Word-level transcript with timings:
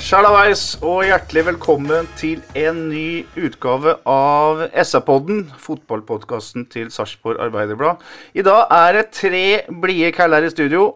Sjalabais 0.00 0.78
og 0.80 1.02
hjertelig 1.04 1.42
velkommen 1.44 2.06
til 2.16 2.38
en 2.56 2.78
ny 2.88 3.26
utgave 3.36 3.92
av 4.08 4.62
SA-podden, 4.72 5.42
fotballpodkasten 5.60 6.64
til 6.72 6.86
Sarpsborg 6.94 7.36
Arbeiderblad. 7.44 8.00
I 8.32 8.40
dag 8.46 8.72
er 8.72 8.96
det 8.96 9.02
tre 9.12 9.42
blide 9.82 10.08
kæller 10.16 10.46
i 10.48 10.52
studio. 10.54 10.86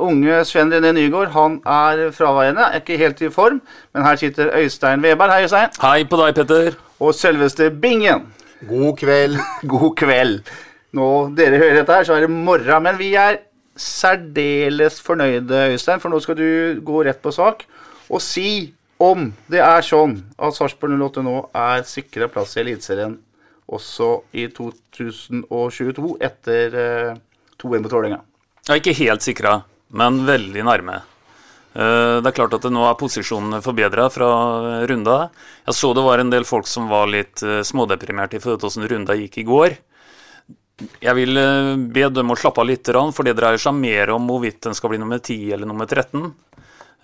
Unge 0.00 0.38
Sven 0.48 0.72
René 0.72 0.94
Nygård 0.96 1.34
han 1.36 1.58
er 1.60 2.08
fraværende, 2.16 2.70
er 2.70 2.80
ikke 2.80 2.96
helt 3.02 3.20
i 3.20 3.30
form. 3.34 3.60
Men 3.92 4.08
her 4.08 4.16
sitter 4.16 4.56
Øystein 4.56 5.04
Weber. 5.04 5.28
Hei, 5.34 5.44
Øystein. 5.44 5.76
Hei 5.84 6.08
på 6.08 6.22
deg, 6.22 6.34
Petter. 6.40 6.80
Og 7.04 7.14
selveste 7.14 7.68
Bingen. 7.70 8.30
God 8.64 8.96
kveld. 8.96 9.36
God 9.74 9.90
kveld. 10.00 10.40
Nå 10.96 11.10
dere 11.36 11.60
hører 11.60 11.82
dette 11.82 12.00
her, 12.00 12.08
så 12.08 12.16
er 12.16 12.24
det 12.24 12.32
morgen. 12.32 12.88
Men 12.88 12.96
vi 12.98 13.12
er 13.12 13.42
særdeles 13.76 15.02
fornøyde, 15.04 15.66
Øystein, 15.76 16.00
for 16.00 16.08
nå 16.08 16.24
skal 16.24 16.40
du 16.40 16.80
gå 16.80 17.04
rett 17.04 17.20
på 17.20 17.34
sak 17.34 17.66
og 18.14 18.22
si 18.22 18.72
om 19.02 19.26
det 19.50 19.60
er 19.64 19.82
sånn 19.84 20.20
at 20.38 20.54
Sarpsborg 20.56 20.94
08 21.00 21.24
nå 21.26 21.38
er 21.58 21.82
sikra 21.88 22.28
plass 22.30 22.54
i 22.56 22.62
Eliteserien 22.62 23.16
også 23.74 24.10
i 24.36 24.46
2022, 24.52 26.10
etter 26.22 26.76
eh, 26.78 27.16
2-1 27.60 27.82
mot 27.86 27.94
Vålerenga. 27.96 28.20
Er 28.68 28.80
ikke 28.80 28.94
helt 28.96 29.24
sikra, 29.24 29.58
men 29.96 30.22
veldig 30.28 30.64
nærme. 30.68 31.00
Eh, 31.74 32.20
Det 32.22 32.28
er 32.30 32.36
klart 32.36 32.54
at 32.54 32.62
det 32.62 32.72
nå 32.72 32.84
er 32.86 32.98
posisjonene 33.00 33.62
forbedra 33.64 34.06
fra 34.12 34.28
runda. 34.86 35.30
Jeg 35.66 35.74
så 35.80 35.90
det 35.96 36.04
var 36.06 36.22
en 36.22 36.30
del 36.30 36.46
folk 36.46 36.68
som 36.70 36.86
var 36.92 37.10
litt 37.10 37.42
eh, 37.42 37.64
smådeprimerte 37.66 38.38
i 38.38 38.42
forhold 38.44 38.62
hvordan 38.62 38.88
runda 38.92 39.16
gikk 39.18 39.40
i 39.42 39.48
går. 39.48 39.76
Jeg 41.02 41.14
vil 41.18 41.40
eh, 41.40 41.74
be 41.96 42.08
dem 42.14 42.30
å 42.30 42.38
slappe 42.38 42.62
av 42.62 42.68
litt, 42.68 42.86
for 42.86 43.26
det 43.26 43.36
dreier 43.38 43.58
seg 43.58 43.74
mer 43.74 44.14
om 44.14 44.28
hvorvidt 44.30 44.62
den 44.68 44.76
skal 44.76 44.92
bli 44.92 45.00
nummer 45.02 45.18
10 45.18 45.50
eller 45.56 45.66
nummer 45.66 45.86
13. 45.88 46.30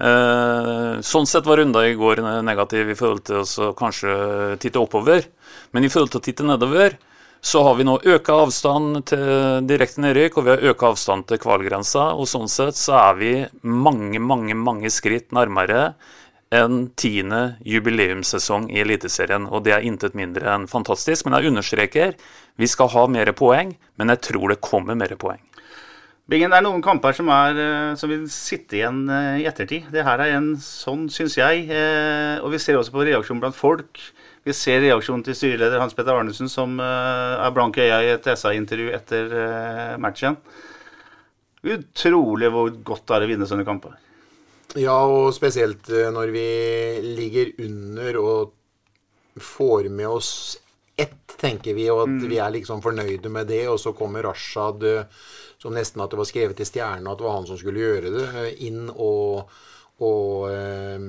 Eh, 0.01 1.01
Sånn 1.05 1.29
sett 1.29 1.47
var 1.49 1.61
runda 1.61 1.83
i 1.85 1.97
går 1.97 2.23
negativ 2.45 2.91
i 2.93 2.97
forhold 2.97 3.25
til 3.29 3.45
å 3.45 3.73
kanskje 3.77 4.57
titte 4.61 4.81
oppover. 4.81 5.27
Men 5.73 5.85
i 5.85 5.91
forhold 5.93 6.15
til 6.15 6.21
å 6.21 6.25
titte 6.25 6.47
nedover, 6.47 6.97
så 7.41 7.63
har 7.65 7.77
vi 7.79 7.87
nå 7.89 7.97
øka 8.05 8.37
avstand 8.45 9.01
til 9.09 9.65
direkte 9.69 10.03
nedrykk, 10.05 10.37
og 10.37 10.45
vi 10.45 10.53
har 10.53 10.65
øka 10.73 10.91
avstand 10.93 11.27
til 11.29 11.41
kvalgrensa. 11.41 12.11
Og 12.17 12.29
sånn 12.29 12.49
sett 12.53 12.77
så 12.77 12.99
er 13.01 13.21
vi 13.21 13.33
mange, 13.65 14.21
mange, 14.21 14.57
mange 14.57 14.93
skritt 14.93 15.33
nærmere 15.37 15.95
en 16.51 16.89
tiende 16.99 17.57
jubileumssesong 17.65 18.69
i 18.75 18.81
Eliteserien. 18.83 19.47
Og 19.49 19.65
det 19.65 19.77
er 19.77 19.87
intet 19.89 20.17
mindre 20.19 20.51
enn 20.53 20.69
fantastisk. 20.69 21.25
Men 21.27 21.39
jeg 21.39 21.53
understreker, 21.53 22.17
vi 22.61 22.69
skal 22.69 22.91
ha 22.93 23.07
mer 23.09 23.33
poeng, 23.39 23.77
men 23.97 24.13
jeg 24.13 24.25
tror 24.29 24.53
det 24.53 24.61
kommer 24.65 24.99
mer 24.99 25.15
poeng. 25.21 25.41
Bingen, 26.31 26.53
det 26.53 26.61
er 26.61 26.63
noen 26.63 26.83
kamper 26.85 27.15
som, 27.17 27.27
er, 27.35 27.57
eh, 27.59 27.93
som 27.99 28.11
vil 28.13 28.23
sitte 28.31 28.77
igjen 28.79 29.01
eh, 29.11 29.41
i 29.43 29.47
ettertid. 29.51 29.89
Det 29.91 30.05
her 30.07 30.21
er 30.23 30.37
en 30.37 30.53
sånn, 30.63 31.09
syns 31.11 31.35
jeg. 31.41 31.65
eh, 31.75 32.37
Og 32.45 32.53
vi 32.55 32.61
ser 32.63 32.79
også 32.79 32.95
på 32.95 33.03
reaksjonen 33.09 33.41
blant 33.43 33.59
folk. 33.59 33.99
Vi 34.47 34.55
ser 34.55 34.79
reaksjonen 34.85 35.25
til 35.27 35.35
styreleder 35.35 35.83
Hans 35.83 35.97
Petter 35.97 36.15
Arnesen, 36.15 36.49
som 36.49 36.79
er 36.81 37.51
blank 37.53 37.77
i 37.77 37.83
øya 37.85 37.99
i 38.07 38.13
et 38.15 38.29
SA-intervju 38.31 38.87
etter 38.97 39.35
matchen. 40.01 40.39
Utrolig 41.61 42.49
hvor 42.55 42.71
godt 42.73 43.05
det 43.11 43.19
er 43.19 43.27
å 43.27 43.29
vinne 43.29 43.49
sånne 43.51 43.67
kamper. 43.69 43.99
Ja, 44.81 44.97
og 45.05 45.35
spesielt 45.37 45.91
når 45.93 46.33
vi 46.33 46.47
ligger 47.19 47.53
under 47.67 48.21
og 48.23 48.57
får 49.45 49.91
med 49.93 50.09
oss 50.09 50.33
ett, 50.97 51.37
tenker 51.37 51.77
vi, 51.77 51.91
og 51.93 52.07
at 52.07 52.25
vi 52.33 52.41
er 52.41 52.57
liksom 52.57 52.81
fornøyde 52.85 53.29
med 53.33 53.53
det. 53.53 53.67
Og 53.69 53.77
så 53.83 53.93
kommer 53.97 54.25
Rashad, 54.25 54.89
som 55.61 55.77
nesten 55.77 56.01
at 56.01 56.13
det 56.13 56.21
var 56.21 56.29
skrevet 56.29 56.63
i 56.63 56.69
stjernene 56.69 57.13
at 57.13 57.21
det 57.21 57.27
var 57.27 57.37
han 57.37 57.49
som 57.49 57.59
skulle 57.61 57.83
gjøre 57.83 58.13
det, 58.15 58.27
eh, 58.43 58.65
inn 58.69 58.89
og, 58.91 59.51
og, 60.01 60.49
eh, 60.55 61.07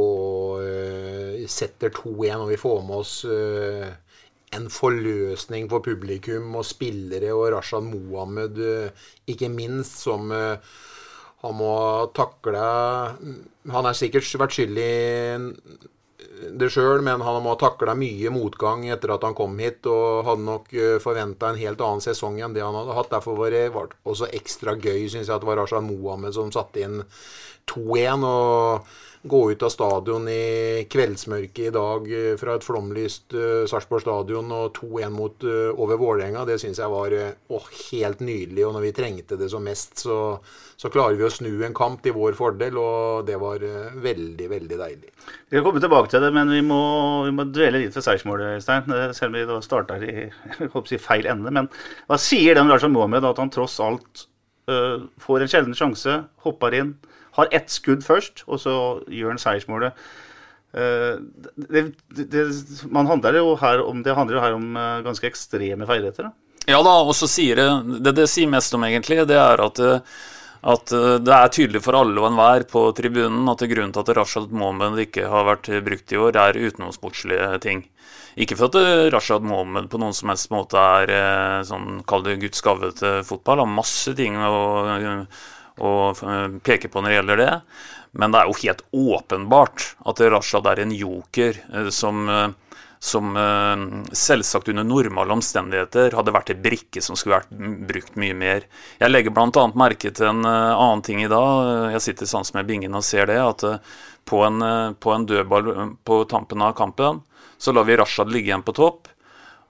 og 0.00 0.62
eh, 0.66 1.42
setter 1.48 1.92
2-1, 1.96 2.44
og 2.44 2.52
vi 2.52 2.60
får 2.60 2.82
med 2.88 3.00
oss 3.00 3.14
en 4.52 4.68
forløsning 4.68 5.70
for 5.72 5.84
publikum 5.84 6.52
og 6.60 6.66
spillere 6.68 7.32
og 7.32 7.54
Rashad 7.54 7.86
Mohammed, 7.88 8.60
ikke 9.32 9.48
minst, 9.48 10.02
som 10.04 10.28
han 11.42 11.56
må 11.58 11.72
takle 12.14 12.60
Han 13.72 13.88
har 13.88 13.96
sikkert 13.96 14.28
vært 14.38 14.54
skyld 14.54 14.78
i 14.78 14.90
det 16.58 16.68
sjøl, 16.72 17.02
men 17.04 17.22
han 17.24 17.38
må 17.44 17.54
ha 17.54 17.60
takla 17.60 17.94
mye 17.98 18.30
motgang 18.34 18.86
etter 18.92 19.14
at 19.14 19.24
han 19.26 19.36
kom 19.38 19.58
hit, 19.62 19.86
og 19.90 20.24
hadde 20.26 20.46
nok 20.46 20.74
forventa 21.04 21.52
en 21.52 21.60
helt 21.60 21.82
annen 21.84 22.04
sesong 22.04 22.40
enn 22.40 22.56
det 22.56 22.64
han 22.64 22.76
hadde 22.78 22.96
hatt. 22.98 23.12
Derfor 23.14 23.38
var 23.38 23.54
det 23.54 23.68
også 23.72 24.30
ekstra 24.32 24.76
gøy, 24.76 25.06
syns 25.06 25.28
jeg, 25.28 25.34
at 25.34 25.42
det 25.44 25.50
var 25.50 25.62
Rashan 25.62 25.88
Mohammed 25.88 26.36
som 26.36 26.52
satte 26.54 26.82
inn 26.82 27.00
2-1. 27.70 28.26
og 28.26 28.92
gå 29.22 29.52
ut 29.52 29.62
av 29.62 29.70
stadion 29.70 30.24
i 30.28 30.84
kveldsmørket 30.90 31.68
i 31.68 31.72
dag 31.74 32.08
eh, 32.10 32.32
fra 32.40 32.56
et 32.58 32.64
flomlyst 32.66 33.36
uh, 33.36 33.62
Sarpsborg 33.70 34.02
stadion 34.02 34.50
og 34.50 34.80
2-1 34.80 35.12
mot 35.14 35.46
uh, 35.46 35.70
over 35.78 36.00
Vålerenga, 36.00 36.42
det 36.48 36.58
syns 36.58 36.80
jeg 36.82 36.90
var 36.90 37.14
uh, 37.14 37.68
helt 37.92 38.24
nydelig. 38.24 38.64
Og 38.66 38.74
når 38.74 38.86
vi 38.88 38.94
trengte 38.96 39.38
det 39.38 39.50
som 39.52 39.62
mest, 39.62 39.94
så, 40.02 40.16
så 40.74 40.90
klarer 40.90 41.20
vi 41.20 41.26
å 41.28 41.30
snu 41.30 41.52
en 41.62 41.76
kamp 41.76 42.02
til 42.02 42.16
vår 42.16 42.34
fordel, 42.38 42.80
og 42.82 43.22
det 43.28 43.38
var 43.42 43.62
uh, 43.62 43.94
veldig, 44.02 44.48
veldig 44.50 44.80
deilig. 44.82 45.14
Vi 45.22 45.54
skal 45.54 45.68
komme 45.68 45.84
tilbake 45.84 46.10
til 46.10 46.26
det, 46.26 46.32
men 46.34 46.50
vi 46.50 46.64
må, 46.66 46.82
vi 47.28 47.36
må 47.38 47.46
dvele 47.52 47.84
litt 47.84 47.94
ved 47.94 48.08
seiersmålet, 48.08 48.58
Øystein. 48.58 48.90
Selv 49.14 49.30
om 49.30 49.38
vi 49.38 49.46
da 49.52 49.60
starta 49.62 50.00
i 50.02 50.26
si, 50.90 50.98
feil 50.98 51.30
ende. 51.30 51.54
Men 51.54 51.70
hva 52.10 52.18
sier 52.18 52.58
det 52.58 52.66
om 52.66 52.74
Rashad 52.74 52.94
Mohammed 52.94 53.30
at 53.30 53.42
han 53.42 53.54
tross 53.54 53.78
alt 53.82 54.26
får 55.20 55.42
en 55.42 55.50
sjelden 55.50 55.74
sjanse, 55.74 56.12
hopper 56.44 56.74
inn, 56.78 56.92
har 57.38 57.48
ett 57.50 57.70
skudd 57.72 58.04
først, 58.04 58.44
og 58.46 58.60
så 58.60 58.74
gjør 59.08 59.34
han 59.34 59.40
seiersmålet? 59.40 59.96
Eh, 60.72 61.16
det, 61.54 61.82
det, 62.08 62.24
det, 62.32 62.44
man 62.88 63.06
handler 63.06 63.36
jo 63.36 63.56
her 63.60 63.82
om, 63.84 64.02
det 64.04 64.14
handler 64.16 64.38
jo 64.38 64.44
her 64.44 64.54
om 64.56 64.76
eh, 64.76 65.00
ganske 65.04 65.28
ekstreme 65.28 65.88
feilretter. 65.88 66.30
Ja 66.68 66.78
da, 66.84 66.94
og 67.02 67.12
så 67.18 67.28
sier 67.28 67.58
det, 67.58 67.98
det 68.06 68.14
det 68.20 68.28
sier 68.30 68.48
mest 68.48 68.72
om 68.76 68.84
egentlig, 68.86 69.20
det 69.28 69.36
er 69.36 69.60
at, 69.60 69.82
eh, 69.82 70.20
at 70.72 70.94
det 71.26 71.34
er 71.36 71.52
tydelig 71.52 71.82
for 71.84 71.98
alle 71.98 72.20
og 72.22 72.30
enhver 72.30 72.64
på 72.70 72.86
tribunen 72.96 73.50
at 73.50 73.64
grunnen 73.68 73.92
til 73.92 74.04
at 74.04 74.12
Rashad 74.16 74.52
Mohammed 74.54 75.00
ikke 75.04 75.26
har 75.28 75.48
vært 75.50 75.72
brukt 75.84 76.14
i 76.14 76.20
år, 76.22 76.38
er 76.38 76.60
utenomsportslige 76.68 77.48
ting. 77.64 77.82
Ikke 78.40 78.56
for 78.56 78.70
at 78.70 79.10
Rashad 79.12 79.44
Mohammed 79.44 79.90
på 79.92 79.98
noen 80.00 80.14
som 80.16 80.30
helst 80.32 80.48
måte 80.54 80.80
er 80.80 81.66
sånn, 81.68 81.98
kall 82.08 82.22
det 82.24 82.38
Guds 82.46 82.62
gave 82.64 82.94
til 82.96 83.18
fotball. 83.28 83.60
Har 83.60 83.74
masse 83.74 84.14
ting 84.16 84.38
å, 84.38 85.26
å 85.80 86.12
eh, 86.12 86.48
peke 86.64 86.90
på 86.90 87.00
når 87.00 87.08
det 87.08 87.16
gjelder 87.20 87.42
det. 87.42 87.52
Men 88.20 88.32
det 88.32 88.42
er 88.42 88.50
jo 88.50 88.60
helt 88.60 88.82
åpenbart 88.92 89.86
at 90.10 90.20
Rashad 90.34 90.68
er 90.68 90.82
en 90.82 90.92
joker 90.92 91.60
eh, 91.72 91.88
som, 91.94 92.26
eh, 92.28 92.76
som 93.02 93.32
selvsagt 94.14 94.68
under 94.70 94.86
normale 94.86 95.34
omstendigheter 95.34 96.14
hadde 96.14 96.34
vært 96.34 96.52
en 96.54 96.62
brikke 96.62 97.02
som 97.02 97.18
skulle 97.18 97.40
vært 97.40 97.56
brukt 97.88 98.18
mye 98.20 98.36
mer. 98.36 98.68
Jeg 99.00 99.10
legger 99.10 99.34
bl.a. 99.34 99.66
merke 99.74 100.12
til 100.14 100.28
en 100.28 100.44
annen 100.46 101.02
ting 101.02 101.24
i 101.24 101.30
dag. 101.30 101.90
Jeg 101.96 102.04
sitter 102.04 102.30
sans 102.30 102.54
med 102.54 102.68
bingen 102.68 102.94
og 102.94 103.02
ser 103.06 103.26
det. 103.32 103.40
At 103.42 103.64
på 104.28 104.44
en, 104.46 104.62
på 105.02 105.16
en 105.16 105.26
dødball 105.26 105.72
på 106.06 106.20
tampen 106.30 106.62
av 106.62 106.76
kampen, 106.78 107.24
så 107.58 107.74
lar 107.74 107.88
vi 107.90 107.98
Rashad 107.98 108.30
ligge 108.30 108.52
igjen 108.52 108.62
på 108.62 108.76
topp. 108.76 109.10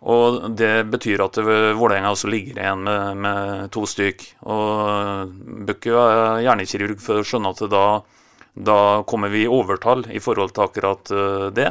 Og 0.02 0.50
Det 0.58 0.82
betyr 0.90 1.22
at 1.22 1.38
eh, 1.38 1.74
Vålerenga 1.78 2.10
også 2.12 2.30
ligger 2.30 2.58
igjen 2.58 2.82
med, 2.86 3.20
med 3.22 3.70
to 3.74 3.84
stykk. 3.86 4.24
Og 4.50 5.36
Bøkke 5.68 5.94
er 5.94 6.42
hjernekirurg 6.46 7.02
for 7.02 7.20
å 7.20 7.26
skjønne 7.26 7.52
at 7.54 7.62
da, 7.70 7.84
da 8.54 8.80
kommer 9.08 9.30
vi 9.32 9.44
i 9.44 9.50
overtall 9.50 10.04
i 10.10 10.22
forhold 10.22 10.56
til 10.56 10.66
akkurat 10.66 11.14
eh, 11.14 11.46
det. 11.54 11.70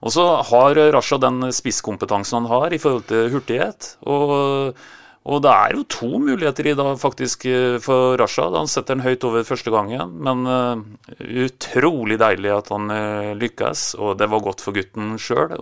Og 0.00 0.14
så 0.14 0.24
har 0.48 0.80
Rasha 0.94 1.18
den 1.20 1.50
spisskompetansen 1.52 2.38
han 2.38 2.48
har 2.48 2.72
i 2.72 2.80
forhold 2.80 3.04
til 3.10 3.28
hurtighet. 3.34 3.90
Og, 4.08 4.72
og 5.28 5.44
det 5.44 5.52
er 5.52 5.76
jo 5.76 5.84
to 5.92 6.08
muligheter 6.16 6.70
i 6.70 6.74
dag 6.80 6.96
faktisk 7.02 7.44
eh, 7.50 7.76
for 7.84 8.16
Rasha. 8.16 8.48
Han 8.56 8.72
setter 8.72 8.96
den 8.96 9.04
høyt 9.04 9.28
over 9.28 9.44
første 9.44 9.68
gangen, 9.74 10.16
men 10.24 10.48
uh, 10.48 10.80
utrolig 11.44 12.16
deilig 12.24 12.56
at 12.56 12.72
han 12.72 12.88
lykkes. 13.36 13.84
Og 14.00 14.16
det 14.16 14.32
var 14.32 14.48
godt 14.48 14.64
for 14.64 14.80
gutten 14.80 15.18
sjøl. 15.20 15.52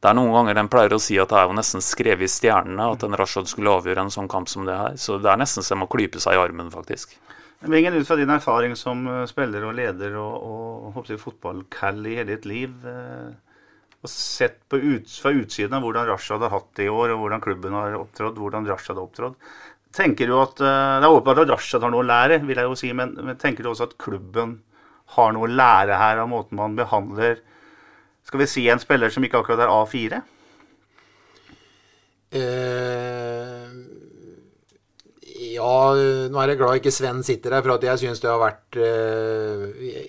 Det 0.00 0.08
er 0.08 0.16
noen 0.16 0.32
ganger 0.32 0.56
den 0.56 0.68
pleier 0.72 0.94
å 0.96 1.00
si 1.02 1.18
at 1.20 1.28
det 1.28 1.36
er 1.36 1.50
jo 1.50 1.56
nesten 1.58 1.82
skrevet 1.84 2.24
i 2.24 2.32
stjernene 2.32 2.86
at 2.94 3.02
en 3.04 3.16
Rashad 3.20 3.50
skulle 3.50 3.74
avgjøre 3.76 4.06
en 4.06 4.14
sånn 4.14 4.30
kamp 4.32 4.48
som 4.48 4.64
det 4.64 4.78
her. 4.78 4.96
Så 4.96 5.18
det 5.20 5.28
er 5.28 5.40
nesten 5.42 5.66
så 5.66 5.74
jeg 5.74 5.82
må 5.82 5.90
klype 5.92 6.22
seg 6.22 6.38
i 6.38 6.40
armen, 6.40 6.70
faktisk. 6.72 7.18
Vingen, 7.60 7.98
ut 8.00 8.08
fra 8.08 8.16
din 8.16 8.32
erfaring 8.32 8.72
som 8.80 9.04
eh, 9.04 9.26
spiller 9.28 9.66
og 9.68 9.74
leder 9.76 10.16
og, 10.16 10.96
og 10.96 11.10
fotballkall 11.20 12.00
i 12.08 12.14
hele 12.16 12.30
ditt 12.32 12.48
liv, 12.48 12.72
eh, 12.88 13.34
og 14.00 14.08
sett 14.08 14.62
ut, 14.72 15.10
fra 15.12 15.34
utsiden 15.36 15.76
av 15.76 15.84
hvordan 15.84 16.08
Rashad 16.08 16.40
har 16.46 16.54
hatt 16.54 16.70
det 16.78 16.86
i 16.86 16.94
år, 16.94 17.12
og 17.12 17.20
hvordan 17.20 17.44
klubben 17.44 17.76
har 17.76 17.98
opptrådt, 17.98 18.40
hvordan 18.40 18.70
Rashad 18.70 18.96
har 18.96 19.04
opptrådt, 19.04 19.52
tenker 19.92 20.30
du 20.30 20.38
at 20.40 20.64
eh, 20.64 20.96
Det 21.02 21.10
er 21.10 21.12
åpenbart 21.12 21.42
at 21.44 21.52
Rashad 21.52 21.84
har 21.84 21.92
noe 21.92 22.00
å 22.00 22.08
lære, 22.08 22.40
vil 22.48 22.62
jeg 22.62 22.70
jo 22.70 22.80
si, 22.80 22.94
men, 22.96 23.12
men 23.20 23.36
tenker 23.36 23.68
du 23.68 23.74
også 23.74 23.90
at 23.90 23.98
klubben 24.00 24.62
har 25.18 25.36
noe 25.36 25.44
å 25.44 25.52
lære 25.52 26.00
her 26.00 26.24
av 26.24 26.32
måten 26.32 26.56
man 26.56 26.80
behandler 26.80 27.42
skal 28.30 28.44
vi 28.44 28.46
si 28.46 28.68
en 28.70 28.78
spiller 28.78 29.10
som 29.10 29.24
ikke 29.26 29.40
akkurat 29.42 29.64
er 29.64 29.72
A4? 29.74 30.18
Eh, 32.38 33.70
ja, 35.50 35.78
nå 36.30 36.38
er 36.38 36.52
jeg 36.52 36.60
glad 36.60 36.76
ikke 36.78 36.92
Sven 36.94 37.24
sitter 37.26 37.56
her, 37.56 37.64
for 37.64 37.74
at 37.74 37.86
jeg 37.88 38.02
syns 38.04 38.20
det 38.22 38.28
har 38.30 38.38
vært 38.38 38.76
eh, 38.78 39.64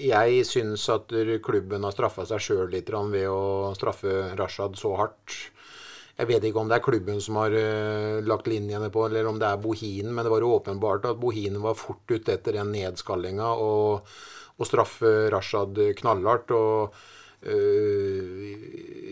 Jeg 0.05 0.43
syns 0.45 0.83
at 0.93 1.09
klubben 1.41 1.87
har 1.87 1.95
straffa 1.95 2.27
seg 2.29 2.43
sjøl 2.45 2.69
litt 2.69 2.91
ved 2.93 3.25
å 3.25 3.71
straffe 3.73 4.35
Rashad 4.37 4.77
så 4.77 4.93
hardt. 4.99 5.39
Jeg 6.19 6.29
vet 6.29 6.45
ikke 6.45 6.61
om 6.61 6.69
det 6.69 6.77
er 6.77 6.85
klubben 6.85 7.17
som 7.25 7.39
har 7.41 7.55
uh, 7.55 8.19
lagt 8.21 8.45
linjene 8.51 8.91
på, 8.93 9.07
eller 9.07 9.25
om 9.25 9.39
det 9.41 9.47
er 9.47 9.63
Bohinen, 9.63 10.11
men 10.13 10.27
det 10.27 10.29
var 10.29 10.43
jo 10.43 10.51
åpenbart 10.59 11.07
at 11.09 11.17
Bohinen 11.17 11.63
var 11.63 11.79
fort 11.79 12.05
ute 12.11 12.35
etter 12.35 12.59
den 12.59 12.69
nedskallinga 12.75 13.47
og, 13.57 14.11
og 14.59 14.69
straffe 14.69 15.31
Rashad 15.33 15.81
knallhardt. 15.97 16.53
og 16.53 17.01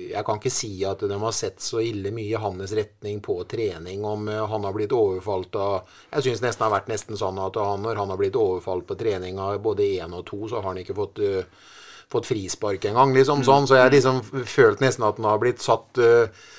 jeg 0.10 0.26
kan 0.26 0.40
ikke 0.40 0.52
si 0.54 0.72
at 0.88 1.02
de 1.06 1.18
har 1.22 1.34
sett 1.36 1.62
så 1.64 1.82
ille 1.84 2.12
mye 2.14 2.34
i 2.34 2.42
hans 2.42 2.74
retning 2.76 3.22
på 3.26 3.38
trening. 3.50 4.04
Om 4.06 4.28
eh, 4.30 4.46
han 4.52 4.66
har 4.68 4.76
blitt 4.76 4.94
overfalt 4.96 5.56
av 5.60 5.90
Jeg 6.12 6.26
syns 6.26 6.44
nesten 6.44 6.64
det 6.64 6.68
har 6.68 6.76
vært 6.78 6.92
nesten 6.92 7.20
sånn 7.20 7.42
at 7.42 7.58
han, 7.60 7.84
når 7.86 8.02
han 8.02 8.14
har 8.14 8.22
blitt 8.22 8.40
overfalt 8.40 8.88
på 8.90 8.98
trening 9.00 9.40
av 9.42 9.60
både 9.64 9.88
én 10.00 10.16
og 10.16 10.26
to, 10.30 10.48
så 10.50 10.60
har 10.60 10.72
han 10.72 10.82
ikke 10.82 10.98
fått, 10.98 11.22
uh, 11.22 11.68
fått 12.12 12.30
frispark 12.30 12.90
engang. 12.90 13.14
Liksom, 13.16 13.44
sånn. 13.48 13.68
Så 13.70 13.78
jeg 13.78 13.88
har 13.88 13.94
liksom 13.94 14.24
følt 14.50 14.84
nesten 14.84 15.06
at 15.08 15.22
han 15.22 15.30
har 15.30 15.42
blitt 15.42 15.64
satt 15.64 16.02
uh, 16.02 16.50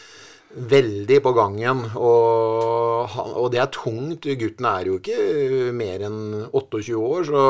veldig 0.50 1.19
på 1.23 1.32
gangen. 1.37 1.82
Og, 1.94 3.14
og, 3.14 3.47
det 3.52 3.61
er 3.62 3.70
tungt. 3.75 4.26
Gutten 4.41 4.67
er 4.67 4.88
jo 4.88 4.99
ikke 4.99 5.70
mer 5.76 6.05
enn 6.08 6.20
28 6.50 6.97
år, 6.99 7.25
så 7.29 7.44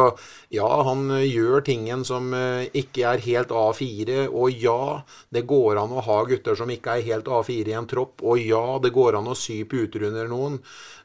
ja, 0.52 0.69
han 0.87 1.08
gjør 1.25 1.64
tingen 1.67 2.05
som 2.06 2.31
eh, 2.37 2.69
ikke 2.76 3.06
er 3.14 3.25
helt 3.25 3.55
A4. 3.55 4.26
Og 4.29 4.62
ja, 4.62 5.00
det 5.32 5.47
går 5.50 5.81
an 5.82 5.97
å 5.97 6.05
ha 6.06 6.20
gutter 6.29 6.58
som 6.58 6.70
ikke 6.73 6.99
er 6.99 7.08
helt 7.08 7.31
A4 7.31 7.73
i 7.73 7.76
en 7.81 7.91
tropp. 7.91 8.20
Og 8.25 8.41
ja, 8.43 8.64
det 8.82 8.94
går 8.94 9.19
an 9.20 9.31
å 9.32 9.38
sy 9.38 9.62
puter 9.70 10.08
under 10.11 10.31
noen. 10.31 10.61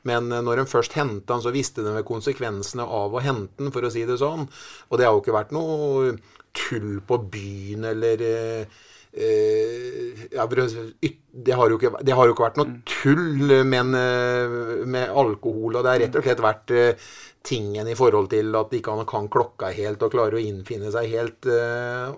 Men 0.05 0.29
når 0.29 0.61
en 0.61 0.69
først 0.69 0.93
hentet 0.99 1.31
han, 1.33 1.41
så 1.41 1.53
visste 1.55 1.85
de 1.85 2.05
konsekvensene 2.05 2.85
av 2.85 3.15
å 3.15 3.23
hente 3.23 3.63
han, 3.63 3.73
for 3.73 3.87
å 3.87 3.93
si 3.93 4.05
det 4.05 4.19
sånn. 4.21 4.45
Og 4.91 4.99
det 4.99 5.07
har 5.07 5.15
jo 5.15 5.23
ikke 5.23 5.39
vært 5.39 5.55
noe 5.55 6.17
tull 6.55 6.99
på 7.07 7.17
byen 7.33 7.87
eller 7.89 8.21
Eh, 8.25 8.67
ja, 9.15 10.45
det, 10.47 11.53
har 11.55 11.71
ikke, 11.71 11.91
det, 12.03 12.11
har 12.11 12.27
jo 12.27 12.33
ikke, 12.33 12.43
vært 12.43 12.57
noe 12.59 12.73
tull 12.89 13.53
men, 13.67 13.93
eh, 13.95 14.55
med 14.83 15.13
alkohol. 15.13 15.77
Og 15.77 15.85
det 15.85 15.93
har 15.93 16.01
rett 16.03 16.17
og 16.19 16.27
slett 16.27 16.43
vært 16.43 16.73
eh, 16.75 17.11
tingen 17.45 17.87
i 17.87 17.95
forhold 17.95 18.27
til 18.33 18.55
at 18.59 18.73
ikke 18.75 18.95
han 18.97 19.07
kan 19.07 19.29
klokka 19.31 19.71
helt 19.75 20.03
og 20.03 20.15
klarer 20.15 20.39
å 20.39 20.43
innfinne 20.43 20.91
seg 20.91 21.11
helt. 21.13 21.47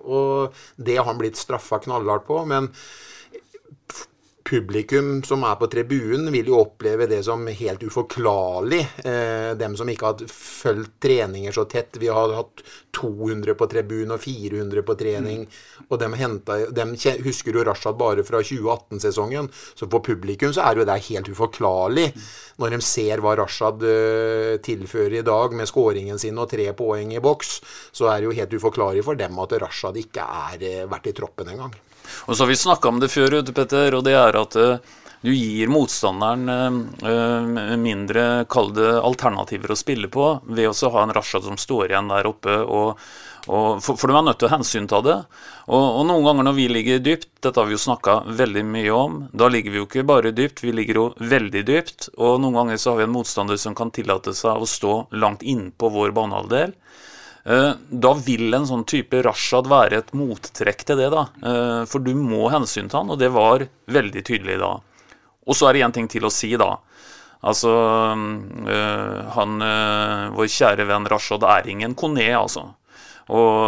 Og 0.08 0.56
det 0.80 0.96
har 0.96 1.06
han 1.06 1.20
blitt 1.20 1.38
straffa 1.38 1.82
knallhardt 1.84 2.24
på. 2.26 2.40
Men 2.48 2.70
publikum 4.48 5.22
som 5.22 5.42
er 5.44 5.56
på 5.60 5.66
tribunen, 5.70 6.30
vil 6.32 6.48
jo 6.48 6.60
oppleve 6.62 7.06
det 7.10 7.20
som 7.26 7.44
helt 7.46 7.82
uforklarlig. 7.84 8.80
Eh, 9.04 9.52
dem 9.60 9.76
som 9.76 9.88
ikke 9.88 10.12
har 10.12 10.22
fulgt 10.32 10.94
treninger 11.04 11.52
så 11.52 11.66
tett. 11.68 11.98
Vi 12.00 12.08
har 12.08 12.32
hatt 12.36 12.62
200 12.96 13.54
på 13.58 13.68
tribunen 13.70 14.14
og 14.16 14.22
400 14.22 14.84
på 14.88 14.96
trening. 14.98 15.44
Mm. 15.44 15.88
Og 15.88 16.00
dem, 16.00 16.16
henta, 16.18 16.58
dem 16.74 16.94
husker 17.24 17.58
jo 17.58 17.64
Rashad 17.68 17.98
bare 18.00 18.24
fra 18.26 18.40
2018-sesongen. 18.40 19.50
Så 19.74 19.88
for 19.88 20.04
publikum 20.04 20.54
så 20.56 20.64
er 20.64 20.80
jo 20.80 20.88
det 20.88 20.98
helt 21.10 21.28
uforklarlig. 21.28 22.08
Mm. 22.14 22.30
Når 22.62 22.76
de 22.76 22.80
ser 22.88 23.24
hva 23.24 23.36
Rashad 23.38 23.84
uh, 23.84 24.54
tilfører 24.64 25.20
i 25.20 25.26
dag 25.26 25.54
med 25.56 25.68
skåringen 25.70 26.18
sin 26.20 26.40
og 26.40 26.48
tre 26.50 26.70
poeng 26.78 27.12
i 27.14 27.22
boks, 27.22 27.58
så 27.92 28.08
er 28.12 28.20
det 28.20 28.30
jo 28.30 28.38
helt 28.40 28.56
uforklarlig 28.58 29.04
for 29.06 29.18
dem 29.20 29.38
at 29.44 29.58
Rashad 29.62 30.00
ikke 30.00 30.24
er 30.54 30.64
uh, 30.64 30.88
vært 30.90 31.12
i 31.12 31.16
troppen 31.20 31.52
engang. 31.54 31.76
Og 32.26 32.36
så 32.36 32.44
har 32.44 32.52
vi 32.52 32.56
snakka 32.56 32.88
om 32.90 33.02
det 33.02 33.12
før, 33.12 33.40
Petter, 33.52 33.96
og 33.98 34.04
det 34.06 34.16
er 34.18 34.38
at 34.40 34.58
uh, 34.58 34.98
du 35.20 35.32
gir 35.34 35.70
motstanderen 35.72 36.44
uh, 37.02 37.78
mindre 37.80 38.26
kalde 38.50 38.98
alternativer 39.02 39.72
å 39.74 39.78
spille 39.78 40.10
på 40.12 40.28
ved 40.46 40.70
å 40.70 40.92
ha 40.94 41.02
en 41.02 41.14
Rashad 41.16 41.48
som 41.48 41.58
står 41.58 41.90
igjen 41.90 42.12
der 42.12 42.28
oppe. 42.30 42.54
og, 42.62 43.00
og 43.48 43.80
for, 43.82 43.96
for, 43.96 44.06
du 44.06 44.18
er 44.18 44.26
nødt 44.28 44.38
til 44.38 44.48
å 44.50 44.52
hensynta 44.52 45.00
det. 45.02 45.16
Og, 45.66 45.82
og, 45.82 46.02
noen 46.06 46.26
ganger 46.26 46.48
når 46.48 46.56
vi 46.58 46.68
ligger 46.70 47.02
dypt, 47.02 47.30
dette 47.42 47.58
har 47.58 47.66
vi 47.66 47.74
jo 47.74 47.82
snakka 47.82 48.20
veldig 48.38 48.64
mye 48.68 48.94
om, 48.94 49.18
da 49.32 49.48
ligger 49.50 49.74
vi 49.74 49.80
jo 49.80 49.88
ikke 49.88 50.06
bare 50.08 50.34
dypt, 50.36 50.62
vi 50.62 50.74
ligger 50.76 51.00
jo 51.00 51.06
veldig 51.18 51.64
dypt. 51.66 52.10
Og 52.16 52.38
noen 52.42 52.60
ganger 52.60 52.78
så 52.80 52.92
har 52.92 53.00
vi 53.00 53.08
en 53.08 53.16
motstander 53.16 53.58
som 53.60 53.76
kan 53.78 53.90
tillate 53.94 54.36
seg 54.36 54.54
å 54.54 54.68
stå 54.68 55.00
langt 55.18 55.42
innpå 55.42 55.90
vår 55.96 56.14
banehalvdel. 56.16 56.76
Eh, 57.48 57.70
da 57.88 58.10
vil 58.12 58.52
en 58.52 58.66
sånn 58.68 58.84
type 58.88 59.22
Rashad 59.24 59.70
være 59.70 60.02
et 60.02 60.10
mottrekk 60.16 60.82
til 60.84 61.00
det, 61.00 61.08
da. 61.14 61.24
Eh, 61.40 61.84
for 61.88 62.04
du 62.04 62.12
må 62.12 62.50
hensynta 62.52 63.00
han, 63.00 63.14
og 63.14 63.20
det 63.22 63.30
var 63.32 63.64
veldig 63.88 64.24
tydelig 64.26 64.58
da. 64.60 64.74
Og 65.48 65.56
så 65.56 65.68
er 65.68 65.78
det 65.78 65.86
én 65.86 65.94
ting 65.96 66.10
til 66.12 66.28
å 66.28 66.32
si, 66.32 66.52
da. 66.60 66.74
Altså 67.48 67.70
øh, 67.70 69.18
Han 69.36 69.60
Vår 70.34 70.48
kjære 70.50 70.88
venn 70.88 71.06
Rashad 71.06 71.44
er 71.46 71.68
ingen 71.70 71.94
Kone, 71.94 72.26
altså. 72.34 72.64
Og, 73.28 73.58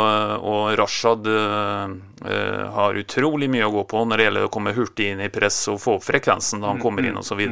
og 0.51 0.75
Rashad 0.81 1.29
øh, 1.31 1.95
har 2.75 3.01
utrolig 3.01 3.49
mye 3.53 3.69
å 3.69 3.75
gå 3.79 3.85
på 3.89 4.03
når 4.05 4.19
det 4.19 4.27
gjelder 4.27 4.49
å 4.49 4.53
komme 4.53 4.75
hurtig 4.77 5.13
inn 5.13 5.23
i 5.25 5.31
press 5.33 5.63
og 5.73 5.81
få 5.81 5.99
opp 5.99 6.07
frekvensen 6.09 6.61
da 6.61 6.73
han 6.73 6.81
mm, 6.81 6.85
kommer 6.85 7.07
inn 7.07 7.21
osv. 7.21 7.45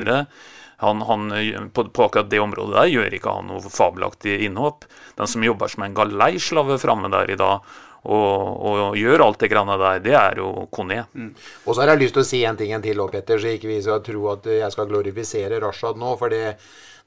Han, 0.79 1.03
han, 1.03 1.29
på, 1.75 1.89
på, 1.91 2.05
akkurat 2.07 2.31
det 2.31 2.39
området 2.39 2.77
der 2.77 2.91
gjør 2.93 3.15
ikke 3.19 3.35
han 3.35 3.49
noe 3.51 3.73
fabelaktig 3.73 4.37
innhopp. 4.47 4.87
Den 5.19 5.31
som 5.31 5.43
jobber 5.43 5.71
som 5.73 5.83
en 5.87 5.97
galeislave 5.97 6.79
framme 6.79 7.11
der 7.11 7.33
i 7.35 7.39
dag, 7.41 7.67
og, 8.09 8.35
og, 8.63 8.97
gjør 8.97 9.25
alt 9.25 9.41
det 9.43 9.51
grannet 9.51 9.81
der, 9.83 10.03
det 10.05 10.15
er 10.17 10.39
jo 10.39 10.69
Kone. 10.71 11.01
Mm. 11.13 11.33
Og 11.67 11.75
så 11.75 11.83
har 11.83 11.93
jeg 11.93 12.05
lyst 12.05 12.15
til 12.15 12.23
å 12.23 12.29
si 12.29 12.45
en 12.47 12.61
ting 12.61 12.71
en 12.77 12.85
til, 12.85 13.03
Petter, 13.11 13.43
så 13.43 13.51
ikke 13.57 13.73
vi 13.73 13.81
skal 13.83 14.05
tro 14.07 14.29
at 14.33 14.47
jeg 14.53 14.71
skal 14.75 14.89
glorifisere 14.91 15.59
Rashad 15.65 15.99
nå. 15.99 16.15
for 16.21 16.33
det 16.33 16.45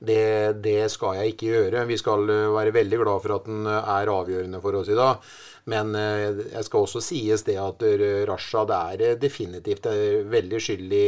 det, 0.02 0.62
det, 0.66 0.90
skal 0.90 1.20
jeg 1.20 1.36
ikke 1.36 1.50
gjøre. 1.52 1.86
Vi 1.86 1.98
skal 2.02 2.26
være 2.26 2.74
veldig 2.74 3.00
glad 3.04 3.22
for 3.22 3.36
at 3.36 3.46
den 3.46 3.68
er 3.70 4.10
avgjørende 4.10 4.62
for 4.64 4.80
oss 4.80 4.90
i 4.90 4.98
dag. 4.98 5.22
Men 5.70 5.94
eh, 5.96 6.42
jeg 6.56 6.66
skal 6.66 6.88
også 6.88 7.04
sies 7.06 7.46
det 7.46 7.58
at 7.62 7.84
Rasha, 7.84 8.26
Rashad 8.32 8.74
er 8.74 9.06
eh, 9.06 9.20
definitivt 9.22 9.86
veldig 10.32 10.62
skyld 10.64 10.98
i 10.98 11.06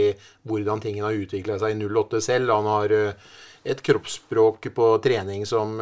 hvordan 0.50 0.84
tingene 0.84 1.10
har 1.10 1.26
utvikla 1.26 1.58
seg 1.62 1.74
i 1.74 1.90
08 1.90 2.22
selv. 2.22 2.54
Han 2.54 2.70
har 2.70 2.96
et 3.64 3.82
kroppsspråk 3.82 4.70
på 4.76 4.90
trening 5.04 5.46
som 5.48 5.80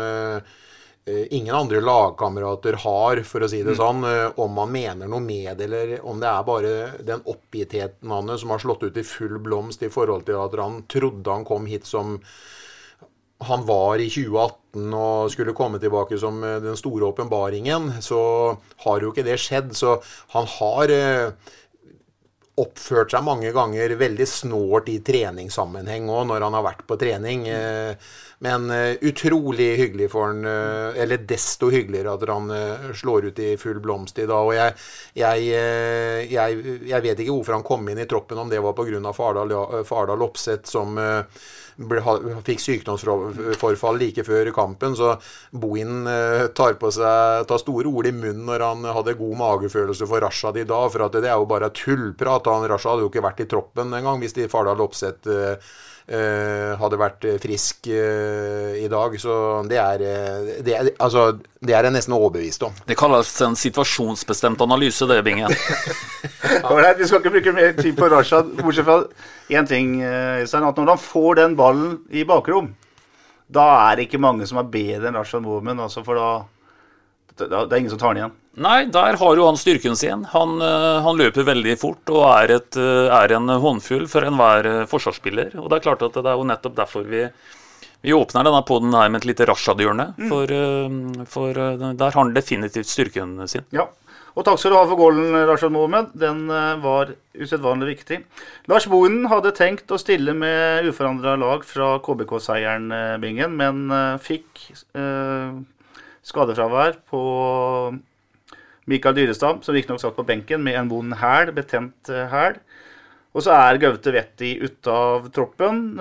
ingen 1.09 1.55
andre 1.57 1.79
lagkamerater 1.81 2.75
har, 2.83 3.23
for 3.25 3.41
å 3.41 3.47
si 3.49 3.63
det 3.65 3.73
mm. 3.73 3.79
sånn. 3.79 4.03
Om 4.37 4.53
man 4.53 4.69
mener 4.69 5.09
noe 5.09 5.23
med 5.25 5.57
det, 5.57 5.65
eller 5.65 6.05
om 6.05 6.21
det 6.21 6.29
er 6.29 6.45
bare 6.45 6.73
den 7.01 7.25
oppgittheten 7.25 8.13
hans 8.13 8.43
som 8.43 8.53
har 8.53 8.61
slått 8.61 8.85
ut 8.85 9.01
i 9.01 9.07
full 9.07 9.39
blomst 9.41 9.81
i 9.81 9.89
forhold 9.89 10.27
til 10.29 10.37
at 10.37 10.55
han 10.61 10.83
trodde 10.85 11.33
han 11.33 11.47
kom 11.47 11.65
hit 11.65 11.89
som 11.89 12.19
han 13.41 13.65
var 13.65 14.01
i 14.01 14.10
2018 14.10 14.93
og 14.95 15.31
skulle 15.33 15.55
komme 15.57 15.79
tilbake 15.81 16.19
som 16.21 16.43
eh, 16.43 16.60
den 16.63 16.77
store 16.79 17.10
åpenbaringen, 17.10 17.91
så 18.01 18.21
har 18.86 19.01
jo 19.01 19.12
ikke 19.12 19.25
det 19.27 19.39
skjedd. 19.41 19.74
Så 19.77 19.98
han 20.36 20.50
har 20.57 20.93
eh, 20.95 21.53
oppført 22.62 23.13
seg 23.13 23.25
mange 23.25 23.50
ganger 23.55 23.95
veldig 23.98 24.27
snålt 24.27 24.91
i 24.91 25.00
treningssammenheng 25.05 26.10
òg, 26.12 26.27
når 26.29 26.45
han 26.45 26.57
har 26.60 26.67
vært 26.67 26.83
på 26.89 27.00
trening. 27.01 27.48
Eh, 27.50 28.12
men 28.41 28.71
utrolig 29.05 29.67
hyggelig 29.77 30.07
for 30.10 30.31
han, 30.31 30.39
eller 30.98 31.21
desto 31.29 31.67
hyggeligere 31.69 32.15
at 32.15 32.24
han 32.25 32.48
slår 32.98 33.27
ut 33.29 33.41
i 33.45 33.51
full 33.62 33.77
blomst 33.86 34.17
i 34.17 34.25
dag. 34.25 34.48
Og 34.48 34.55
jeg, 34.57 34.74
jeg, 35.13 35.43
jeg, 36.31 36.79
jeg 36.89 37.05
vet 37.05 37.21
ikke 37.21 37.36
hvorfor 37.36 37.60
han 37.60 37.67
kom 37.67 37.86
inn 37.93 38.01
i 38.01 38.07
troppen, 38.10 38.41
om 38.41 38.50
det 38.50 38.63
var 38.65 38.74
pga. 38.74 39.13
Fardal, 39.13 39.53
Fardal 39.86 40.25
Opseth 40.25 40.74
som 40.74 40.98
ble, 41.77 42.01
fikk 42.47 42.63
sykdomsforfall 42.63 43.99
like 44.01 44.25
før 44.27 44.51
kampen, 44.55 44.95
så 44.97 45.15
Bohin 45.51 46.07
eh, 46.09 46.47
tar, 46.57 46.77
på 46.81 46.91
seg, 46.93 47.45
tar 47.49 47.61
store 47.61 47.91
ord 47.91 48.09
i 48.09 48.15
munnen 48.15 48.43
når 48.47 48.65
han 48.65 48.89
hadde 48.97 49.17
god 49.19 49.37
magefølelse 49.41 50.07
for 50.09 50.23
Rashad 50.23 50.59
i 50.61 50.67
dag. 50.67 50.89
For 50.91 51.07
det 51.13 51.23
er 51.27 51.37
jo 51.37 51.47
bare 51.49 51.71
tullprat. 51.75 52.49
Han 52.51 52.67
Rashad 52.71 52.95
hadde 52.95 53.07
jo 53.07 53.13
ikke 53.13 53.25
vært 53.25 53.45
i 53.45 53.49
troppen 53.51 53.95
engang 53.97 54.21
hvis 54.21 54.35
de 54.37 54.49
Fardal 54.51 54.83
Opseth 54.83 55.29
uh, 55.31 55.73
hadde 56.10 56.98
vært 57.00 57.25
frisk 57.43 57.88
uh, 57.88 58.74
i 58.75 58.88
dag. 58.91 59.13
Så 59.22 59.34
det 59.70 59.77
er, 59.79 60.03
det 60.65 60.75
er, 60.75 60.89
altså, 61.00 61.38
det 61.62 61.75
er 61.77 61.88
jeg 61.88 61.96
nesten 61.96 62.15
overbevist 62.17 62.65
om. 62.67 62.75
Det 62.88 62.98
kalles 63.00 63.31
en 63.46 63.55
situasjonsbestemt 63.55 64.63
analyse, 64.65 65.08
det, 65.08 65.22
Bingen. 65.24 65.53
Vi 67.01 67.08
skal 67.08 67.22
ikke 67.22 67.36
bruke 67.38 67.53
mer 67.55 67.75
tid 67.77 67.96
på 67.98 68.10
Rashad, 68.12 68.50
bortsett 68.60 68.88
fra 68.88 69.01
én 69.53 69.67
ting, 69.70 70.00
Øystein. 70.01 70.67
At 70.67 70.79
når 70.81 70.96
han 70.96 71.03
får 71.05 71.39
den 71.39 71.55
ballen 71.60 72.00
i 72.10 72.25
bakrom, 72.27 72.74
da 73.51 73.67
er 73.91 74.00
det 74.00 74.10
ikke 74.10 74.22
mange 74.22 74.48
som 74.48 74.60
er 74.62 74.72
bedre 74.72 75.12
enn 75.12 75.20
Rashad 75.20 75.43
Mohamed. 75.46 75.84
Altså 75.86 76.03
for 76.08 76.20
da 76.20 76.31
det 77.39 77.72
er 77.72 77.79
ingen 77.79 77.93
som 77.93 78.00
tar 78.00 78.13
den 78.13 78.24
igjen. 78.24 78.38
Nei, 78.60 78.84
der 78.91 79.15
har 79.15 79.39
jo 79.39 79.46
han 79.48 79.58
styrken 79.60 79.96
sin. 79.96 80.25
Han, 80.34 80.58
eh, 80.62 81.00
han 81.05 81.20
løper 81.20 81.48
veldig 81.48 81.77
fort 81.79 82.12
og 82.12 82.25
er, 82.27 82.58
et, 82.58 82.75
eh, 82.75 83.08
er 83.08 83.31
en 83.38 83.48
håndfull 83.48 84.10
for 84.12 84.27
enhver 84.27 84.67
eh, 84.67 84.88
forsvarsspiller. 84.91 85.55
Og 85.62 85.70
det 85.72 85.79
er 85.79 85.86
klart 85.86 86.03
at 86.03 86.20
det 86.20 86.27
er 86.27 86.36
jo 86.36 86.50
nettopp 86.50 86.75
derfor 86.75 87.08
vi, 87.08 87.24
vi 88.03 88.15
åpner 88.17 88.43
denne 88.43 88.60
poden 88.67 88.91
her 88.98 89.08
med 89.08 89.22
et 89.22 89.29
lite 89.31 89.48
Rashad-hjørne. 89.48 90.10
Mm. 90.17 90.27
For, 90.34 90.55
for, 91.31 91.63
der 91.79 92.03
har 92.03 92.20
han 92.20 92.36
definitivt 92.36 92.91
styrken 92.91 93.39
sin. 93.48 93.63
Ja, 93.72 93.88
og 94.36 94.43
takk 94.48 94.60
skal 94.60 94.75
du 94.75 94.79
ha 94.81 94.84
for 94.89 95.00
gålen, 95.00 95.31
Rashad 95.48 95.72
Mohamed. 95.72 96.12
Den 96.20 96.43
var 96.84 97.15
usedvanlig 97.31 97.93
viktig. 97.93 98.20
Lars 98.67 98.89
Bohinen 98.91 99.31
hadde 99.31 99.55
tenkt 99.55 99.91
å 99.91 100.00
stille 100.00 100.36
med 100.36 100.91
uforandra 100.91 101.38
lag 101.39 101.63
fra 101.67 101.93
KBK-seieren, 102.03 102.91
Bingen, 103.24 103.55
men 103.60 103.91
fikk 104.24 104.72
eh, 104.75 105.60
skadefravær 106.27 107.00
på 107.12 107.22
Mikael 108.89 109.15
Dyrestam, 109.15 109.61
som 109.61 109.75
riktignok 109.75 110.01
satt 110.01 110.17
på 110.17 110.25
benken 110.25 110.63
med 110.65 110.77
en 110.79 110.89
vond 110.89 111.13
hæl, 111.21 111.51
betent 111.53 112.09
eh, 112.09 112.29
hæl. 112.31 112.57
Og 113.31 113.45
så 113.45 113.53
er 113.55 113.79
Gaute 113.79 114.11
Vetti 114.11 114.57
ute 114.59 114.91
av 114.91 115.29
troppen. 115.31 115.93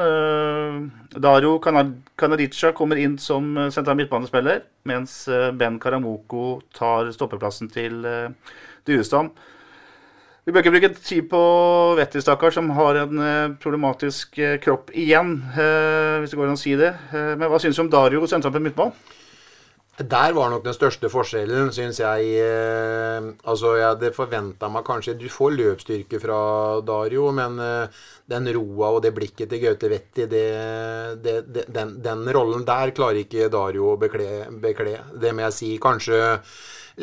Dario 1.14 1.60
Kanadica 1.62 2.72
kommer 2.74 2.98
inn 2.98 3.18
som 3.22 3.52
eh, 3.54 3.68
sentral 3.70 4.00
midtbanespiller, 4.00 4.64
mens 4.88 5.22
Ben 5.60 5.78
Karamoko 5.78 6.58
tar 6.74 7.12
stoppeplassen 7.14 7.70
til 7.70 8.00
uh, 8.02 8.56
Dyrestam. 8.88 9.28
Vi 10.42 10.54
bør 10.56 10.64
ikke 10.64 10.72
bruke 10.72 10.92
tid 10.96 11.28
på 11.30 11.40
Vetti, 12.00 12.24
stakkar, 12.24 12.50
som 12.56 12.72
har 12.74 13.02
en 13.04 13.20
problematisk 13.60 14.40
kropp 14.64 14.88
igjen, 14.96 15.36
hvis 15.52 16.32
det 16.32 16.38
går 16.40 16.48
an 16.48 16.56
å 16.56 16.62
si 16.62 16.72
det. 16.80 16.94
Men 17.12 17.44
hva 17.44 17.60
syns 17.60 17.76
du 17.76 17.84
om 17.84 17.90
Dario 17.92 18.24
sentralt 18.26 18.56
på 18.56 18.62
midtbanen? 18.64 18.96
Der 20.00 20.32
var 20.32 20.48
nok 20.48 20.62
den 20.64 20.72
største 20.72 21.10
forskjellen, 21.12 21.68
syns 21.76 21.98
jeg. 22.00 22.28
Eh, 22.40 23.26
altså, 23.44 23.74
jeg 23.76 23.84
hadde 23.84 24.12
forventa 24.16 24.70
meg 24.72 24.84
kanskje 24.86 25.16
Du 25.20 25.26
får 25.28 25.52
løpsstyrke 25.58 26.20
fra 26.22 26.38
Dario, 26.86 27.26
men 27.36 27.58
eh, 27.60 27.98
den 28.30 28.48
roa 28.56 28.94
og 28.96 29.02
det 29.04 29.12
blikket 29.12 29.50
til 29.50 29.60
Gaute 29.60 29.90
det, 29.90 30.44
den, 31.68 31.92
den, 32.00 32.22
rollen 32.32 32.64
der 32.64 32.94
klarer 32.96 33.20
ikke 33.20 33.50
Dario 33.52 33.90
å 33.92 33.98
bekle, 34.00 34.46
bekle. 34.62 34.96
Det 35.20 35.34
må 35.34 35.44
jeg 35.48 35.56
si. 35.58 35.74
Kanskje 35.82 36.38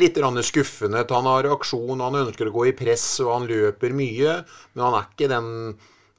litt 0.02 0.18
skuffende. 0.18 1.06
Han 1.12 1.30
har 1.30 1.52
aksjon, 1.54 2.02
han 2.02 2.22
ønsker 2.24 2.50
å 2.50 2.56
gå 2.56 2.66
i 2.72 2.78
press, 2.78 3.20
og 3.22 3.34
han 3.34 3.48
løper 3.52 3.94
mye, 3.94 4.42
men 4.74 4.86
han 4.88 4.98
er 4.98 5.06
ikke 5.12 5.30
den 5.30 5.78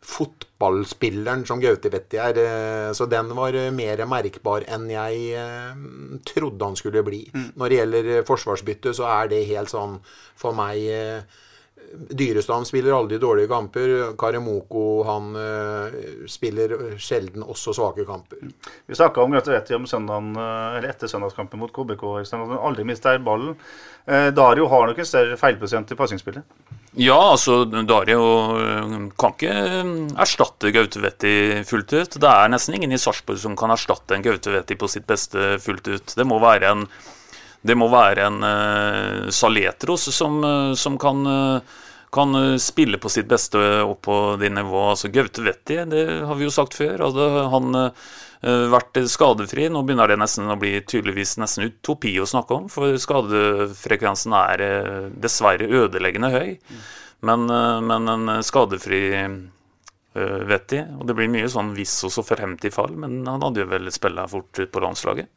fotballspilleren 0.09 1.45
som 1.47 1.61
Gaute 1.61 1.91
Vetti 1.93 2.21
er. 2.23 2.39
Eh, 2.41 2.93
så 2.97 3.07
den 3.11 3.33
var 3.37 3.57
eh, 3.57 3.73
mer 3.75 4.01
merkbar 4.09 4.65
enn 4.71 4.89
jeg 4.93 5.35
eh, 5.37 5.83
trodde 6.33 6.71
han 6.71 6.79
skulle 6.79 7.05
bli. 7.07 7.27
Mm. 7.35 7.51
Når 7.59 7.69
det 7.69 7.83
gjelder 7.83 8.09
forsvarsbytte, 8.29 8.95
så 8.97 9.11
er 9.13 9.29
det 9.35 9.45
helt 9.51 9.73
sånn 9.73 10.01
for 10.39 10.57
meg 10.57 10.89
Dyrestam 11.89 12.67
spiller 12.69 12.93
aldri 12.93 13.17
dårlige 13.17 13.49
kamper. 13.49 13.91
Karemoko 14.21 14.83
han 15.09 15.31
spiller 16.29 16.75
sjelden 17.01 17.47
også 17.47 17.73
svake 17.79 18.05
kamper. 18.05 18.43
Vi 18.85 18.99
snakka 18.99 19.25
om 19.25 19.33
Gaute 19.33 19.55
Vetti 19.55 19.77
om 19.77 19.87
søndagen, 19.89 20.35
eller 20.37 20.91
etter 20.91 21.09
søndagskampen 21.09 21.63
mot 21.63 21.73
KBK. 21.73 22.05
At 22.21 22.35
han 22.37 22.53
aldri 22.59 22.85
mister 22.91 23.17
ballen. 23.25 23.57
Dario 24.37 24.69
har 24.69 24.91
nok 24.91 25.01
en 25.01 25.09
større 25.09 25.41
feilprosent 25.41 25.95
i 25.95 25.99
passingsspillet. 26.03 26.77
Ja, 26.99 27.17
altså 27.31 27.61
Dario 27.65 28.23
eh, 28.59 28.95
kan 29.21 29.35
ikke 29.37 29.53
eh, 29.53 29.91
erstatte 30.19 30.73
Gautevetti 30.75 31.33
fullt 31.69 31.93
ut. 31.95 32.17
Det 32.19 32.31
er 32.31 32.51
nesten 32.51 32.75
ingen 32.75 32.95
i 32.95 32.99
Sarpsborg 32.99 33.39
som 33.39 33.55
kan 33.59 33.71
erstatte 33.71 34.17
en 34.17 34.25
Gautevetti 34.25 34.75
på 34.79 34.89
sitt 34.91 35.07
beste 35.07 35.61
fullt 35.63 35.87
ut. 35.93 36.17
Det 36.19 36.27
må 36.27 36.41
være 36.43 36.73
en, 36.75 36.83
må 37.79 37.89
være 37.93 38.27
en 38.27 38.41
uh, 38.43 39.31
Saletros 39.31 40.09
som, 40.15 40.41
uh, 40.43 40.75
som 40.75 40.99
kan, 40.99 41.23
uh, 41.23 41.87
kan, 42.15 42.35
spille 42.59 42.99
på 42.99 43.13
sitt 43.15 43.31
beste 43.31 43.63
opp 43.85 44.03
på 44.09 44.19
det 44.43 44.51
nivået. 44.57 44.97
Altså 44.97 45.13
Gautevetti, 45.15 45.79
det 45.95 46.05
har 46.27 46.35
vi 46.35 46.49
jo 46.49 46.55
sagt 46.55 46.75
før. 46.81 46.97
Altså, 47.07 47.29
han 47.55 47.85
vært 48.43 49.01
skadefri. 49.11 49.67
Nå 49.73 49.83
begynner 49.87 50.11
det 50.11 50.19
nesten 50.21 50.51
å 50.51 50.59
bli 50.61 50.77
tydeligvis 50.87 51.37
nesten 51.43 51.67
utopi 51.71 52.13
å 52.23 52.27
snakke 52.29 52.55
om, 52.55 52.69
for 52.73 52.95
skadefrekvensen 53.01 54.37
er 54.39 54.65
dessverre 55.19 55.67
ødeleggende 55.67 56.31
høy. 56.35 56.53
Men, 57.27 57.49
men 57.83 58.13
en 58.15 58.35
skadefri 58.47 59.01
Vetti, 60.19 60.81
og 60.99 61.05
det 61.07 61.15
blir 61.15 61.29
mye 61.31 61.49
sånn 61.51 61.75
hvis 61.77 61.93
og 62.09 62.11
så 62.15 62.25
fremtid 62.27 62.75
fall, 62.75 62.95
men 62.99 63.21
han 63.29 63.43
hadde 63.45 63.63
jo 63.63 63.69
vel 63.71 63.91
spilla 63.95 64.25
fort 64.31 64.59
på 64.73 64.83
landslaget. 64.83 65.29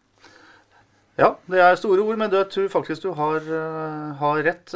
Ja, 1.19 1.35
det 1.51 1.59
er 1.61 1.75
store 1.77 2.01
ord, 2.05 2.17
men 2.17 2.31
jeg 2.33 2.47
tror 2.53 2.69
faktisk 2.71 3.03
du 3.05 3.11
har, 3.17 3.45
har 4.21 4.41
rett. 4.47 4.73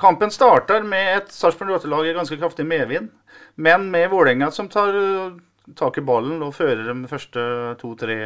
Kampen 0.00 0.32
starter 0.32 0.82
med 0.84 1.18
et 1.18 1.30
Sarpsborg 1.34 1.76
8-lag 1.76 2.08
i 2.08 2.16
ganske 2.16 2.38
kraftig 2.40 2.66
medvind, 2.66 3.12
men 3.54 3.86
med 3.92 4.10
Vålerenga 4.10 4.50
som 4.50 4.68
tar 4.72 4.96
tak 5.78 5.98
i 5.98 6.04
ballen 6.06 6.42
og 6.44 6.54
fører 6.56 6.84
de 6.88 7.10
første 7.10 7.42
to-tre 7.80 8.16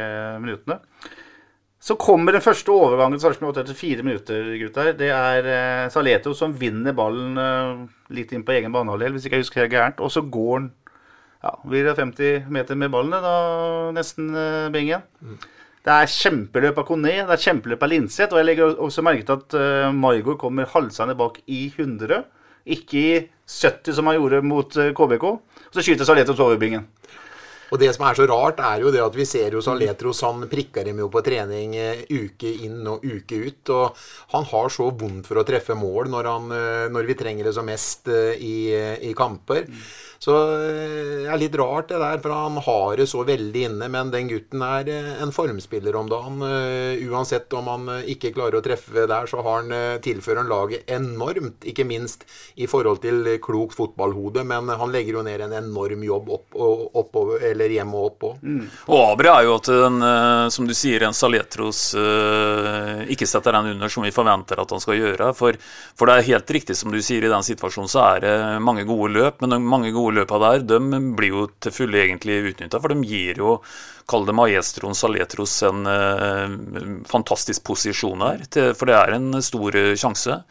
minuttene. 0.43 0.79
Så 1.87 1.95
kommer 2.01 2.33
den 2.33 2.43
første 2.43 2.73
overgangen 2.73 3.21
Sarpsborg 3.21 3.59
etter 3.61 3.77
fire 3.77 4.03
minutter, 4.03 4.49
gutter. 4.59 4.91
Det 4.97 5.11
er 5.13 5.45
eh, 5.47 5.89
Saleto 5.93 6.33
som 6.35 6.55
vinner 6.57 6.95
ballen 6.97 7.37
eh, 7.37 7.83
litt 8.17 8.33
inn 8.33 8.43
på 8.43 8.55
egen 8.57 8.73
banehalvdel, 8.73 9.13
hvis 9.15 9.27
ikke 9.27 9.37
jeg 9.37 9.45
husker 9.45 9.63
helt 9.63 9.75
gærent. 9.75 10.01
Og 10.03 10.11
så 10.11 10.25
går 10.25 10.53
han 10.57 10.71
ja, 11.43 11.53
blir 11.63 11.85
det 11.85 11.93
50 11.99 12.49
meter 12.51 12.79
med 12.79 12.91
ballen, 12.91 13.13
da, 13.13 13.35
nesten 13.95 14.33
eh, 14.33 14.71
bingen. 14.73 15.05
Mm. 15.21 15.37
Det 15.87 15.95
er 15.95 16.11
kjempeløp 16.11 16.81
av 16.81 16.87
Kone, 16.89 17.13
det 17.21 17.35
er 17.37 17.43
kjempeløp 17.45 17.85
av 17.85 17.91
Linseth. 17.93 18.33
Og 18.33 18.41
jeg 18.41 18.49
legger 18.49 18.81
også 18.83 19.05
merke 19.05 19.23
til 19.27 19.37
at 19.37 19.57
eh, 19.59 19.91
Maigård 19.95 20.39
kommer 20.41 20.67
halsende 20.73 21.15
bak 21.19 21.39
i 21.45 21.67
100. 21.69 22.25
Ikke 22.75 22.99
i 22.99 23.11
70, 23.47 23.93
som 23.95 24.09
han 24.09 24.17
gjorde 24.17 24.41
mot 24.43 24.75
eh, 24.81 24.91
KBK. 24.97 25.27
Og 25.29 25.77
så 25.77 25.85
skyter 25.85 26.09
Saleto 26.09 26.35
over 26.35 26.59
bingen. 26.59 26.89
Og 27.71 27.81
det 27.81 27.89
som 27.95 28.05
er 28.07 28.17
så 28.17 28.27
rart, 28.29 28.61
er 28.63 28.83
jo 28.83 28.91
det 28.93 29.01
at 29.03 29.15
vi 29.17 29.25
ser 29.27 29.55
jo 29.55 29.63
Saletros 29.63 30.23
han 30.23 30.45
prikker 30.51 30.87
dem 30.87 31.01
jo 31.03 31.09
på 31.11 31.23
trening 31.25 31.75
eh, 31.75 32.03
uke 32.07 32.51
inn 32.67 32.79
og 32.87 33.03
uke 33.03 33.41
ut. 33.43 33.73
Og 33.75 34.03
han 34.35 34.47
har 34.51 34.73
så 34.73 34.89
vondt 34.91 35.27
for 35.27 35.41
å 35.41 35.45
treffe 35.47 35.75
mål 35.77 36.11
når, 36.13 36.31
han, 36.31 36.51
eh, 36.55 36.85
når 36.93 37.09
vi 37.11 37.17
trenger 37.19 37.49
det 37.49 37.55
som 37.57 37.67
mest 37.67 38.07
eh, 38.13 38.35
i, 38.39 38.57
i 39.09 39.13
kamper. 39.17 39.67
Mm. 39.67 39.83
Så 40.19 40.33
eh, 40.33 41.27
det 41.27 41.29
er 41.29 41.41
litt 41.41 41.55
rart 41.59 41.91
det 41.91 41.99
der, 42.01 42.19
for 42.23 42.33
han 42.33 42.57
har 42.65 42.97
det 42.97 43.07
så 43.09 43.23
veldig 43.27 43.63
inne. 43.69 43.89
Men 43.93 44.11
den 44.13 44.29
gutten 44.31 44.63
er 44.65 44.89
eh, 44.91 45.11
en 45.21 45.33
formspiller 45.35 45.95
om 45.99 46.09
dagen. 46.09 46.41
Eh, 46.47 47.03
uansett 47.07 47.53
om 47.57 47.69
han 47.71 47.91
ikke 48.09 48.33
klarer 48.35 48.59
å 48.59 48.63
treffe 48.65 49.05
der, 49.09 49.29
så 49.29 49.43
har 49.45 49.61
han 49.61 50.01
tilfører 50.03 50.41
han 50.43 50.51
laget 50.51 50.89
enormt. 50.91 51.65
Ikke 51.69 51.85
minst 51.87 52.25
i 52.55 52.67
forhold 52.69 53.01
til 53.03 53.37
klokt 53.43 53.77
fotballhode, 53.77 54.43
men 54.47 54.69
han 54.69 54.93
legger 54.93 55.19
jo 55.19 55.25
ned 55.25 55.43
en 55.45 55.55
enorm 55.59 56.03
jobb 56.05 56.31
opp, 56.33 56.57
opp, 56.57 57.19
eller 57.41 57.73
hjemme 57.77 57.97
og 57.97 58.09
opp 58.11 58.27
òg. 58.31 58.43
Mm. 58.43 58.63
Og 58.87 59.03
Abre 59.03 59.33
er 59.33 59.47
jo 59.47 59.55
at 59.57 59.69
den, 59.69 59.99
som 60.53 60.67
du 60.69 60.73
sier, 60.77 61.05
en 61.05 61.15
Saletros 61.17 61.81
ikke 63.07 63.27
setter 63.29 63.55
den 63.57 63.73
under 63.73 63.91
som 63.91 64.05
vi 64.05 64.13
forventer 64.13 64.61
at 64.61 64.73
han 64.73 64.83
skal 64.83 64.99
gjøre. 64.99 65.31
For, 65.37 65.57
for 65.97 66.09
det 66.09 66.17
er 66.17 66.29
helt 66.31 66.53
riktig 66.57 66.77
som 66.79 66.93
du 66.93 66.99
sier, 67.03 67.25
i 67.25 67.31
den 67.31 67.45
situasjonen 67.45 67.91
så 67.91 68.03
er 68.05 68.23
det 68.23 68.35
mange 68.63 68.85
gode 68.87 69.13
løp, 69.15 69.41
men 69.43 69.57
mange 69.67 69.93
gode 69.95 70.06
løpa 70.13 70.39
der, 70.43 70.65
de 70.67 71.01
blir 71.17 71.33
jo 71.33 71.45
til 71.63 71.75
fulle 71.75 72.01
egentlig 72.03 72.39
utnytta. 72.51 72.81
For 72.83 72.93
de 72.93 73.07
gir 73.07 73.39
jo, 73.41 73.57
kall 74.07 74.27
det 74.27 74.35
maestroen 74.37 74.97
Saletros, 74.97 75.55
en 75.67 75.87
eh, 75.91 76.57
fantastisk 77.09 77.65
posisjon 77.67 78.25
her. 78.25 78.45
Til, 78.51 78.73
for 78.77 78.89
det 78.89 78.99
er 78.99 79.17
en 79.17 79.41
stor 79.43 79.75
uh, 79.75 79.95
sjanse. 79.99 80.41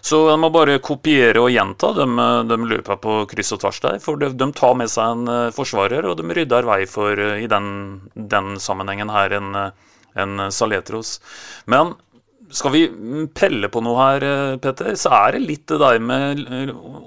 Så 0.00 0.20
de 0.30 0.36
må 0.40 0.48
bare 0.52 0.78
kopiere 0.82 1.42
og 1.42 1.50
gjenta 1.52 1.92
de, 1.96 2.06
de 2.48 2.58
løpa 2.72 2.96
på 3.00 3.20
kryss 3.28 3.52
og 3.56 3.60
tvers 3.64 3.80
der. 3.84 3.98
For 4.02 4.20
de, 4.20 4.32
de 4.32 4.48
tar 4.56 4.76
med 4.78 4.88
seg 4.92 5.16
en 5.16 5.32
eh, 5.32 5.52
forsvarer, 5.54 6.08
og 6.08 6.16
de 6.20 6.36
rydder 6.36 6.68
vei 6.68 6.82
for, 6.88 7.20
eh, 7.20 7.42
i 7.44 7.48
den, 7.50 7.66
den 8.14 8.54
sammenhengen 8.62 9.12
her, 9.12 9.36
en, 9.36 9.50
eh, 9.60 9.98
en 10.20 10.46
Saletros. 10.54 11.18
Men 11.70 11.94
skal 12.54 12.72
vi 12.74 12.82
pelle 13.36 13.70
på 13.72 13.82
noe 13.84 13.96
her, 14.00 14.26
Petter, 14.62 14.92
så 14.98 15.12
er 15.16 15.36
det 15.36 15.42
litt 15.44 15.66
det 15.70 15.78
der 15.82 15.98
med 16.02 16.44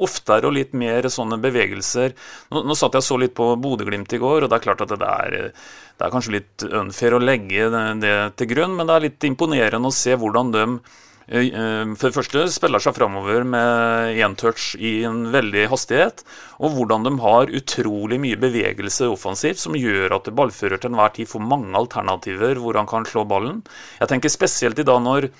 oftere 0.03 0.49
og 0.49 0.55
litt 0.57 0.73
mer 0.77 1.07
sånne 1.11 1.39
bevegelser. 1.43 2.15
Nå, 2.53 2.63
nå 2.67 2.77
satt 2.79 2.97
jeg 2.99 3.07
så 3.07 3.19
litt 3.19 3.35
på 3.37 3.53
Bodø-Glimt 3.59 4.15
i 4.15 4.21
går, 4.23 4.43
og 4.45 4.51
det 4.51 4.59
er 4.59 4.65
klart 4.65 4.83
at 4.85 4.93
det 4.95 5.13
er, 5.27 5.37
det 5.53 6.07
er 6.07 6.13
kanskje 6.13 6.37
litt 6.39 6.67
unfair 6.69 7.17
å 7.17 7.23
legge 7.23 7.69
det, 7.73 7.85
det 8.03 8.17
til 8.39 8.53
grunn, 8.55 8.77
men 8.77 8.89
det 8.89 8.97
er 8.97 9.07
litt 9.09 9.29
imponerende 9.29 9.91
å 9.91 9.97
se 10.03 10.15
hvordan 10.19 10.53
de 10.55 10.67
Eh, 10.67 10.79
eh, 10.79 11.12
for 11.33 12.11
det 12.11 12.13
første 12.13 12.43
spiller 12.53 12.81
seg 12.83 12.93
framover 12.93 13.45
med 13.47 14.19
én 14.21 14.35
touch 14.37 14.75
i 14.77 14.99
en 15.07 15.31
veldig 15.33 15.63
hastighet. 15.71 16.21
Og 16.61 16.75
hvordan 16.75 17.07
de 17.07 17.13
har 17.23 17.53
utrolig 17.57 18.19
mye 18.21 18.37
bevegelse 18.37 19.09
offensivt 19.09 19.57
som 19.63 19.73
gjør 19.73 20.13
at 20.19 20.29
ballfører 20.29 20.77
til 20.77 20.91
enhver 20.91 21.15
tid 21.15 21.31
får 21.31 21.41
mange 21.41 21.73
alternativer 21.79 22.61
hvor 22.61 22.77
han 22.77 22.89
kan 22.89 23.07
slå 23.09 23.25
ballen. 23.25 23.63
Jeg 23.97 24.11
tenker 24.11 24.29
spesielt 24.29 24.77
i 24.77 24.85
dag 24.85 25.01
når, 25.01 25.31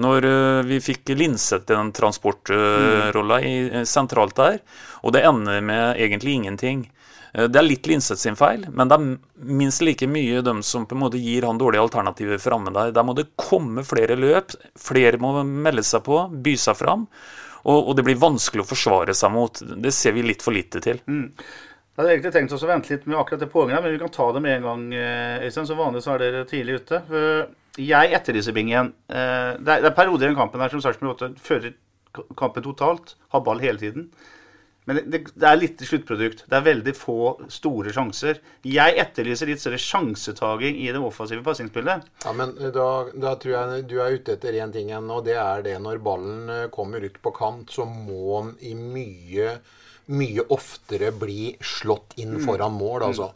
når 0.00 0.28
eh, 0.30 0.62
vi 0.70 0.80
fikk 0.80 1.12
Linseth 1.20 1.68
den 1.68 1.92
transportrolla 1.92 3.42
sentralt 3.84 4.38
der, 4.40 4.58
og 5.04 5.12
det 5.12 5.26
ender 5.28 5.60
med 5.60 6.00
egentlig 6.00 6.38
ingenting. 6.38 6.86
Eh, 7.32 7.48
det 7.48 7.60
er 7.60 7.66
litt 7.66 7.88
Linseth 7.88 8.20
sin 8.20 8.38
feil, 8.38 8.66
men 8.70 8.90
det 8.90 8.98
er 8.98 9.52
minst 9.62 9.84
like 9.84 10.08
mye 10.10 10.42
de 10.44 10.56
som 10.66 10.86
på 10.88 10.96
en 10.96 11.02
måte 11.04 11.20
gir 11.20 11.46
han 11.48 11.60
dårlige 11.60 11.84
alternativer 11.86 12.40
framme 12.42 12.72
der. 12.74 12.92
Der 12.94 13.06
må 13.06 13.16
det 13.18 13.30
komme 13.40 13.84
flere 13.88 14.18
løp, 14.18 14.56
flere 14.78 15.20
må 15.22 15.34
melde 15.44 15.84
seg 15.86 16.04
på, 16.06 16.24
by 16.32 16.56
seg 16.60 16.78
fram. 16.78 17.06
Og, 17.62 17.78
og 17.78 17.92
det 17.94 18.04
blir 18.06 18.18
vanskelig 18.18 18.64
å 18.64 18.70
forsvare 18.72 19.14
seg 19.14 19.30
mot. 19.30 19.60
Det 19.62 19.92
ser 19.94 20.16
vi 20.16 20.24
litt 20.26 20.42
for 20.42 20.54
lite 20.54 20.82
til. 20.82 20.98
Mm. 21.06 21.28
Jeg 21.92 22.00
hadde 22.00 22.12
egentlig 22.14 22.32
tenkt 22.34 22.54
oss 22.56 22.64
å 22.64 22.68
vente 22.70 22.90
litt 22.90 23.04
med 23.06 23.18
akkurat 23.20 23.42
det 23.44 23.50
poenget, 23.52 23.82
men 23.84 23.92
vi 23.92 24.00
kan 24.00 24.10
ta 24.10 24.30
det 24.34 24.40
med 24.42 24.56
en 24.56 24.66
gang. 24.66 24.86
Eh, 24.96 25.46
Øystein. 25.46 25.68
Som 25.68 25.78
vanlig 25.78 26.02
så 26.02 26.16
er 26.16 26.24
dere 26.24 26.46
tidlig 26.48 26.80
ute. 26.80 27.02
Jeg 27.78 28.12
etterlyser 28.16 28.56
bingen. 28.56 28.90
Eh, 29.08 29.52
det 29.62 29.78
er 29.78 29.94
perioder 29.96 30.32
i 30.32 30.36
kampen 30.36 30.60
her 30.60 30.72
som 30.72 30.82
Sarpsborg 30.82 31.14
8 31.14 31.30
fører 31.40 31.76
kampen 32.36 32.64
totalt, 32.64 33.14
har 33.32 33.44
ball 33.44 33.62
hele 33.62 33.80
tiden. 33.80 34.08
Men 34.84 34.98
det, 35.06 35.20
det, 35.30 35.46
er 35.46 35.58
litt 35.60 35.82
sluttprodukt. 35.86 36.42
Det 36.50 36.56
er 36.58 36.64
veldig 36.66 36.94
få 36.98 37.18
store 37.52 37.92
sjanser. 37.94 38.40
Jeg 38.66 38.96
etterlyser 38.98 39.50
litt 39.50 39.62
større 39.62 39.78
sjansetaking 39.78 40.80
i 40.82 40.88
det 40.90 41.02
offensive 41.02 41.44
passingsspillet. 41.46 42.08
Ja, 42.24 42.34
men 42.34 42.56
eh, 42.58 42.72
da, 42.74 42.88
da, 43.14 43.36
tror 43.38 43.54
jeg 43.54 43.86
du 43.92 44.00
er 44.02 44.18
ute 44.18 44.34
etter 44.34 44.58
én 44.58 44.74
ting 44.74 44.90
igjen, 44.90 45.10
og 45.14 45.22
det 45.28 45.38
er 45.38 45.62
det 45.68 45.78
når 45.82 46.02
ballen 46.02 46.50
eh, 46.50 46.68
kommer 46.74 47.04
ut 47.04 47.22
på 47.22 47.34
kant, 47.36 47.70
så 47.70 47.86
må 47.86 48.42
den 48.42 48.56
i 48.66 48.74
mye, 48.74 49.54
mye 50.18 50.48
oftere 50.50 51.14
bli 51.14 51.52
slått 51.62 52.18
inn 52.18 52.40
mm. 52.40 52.46
foran 52.48 52.74
mål, 52.74 53.12
altså. 53.12 53.30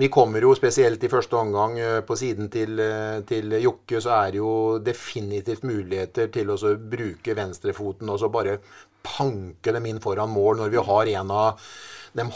Vi 0.00 0.08
kommer 0.08 0.40
jo 0.40 0.54
spesielt 0.56 1.02
i 1.04 1.10
første 1.12 1.36
omgang 1.36 1.76
eh, 1.78 1.98
på 2.02 2.16
siden 2.18 2.50
til, 2.50 2.80
til 3.28 3.54
Jokke, 3.62 4.00
så 4.02 4.16
er 4.18 4.32
det 4.34 4.42
jo 4.42 4.54
definitivt 4.82 5.62
muligheter 5.68 6.32
til 6.32 6.50
å 6.50 6.58
bruke 6.74 7.38
venstrefoten 7.38 8.10
og 8.10 8.18
så 8.18 8.32
bare 8.32 8.58
panke 9.06 9.74
dem 9.74 9.86
inn 9.90 10.00
foran 10.02 10.32
mål 10.32 10.62
når 10.62 10.72
vi 10.72 10.84
har 10.88 11.12
en 11.18 11.34
av 11.34 11.70
de 12.16 12.26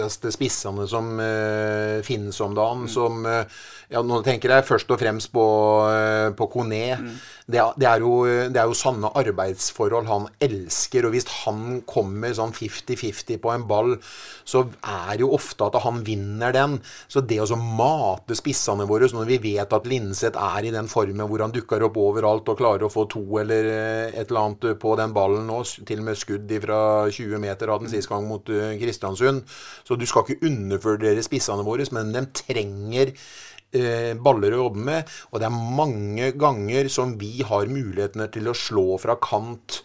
hotteste 0.00 0.32
spissene 0.32 0.86
som 0.88 1.18
uh, 1.20 2.00
finnes 2.06 2.40
om 2.40 2.54
dagen. 2.54 2.86
Mm. 2.86 2.88
Som 2.88 3.26
uh, 3.26 3.44
ja, 3.90 4.02
Nå 4.02 4.22
tenker 4.26 4.54
jeg 4.54 4.66
først 4.68 4.90
og 4.90 5.00
fremst 5.00 5.32
på, 5.32 5.46
uh, 5.86 6.32
på 6.36 6.48
Kone. 6.52 6.86
Mm 7.00 7.18
det, 7.50 7.62
det, 7.80 7.86
er 7.88 8.04
jo, 8.04 8.12
det, 8.26 8.58
er 8.58 8.68
jo, 8.68 8.76
sanne 8.78 9.10
arbeidsforhold 9.20 10.08
han 10.10 10.28
elsker. 10.42 11.06
Og 11.06 11.14
hvis 11.14 11.28
han 11.42 11.80
kommer 11.88 12.34
sånn 12.36 12.54
50-50 12.54 13.40
på 13.42 13.52
en 13.52 13.66
ball, 13.70 13.96
så 14.48 14.64
er 14.80 15.16
det 15.16 15.24
jo 15.24 15.32
ofte 15.36 15.66
at 15.66 15.78
han 15.84 16.02
vinner 16.06 16.54
den. 16.54 16.78
Så 17.10 17.24
det 17.24 17.40
å 17.42 17.58
mate 17.60 18.36
spissene 18.38 18.86
våre 18.88 19.08
når 19.10 19.26
vi 19.32 19.40
vet 19.42 19.72
at 19.74 19.88
Linseth 19.90 20.38
er 20.38 20.68
i 20.68 20.74
den 20.74 20.88
formen 20.90 21.26
hvor 21.26 21.42
han 21.42 21.54
dukker 21.54 21.82
opp 21.86 21.98
overalt 22.00 22.48
og 22.52 22.60
klarer 22.60 22.86
å 22.86 22.92
få 22.92 23.06
to 23.10 23.24
eller 23.40 23.70
et 24.10 24.28
eller 24.28 24.42
annet 24.44 24.68
på 24.80 24.94
den 25.00 25.14
ballen 25.16 25.48
nå, 25.50 25.62
til 25.88 26.02
og 26.02 26.10
med 26.10 26.20
skudd 26.20 26.52
fra 26.62 26.80
20 27.10 27.42
meter 27.42 27.72
av 27.72 27.82
den 27.82 27.90
sist 27.92 28.10
gang 28.10 28.28
mot 28.28 28.46
Kristiansund. 28.46 29.42
Så 29.90 29.96
du 29.98 30.06
skal 30.06 30.22
ikke 30.22 30.46
undervurdere 30.46 31.22
spissene 31.26 31.64
våre, 31.66 31.82
men 31.96 32.12
de 32.14 32.20
trenger 32.38 33.10
eh, 33.10 34.12
baller 34.14 34.54
å 34.54 34.60
jobbe 34.68 34.84
med. 34.86 35.16
Og 35.32 35.42
det 35.42 35.48
er 35.48 35.72
mange 35.80 36.28
ganger 36.38 36.86
som 36.94 37.16
vi 37.18 37.40
har 37.42 37.66
mulighetene 37.66 38.28
til 38.30 38.52
å 38.52 38.54
slå 38.54 38.86
fra 39.02 39.18
kant 39.18 39.80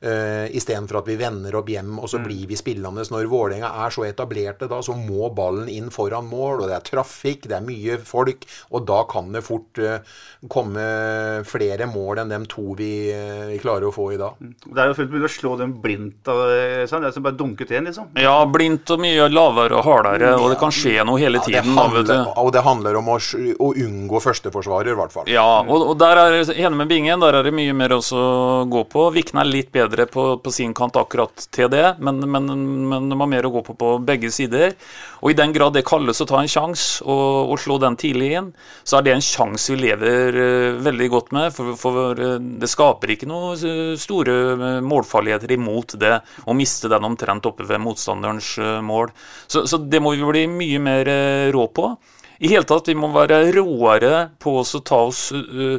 Uh, 0.00 0.48
Istedenfor 0.56 1.02
at 1.02 1.08
vi 1.10 1.18
vender 1.20 1.52
opp 1.58 1.68
hjem, 1.68 1.98
og 2.00 2.08
så 2.08 2.16
mm. 2.16 2.24
blir 2.24 2.44
vi 2.48 2.56
spillende. 2.56 3.04
Når 3.12 3.26
Vålerenga 3.28 3.68
er 3.84 3.92
så 3.92 4.06
etablerte, 4.08 4.64
da, 4.70 4.78
så 4.80 4.94
må 4.96 5.28
ballen 5.36 5.68
inn 5.68 5.90
foran 5.92 6.24
mål. 6.24 6.62
Og 6.62 6.70
det 6.70 6.78
er 6.78 6.86
trafikk, 6.86 7.44
det 7.50 7.58
er 7.58 7.66
mye 7.66 7.98
folk. 8.00 8.46
Og 8.72 8.86
da 8.88 9.02
kan 9.10 9.28
det 9.34 9.44
fort 9.44 9.80
uh, 9.84 9.98
komme 10.48 10.86
flere 11.44 11.88
mål 11.90 12.22
enn 12.22 12.32
de 12.32 12.38
to 12.48 12.72
vi, 12.78 12.92
uh, 13.12 13.50
vi, 13.50 13.58
klarer 13.60 13.90
å 13.90 13.92
få 13.92 14.06
i 14.14 14.20
dag. 14.20 14.40
Mm. 14.40 14.54
Det 14.70 14.80
er 14.80 14.88
jo 14.88 14.96
fullt 15.02 15.12
mulig 15.12 15.28
å 15.28 15.32
slå 15.34 15.52
dem 15.60 15.76
blindt. 15.84 16.24
Sånn. 16.24 17.04
Det 17.04 17.10
er 17.10 17.16
som 17.18 17.28
bare 17.28 17.36
dunket 17.36 17.74
igjen, 17.74 17.90
liksom. 17.90 18.08
Ja, 18.16 18.38
blindt 18.48 18.88
og 18.96 19.04
mye 19.04 19.28
lavere 19.28 19.82
og 19.82 19.84
hardere. 19.84 20.32
Og 20.40 20.48
det 20.54 20.58
kan 20.62 20.72
skje 20.72 21.04
noe 21.04 21.20
hele 21.20 21.44
tiden. 21.44 21.60
Ja, 21.76 21.90
det 21.92 22.08
handler, 22.08 22.32
og 22.40 22.50
det 22.56 22.64
handler 22.64 23.00
om 23.02 23.12
å, 23.12 23.18
å 23.20 23.70
unngå 23.84 24.24
førsteforsvarer, 24.24 24.94
i 24.94 24.98
hvert 25.02 25.12
fall. 25.12 25.28
Ja, 25.28 25.46
og, 25.60 25.90
og 25.92 26.00
der 26.00 26.24
er 26.24 26.40
enig 26.40 26.76
med 26.80 26.88
Bingen. 26.88 27.20
Der 27.20 27.36
er 27.42 27.44
det 27.44 27.52
mye 27.52 27.76
mer 27.76 27.98
å 28.00 28.02
gå 28.64 28.86
på. 28.88 29.10
Vikne 29.12 29.44
er 29.44 29.52
litt 29.52 29.68
bedre 29.74 29.89
bedre 29.90 30.06
på, 30.06 30.24
på, 30.42 30.52
sin 30.54 30.72
kant 30.76 30.96
akkurat 30.96 31.46
til 31.52 31.70
det, 31.72 31.96
men, 31.98 32.20
men, 32.30 32.46
men 32.90 33.08
de 33.10 33.18
har 33.18 33.30
mer 33.30 33.46
å 33.46 33.52
gå 33.54 33.62
på 33.66 33.74
på 33.78 33.92
begge 34.06 34.30
sider. 34.32 34.74
Og 35.20 35.32
i 35.32 35.38
den 35.38 35.52
grad 35.52 35.74
det 35.74 35.84
kalles 35.88 36.20
å 36.22 36.26
ta 36.28 36.40
en 36.40 36.50
sjanse 36.50 37.04
og, 37.04 37.50
og, 37.50 37.56
slå 37.60 37.78
den 37.82 37.98
tidlig 38.00 38.30
inn, 38.38 38.52
så 38.84 38.98
er 38.98 39.06
det 39.06 39.14
en 39.16 39.24
sjanse 39.24 39.72
vi 39.74 39.80
lever 39.82 40.38
uh, 40.38 40.78
veldig 40.84 41.10
godt 41.12 41.34
med. 41.36 41.50
For, 41.56 41.74
for 41.80 42.20
uh, 42.20 42.36
det 42.38 42.70
skaper 42.70 43.14
ikke 43.14 43.28
noen 43.30 43.58
uh, 43.58 43.98
store 44.00 44.80
målfarligheter 44.84 45.56
imot 45.56 45.96
det 46.00 46.16
å 46.46 46.56
miste 46.56 46.90
den 46.92 47.08
omtrent 47.08 47.48
oppe 47.50 47.66
ved 47.68 47.82
motstanderens 47.82 48.54
mål. 48.84 49.12
Så, 49.46 49.66
så, 49.68 49.80
det 49.80 50.00
må 50.02 50.14
vi 50.14 50.26
bli 50.26 50.46
mye 50.50 50.80
mer 50.82 51.14
rå 51.54 51.66
på. 51.74 51.92
I 52.40 52.48
hele 52.48 52.64
tatt, 52.64 52.88
vi 52.88 52.96
må 52.96 53.10
være 53.12 53.42
råere 53.52 54.30
på 54.40 54.54
å 54.62 54.80
ta 54.86 55.00
oss 55.10 55.26
uh, 55.36 55.76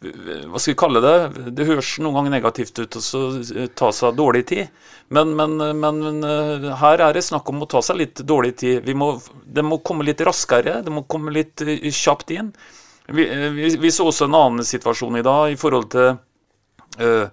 Hva 0.00 0.60
skal 0.60 0.72
vi 0.72 0.78
kalle 0.80 1.02
det? 1.04 1.16
Det 1.58 1.66
høres 1.68 1.90
noen 2.00 2.16
ganger 2.16 2.34
negativt 2.38 2.80
ut 2.80 2.96
å 2.96 3.02
ta 3.76 3.90
seg 3.92 4.16
dårlig 4.16 4.46
tid. 4.48 4.72
Men, 5.12 5.34
men, 5.36 5.58
men, 5.82 6.00
uh, 6.24 6.70
her 6.80 7.04
er 7.04 7.18
det 7.18 7.26
snakk 7.26 7.48
om 7.52 7.60
å 7.64 7.68
ta 7.68 7.82
seg 7.84 8.00
litt 8.00 8.24
dårlig 8.24 8.54
tid. 8.62 8.88
Må, 8.96 9.14
det 9.44 9.66
må 9.66 9.82
komme 9.84 10.06
litt 10.08 10.24
raskere, 10.24 10.80
det 10.86 10.94
må 10.94 11.04
komme 11.04 11.34
litt 11.34 11.60
kjapt 11.92 12.32
inn. 12.36 12.54
Vi, 13.08 13.24
vi, 13.56 13.70
vi, 13.80 13.92
så 13.92 14.08
også 14.08 14.28
en 14.28 14.36
annen 14.36 14.66
situasjon 14.68 15.20
i 15.20 15.24
dag 15.24 15.52
i 15.52 15.60
forhold 15.60 15.92
til 15.92 16.16
Eh, 16.98 17.28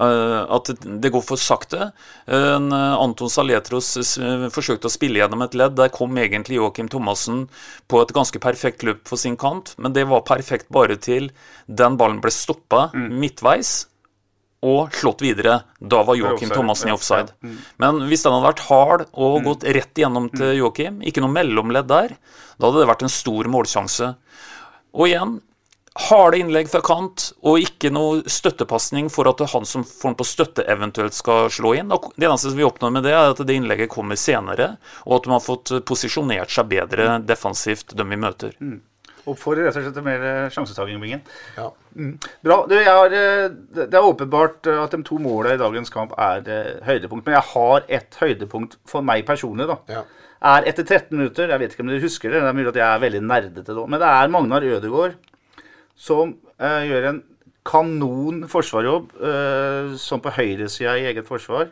at 0.00 0.70
det 0.80 1.10
går 1.12 1.24
for 1.26 1.40
sakte. 1.40 1.90
En 2.30 2.70
eh, 2.72 2.94
Anton 3.00 3.30
Saletros 3.32 3.92
eh, 3.98 4.46
forsøkte 4.52 4.88
å 4.88 4.92
spille 4.92 5.20
gjennom 5.20 5.44
et 5.44 5.56
ledd. 5.58 5.76
Der 5.78 5.92
kom 5.92 6.16
egentlig 6.20 6.56
Joakim 6.56 6.88
Thomassen 6.92 7.44
på 7.90 8.00
et 8.00 8.14
ganske 8.16 8.40
perfekt 8.42 8.84
løp 8.86 9.04
på 9.08 9.18
sin 9.20 9.36
kant, 9.40 9.74
men 9.78 9.96
det 9.96 10.06
var 10.10 10.26
perfekt 10.28 10.70
bare 10.72 10.96
til 10.96 11.30
den 11.66 12.00
ballen 12.00 12.22
ble 12.24 12.32
stoppa 12.34 12.88
mm. 12.94 13.08
midtveis 13.20 13.74
og 14.66 14.92
slått 14.96 15.22
videre. 15.24 15.62
Da 15.80 16.02
var 16.04 16.18
Joakim 16.18 16.52
Thomassen 16.52 16.90
i 16.90 16.94
offside. 16.94 17.32
Mm. 17.44 17.60
Men 17.80 18.00
hvis 18.10 18.24
den 18.24 18.34
hadde 18.36 18.48
vært 18.50 18.64
hard 18.68 19.06
og 19.12 19.38
mm. 19.38 19.46
gått 19.46 19.68
rett 19.78 20.00
igjennom 20.00 20.28
til 20.34 20.58
Joakim, 20.58 21.00
ikke 21.04 21.24
noe 21.24 21.32
mellomledd 21.32 21.88
der, 21.88 22.16
da 22.56 22.68
hadde 22.68 22.82
det 22.82 22.90
vært 22.92 23.06
en 23.06 23.12
stor 23.12 23.48
målsjanse. 23.52 24.10
Og 24.96 25.08
igjen, 25.08 25.38
harde 25.98 26.38
innlegg 26.38 26.68
fra 26.70 26.80
kant, 26.84 27.30
og 27.42 27.64
ikke 27.64 27.90
noe 27.92 28.20
støttepasning 28.30 29.08
for 29.10 29.28
at 29.30 29.42
han 29.52 29.66
som 29.66 29.82
får 29.86 30.12
den 30.12 30.18
på 30.20 30.26
støtte, 30.28 30.66
eventuelt 30.70 31.16
skal 31.16 31.50
slå 31.52 31.74
inn. 31.80 31.90
Det 32.14 32.28
eneste 32.28 32.54
vi 32.54 32.66
oppnår 32.66 32.92
med 32.94 33.08
det, 33.08 33.14
er 33.16 33.32
at 33.32 33.42
det 33.46 33.56
innlegget 33.58 33.90
kommer 33.90 34.18
senere, 34.20 34.76
og 35.06 35.18
at 35.18 35.26
de 35.26 35.34
har 35.34 35.42
fått 35.42 35.74
posisjonert 35.88 36.52
seg 36.54 36.70
bedre 36.70 37.18
defensivt, 37.26 37.96
de 37.96 38.06
vi 38.06 38.20
møter. 38.20 38.54
Mm. 38.62 38.78
Oppfordrer 39.28 39.66
rett 39.68 39.76
og 39.76 39.84
slett 39.84 39.96
til 39.98 40.06
mer 40.06 40.22
sjansetaking 40.54 40.96
i 40.96 41.02
Bingen. 41.02 41.24
Ja. 41.58 41.66
Mm. 41.92 42.14
Bra. 42.46 42.56
Du, 42.70 42.76
har, 42.86 43.12
eh, 43.12 43.50
det 43.76 43.90
er 43.90 44.06
åpenbart 44.06 44.70
at 44.72 44.94
de 44.94 45.02
to 45.06 45.18
målene 45.20 45.58
i 45.58 45.60
dagens 45.60 45.92
kamp 45.92 46.14
er 46.16 46.46
eh, 46.48 46.78
høydepunkt, 46.86 47.26
men 47.26 47.36
jeg 47.36 47.48
har 47.50 47.84
et 47.98 48.16
høydepunkt 48.22 48.78
for 48.88 49.04
meg 49.04 49.26
personlig. 49.28 49.68
da. 49.68 49.76
Ja. 49.90 50.06
Er 50.40 50.64
etter 50.70 50.86
13 50.86 51.12
minutter 51.12 51.50
Jeg 51.52 51.60
vet 51.60 51.74
ikke 51.74 51.82
om 51.84 51.90
dere 51.90 52.00
husker 52.00 52.32
det, 52.32 52.38
det 52.40 52.48
er 52.48 52.54
mulig 52.56 52.70
at 52.70 52.78
jeg 52.80 52.86
er 52.86 53.02
veldig 53.02 53.20
nerdete 53.28 53.74
da, 53.76 53.82
men 53.84 54.00
det 54.00 54.08
er 54.08 54.30
Magnar 54.32 54.64
Ødegaard 54.64 55.18
som 56.00 56.32
eh, 56.56 56.86
gjør 56.88 57.08
en 57.10 57.20
kanon 57.68 58.44
forsvarsjobb, 58.48 59.12
eh, 59.20 59.94
som 60.00 60.22
på 60.24 60.32
høyresida 60.38 60.96
i 60.96 61.06
eget 61.10 61.28
forsvar. 61.28 61.68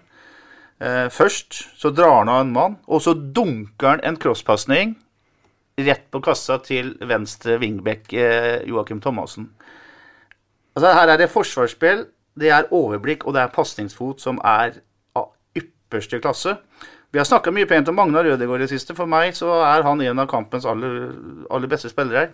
Eh, 0.78 1.06
først 1.10 1.62
så 1.80 1.90
drar 1.90 2.20
han 2.20 2.32
av 2.32 2.44
en 2.44 2.52
mann, 2.54 2.76
og 2.86 3.02
så 3.02 3.16
dunker 3.16 3.94
han 3.94 4.04
en 4.04 4.20
crosspasning 4.20 4.96
rett 5.78 6.04
på 6.10 6.20
kassa 6.22 6.58
til 6.62 6.92
venstre 7.06 7.58
wingback 7.62 8.12
eh, 8.12 8.66
Joakim 8.68 9.00
Thomassen. 9.00 9.48
Altså, 10.76 10.92
her 10.94 11.14
er 11.14 11.20
det 11.22 11.32
forsvarsspill 11.32 12.06
det 12.38 12.52
er 12.54 12.68
overblikk, 12.74 13.26
og 13.26 13.34
det 13.34 13.42
er 13.42 13.54
pasningsfot 13.54 14.22
som 14.22 14.38
er 14.46 14.76
av 15.18 15.32
ypperste 15.58 16.20
klasse. 16.22 16.54
Vi 17.10 17.18
har 17.18 17.26
snakka 17.26 17.50
mye 17.54 17.66
pent 17.66 17.88
om 17.90 17.96
Magnar 17.98 18.26
Rødegård 18.26 18.60
i 18.60 18.66
det 18.66 18.70
siste. 18.70 18.94
For 18.94 19.10
meg 19.10 19.34
så 19.34 19.48
er 19.64 19.82
han 19.82 20.02
en 20.04 20.22
av 20.22 20.28
kampens 20.30 20.68
aller, 20.68 21.08
aller 21.50 21.70
beste 21.70 21.90
spillere. 21.90 22.28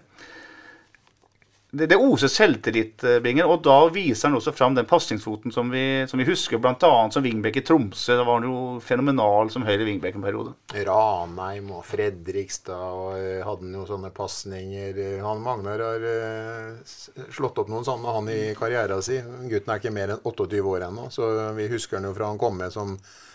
Det, 1.74 1.88
det 1.90 1.96
oser 1.98 2.30
selvtillit, 2.30 2.96
Binger, 3.02 3.20
Bingen, 3.24 3.48
og 3.50 3.62
da 3.66 3.74
viser 3.90 4.28
han 4.28 4.36
også 4.38 4.52
fram 4.54 4.76
den 4.76 4.86
pasningsfoten 4.86 5.50
som, 5.54 5.70
vi- 5.74 6.04
som 6.06 6.20
vi 6.20 6.26
husker 6.28 6.60
bl.a. 6.62 6.90
som 7.10 7.24
wingback 7.24 7.56
i 7.58 7.64
Tromsø. 7.66 8.14
Da 8.20 8.22
var 8.28 8.38
han 8.38 8.46
jo 8.46 8.58
fenomenal 8.84 9.50
som 9.50 9.66
høyre 9.66 9.84
wingback 9.88 10.14
en 10.14 10.22
periode. 10.22 10.52
Ranheim 10.86 11.72
og 11.74 11.82
Fredrikstad 11.88 12.78
og 12.78 13.18
eh, 13.18 13.42
hadde 13.46 13.66
han 13.66 13.74
jo 13.80 13.86
sånne 13.90 14.12
pasninger. 14.14 15.02
Han 15.24 15.42
Magnar 15.42 15.82
har 15.82 16.06
eh, 16.12 16.94
slått 17.34 17.58
opp 17.64 17.72
noen 17.72 17.86
sånne, 17.88 18.14
han 18.20 18.30
i 18.30 18.40
karrieren 18.58 19.02
sin. 19.02 19.26
Gutten 19.50 19.74
er 19.74 19.82
ikke 19.82 19.94
mer 19.98 20.14
enn 20.14 20.22
28 20.24 20.62
år 20.76 20.86
ennå, 20.88 21.08
så 21.14 21.32
vi 21.58 21.66
husker 21.74 21.98
han 21.98 22.06
jo 22.10 22.14
fra 22.16 22.30
han 22.30 22.38
kom 22.40 22.56
med 22.62 22.70
som 22.74 22.94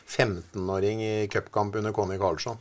15-åring 0.10 1.04
i 1.06 1.28
cupkamp 1.30 1.76
under 1.76 1.92
Conny 1.94 2.18
Karlsson. 2.18 2.58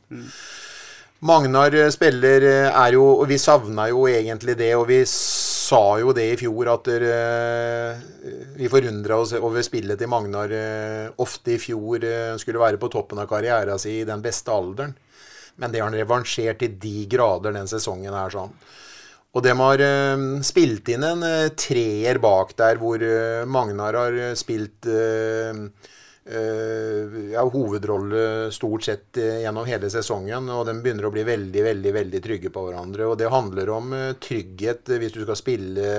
Magnar 1.20 1.74
eh, 1.74 1.88
spiller 1.90 2.44
eh, 2.46 2.68
er 2.70 2.94
jo 2.94 3.04
Og 3.18 3.26
vi 3.26 3.40
savna 3.42 3.88
jo 3.90 4.04
egentlig 4.06 4.54
det, 4.58 4.70
og 4.78 4.86
vi 4.86 5.00
sa 5.08 5.98
jo 5.98 6.12
det 6.14 6.28
i 6.30 6.36
fjor 6.38 6.70
at 6.70 6.90
eh, 6.94 8.04
vi 8.58 8.70
forundra 8.70 9.18
oss 9.18 9.34
over 9.34 9.64
spillet 9.66 9.98
til 9.98 10.10
Magnar 10.10 10.54
ofte 11.18 11.56
i 11.56 11.58
fjor. 11.58 12.06
skulle 12.38 12.62
være 12.62 12.78
på 12.78 12.90
toppen 12.90 13.18
av 13.18 13.28
karrieren 13.30 13.78
sin 13.78 14.00
i 14.00 14.06
den 14.06 14.22
beste 14.22 14.50
alderen. 14.50 14.94
Men 15.56 15.72
det 15.72 15.80
har 15.80 15.90
han 15.90 15.98
revansjert 15.98 16.60
til 16.62 16.78
de 16.78 17.06
grader 17.10 17.54
den 17.54 17.70
sesongen 17.70 18.14
her. 18.14 18.30
sånn. 18.30 18.54
Og 19.34 19.44
de 19.44 19.52
har 19.58 19.82
spilt 20.42 20.88
inn 20.88 21.04
en 21.04 21.24
treer 21.58 22.18
bak 22.18 22.54
der, 22.58 22.78
hvor 22.78 23.02
Magnar 23.46 23.94
har 23.94 24.18
spilt 24.38 24.86
eh, 24.86 25.66
ja, 26.28 27.42
hovedrolle 27.42 28.52
stort 28.52 28.84
sett 28.84 29.16
eh, 29.16 29.40
gjennom 29.44 29.66
hele 29.68 29.90
sesongen. 29.92 30.50
Og 30.52 30.66
de 30.68 30.76
begynner 30.82 31.08
å 31.08 31.14
bli 31.14 31.24
veldig 31.28 31.64
veldig, 31.70 31.94
veldig 32.00 32.22
trygge 32.24 32.52
på 32.52 32.66
hverandre. 32.68 33.08
Og 33.08 33.18
det 33.20 33.32
handler 33.32 33.72
om 33.74 33.96
eh, 33.96 34.14
trygghet 34.20 34.92
eh, 34.92 35.02
hvis 35.02 35.16
du 35.16 35.24
skal 35.24 35.40
spille 35.40 35.90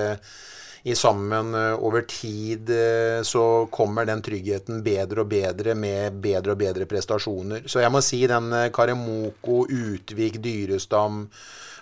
i 0.82 0.94
sammen 0.94 1.54
eh, 1.54 1.84
over 1.84 2.02
tid, 2.08 2.70
eh, 2.70 3.22
så 3.22 3.66
kommer 3.72 4.04
den 4.08 4.22
tryggheten 4.24 4.82
bedre 4.82 5.24
og 5.24 5.32
bedre 5.32 5.74
med 5.76 6.20
bedre 6.24 6.54
og 6.54 6.62
bedre 6.62 6.86
prestasjoner. 6.88 7.66
Så 7.68 7.82
jeg 7.84 7.92
må 7.92 8.00
si 8.04 8.22
den 8.30 8.52
eh, 8.56 8.70
Karemoko, 8.72 9.66
Utvik, 9.68 10.40
Dyrestam, 10.40 11.26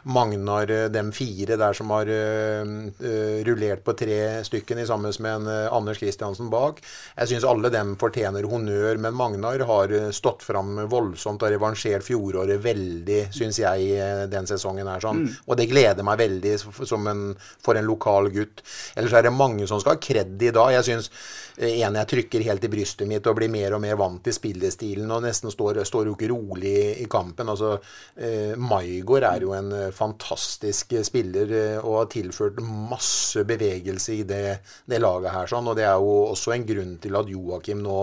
Magnar, 0.03 0.71
eh, 0.71 0.89
dem 0.89 1.11
fire 1.13 1.57
der 1.57 1.73
som 1.77 1.91
har 1.91 2.07
eh, 2.07 2.63
eh, 2.63 3.41
rullert 3.47 3.85
på 3.85 3.95
tre 3.99 4.45
stykken 4.45 4.79
i 4.79 4.87
sammen 4.87 5.13
med 5.19 5.33
en 5.33 5.49
Anders 5.75 5.99
Kristiansen 5.99 6.51
bak. 6.51 6.81
Jeg 7.17 7.33
syns 7.33 7.47
alle 7.49 7.71
dem 7.73 7.95
fortjener 8.01 8.47
honnør, 8.49 8.99
men 8.99 9.17
Magnar 9.17 9.65
har 9.69 9.95
stått 10.15 10.45
fram 10.47 10.77
voldsomt 10.91 11.43
og 11.43 11.53
revansjert 11.53 12.07
fjoråret 12.07 12.63
veldig, 12.63 13.21
syns 13.35 13.59
jeg, 13.63 13.99
den 14.31 14.47
sesongen 14.49 14.89
her. 14.89 15.03
Sånn. 15.03 15.27
Og 15.47 15.59
det 15.59 15.69
gleder 15.71 16.07
meg 16.07 16.21
veldig 16.21 16.55
som 16.87 17.07
en, 17.11 17.25
for 17.65 17.79
en 17.79 17.89
lokal 17.89 18.31
gutt. 18.35 18.63
Ellers 18.97 19.17
er 19.17 19.27
det 19.27 19.35
mange 19.35 19.67
som 19.69 19.81
skal 19.83 19.97
ha 19.97 20.03
kred 20.03 20.37
i 20.43 20.55
dag. 20.55 20.73
Jeg 20.79 20.89
syns 20.89 21.11
en 21.59 21.97
jeg 21.99 22.09
trykker 22.13 22.45
helt 22.47 22.65
i 22.65 22.71
brystet 22.71 23.09
mitt 23.11 23.27
og 23.27 23.39
blir 23.39 23.51
mer 23.51 23.75
og 23.75 23.83
mer 23.83 23.97
vant 23.99 24.21
til 24.23 24.35
spillestilen 24.35 25.11
og 25.11 25.25
nesten 25.25 25.51
står, 25.51 25.81
står 25.89 26.07
jo 26.07 26.15
ikke 26.15 26.31
rolig 26.31 26.75
i 27.03 27.09
kampen. 27.11 27.51
Altså, 27.51 27.73
eh, 28.15 28.55
Maigård 28.55 29.27
er 29.27 29.43
jo 29.43 29.55
en 29.57 29.73
eh, 29.75 29.89
fantastisk 29.95 30.95
spiller 31.07 31.55
eh, 31.59 31.81
og 31.81 31.97
har 32.03 32.13
tilført 32.15 32.63
masse 32.63 33.43
bevegelse 33.49 34.21
i 34.21 34.23
det, 34.29 34.45
det 34.87 35.03
laget 35.03 35.35
her. 35.35 35.51
Sånn, 35.51 35.67
og 35.67 35.79
det 35.79 35.89
er 35.89 35.99
jo 35.99 36.15
også 36.29 36.55
en 36.55 36.69
grunn 36.69 36.95
til 37.03 37.19
at 37.19 37.35
Joakim 37.35 37.83
nå 37.83 38.01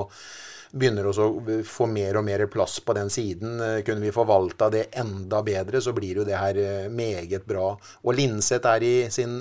begynner 0.76 1.08
å 1.08 1.16
få 1.64 1.88
mer 1.88 2.20
og 2.20 2.26
mer 2.28 2.44
plass 2.52 2.82
på 2.84 2.98
den 2.98 3.12
siden. 3.14 3.60
Eh, 3.64 3.82
Kunne 3.88 4.04
vi 4.04 4.16
forvalta 4.16 4.68
det 4.74 4.90
enda 5.00 5.40
bedre, 5.48 5.80
så 5.80 5.96
blir 5.96 6.26
jo 6.26 6.28
det 6.28 6.42
her 6.42 6.90
meget 6.92 7.48
bra. 7.48 7.72
Og 8.04 8.20
Linseth 8.20 8.76
er 8.76 8.84
i 8.84 8.96
sin 9.16 9.40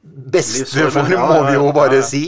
beste 0.00 0.86
form, 0.90 1.10
må 1.12 1.38
vi 1.44 1.54
jo 1.58 1.70
bare 1.76 2.00
si. 2.06 2.22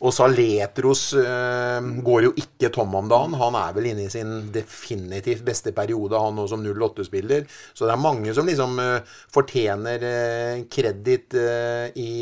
Og 0.00 0.14
Saletros 0.16 1.02
eh, 1.20 1.88
går 2.04 2.26
jo 2.28 2.32
ikke 2.40 2.70
tom 2.72 2.94
om 2.98 3.10
dagen. 3.10 3.36
Han 3.40 3.58
er 3.60 3.74
vel 3.76 3.90
inne 3.92 4.06
i 4.06 4.12
sin 4.12 4.48
definitivt 4.54 5.44
beste 5.46 5.74
periode, 5.76 6.18
han 6.18 6.38
nå 6.38 6.46
som 6.50 6.64
08-spiller. 6.64 7.44
Så 7.72 7.86
det 7.86 7.94
er 7.94 8.04
mange 8.04 8.34
som 8.36 8.48
liksom 8.48 8.80
eh, 8.82 9.16
fortjener 9.34 10.08
eh, 10.08 10.64
kreditt 10.72 11.36
i, 11.36 12.12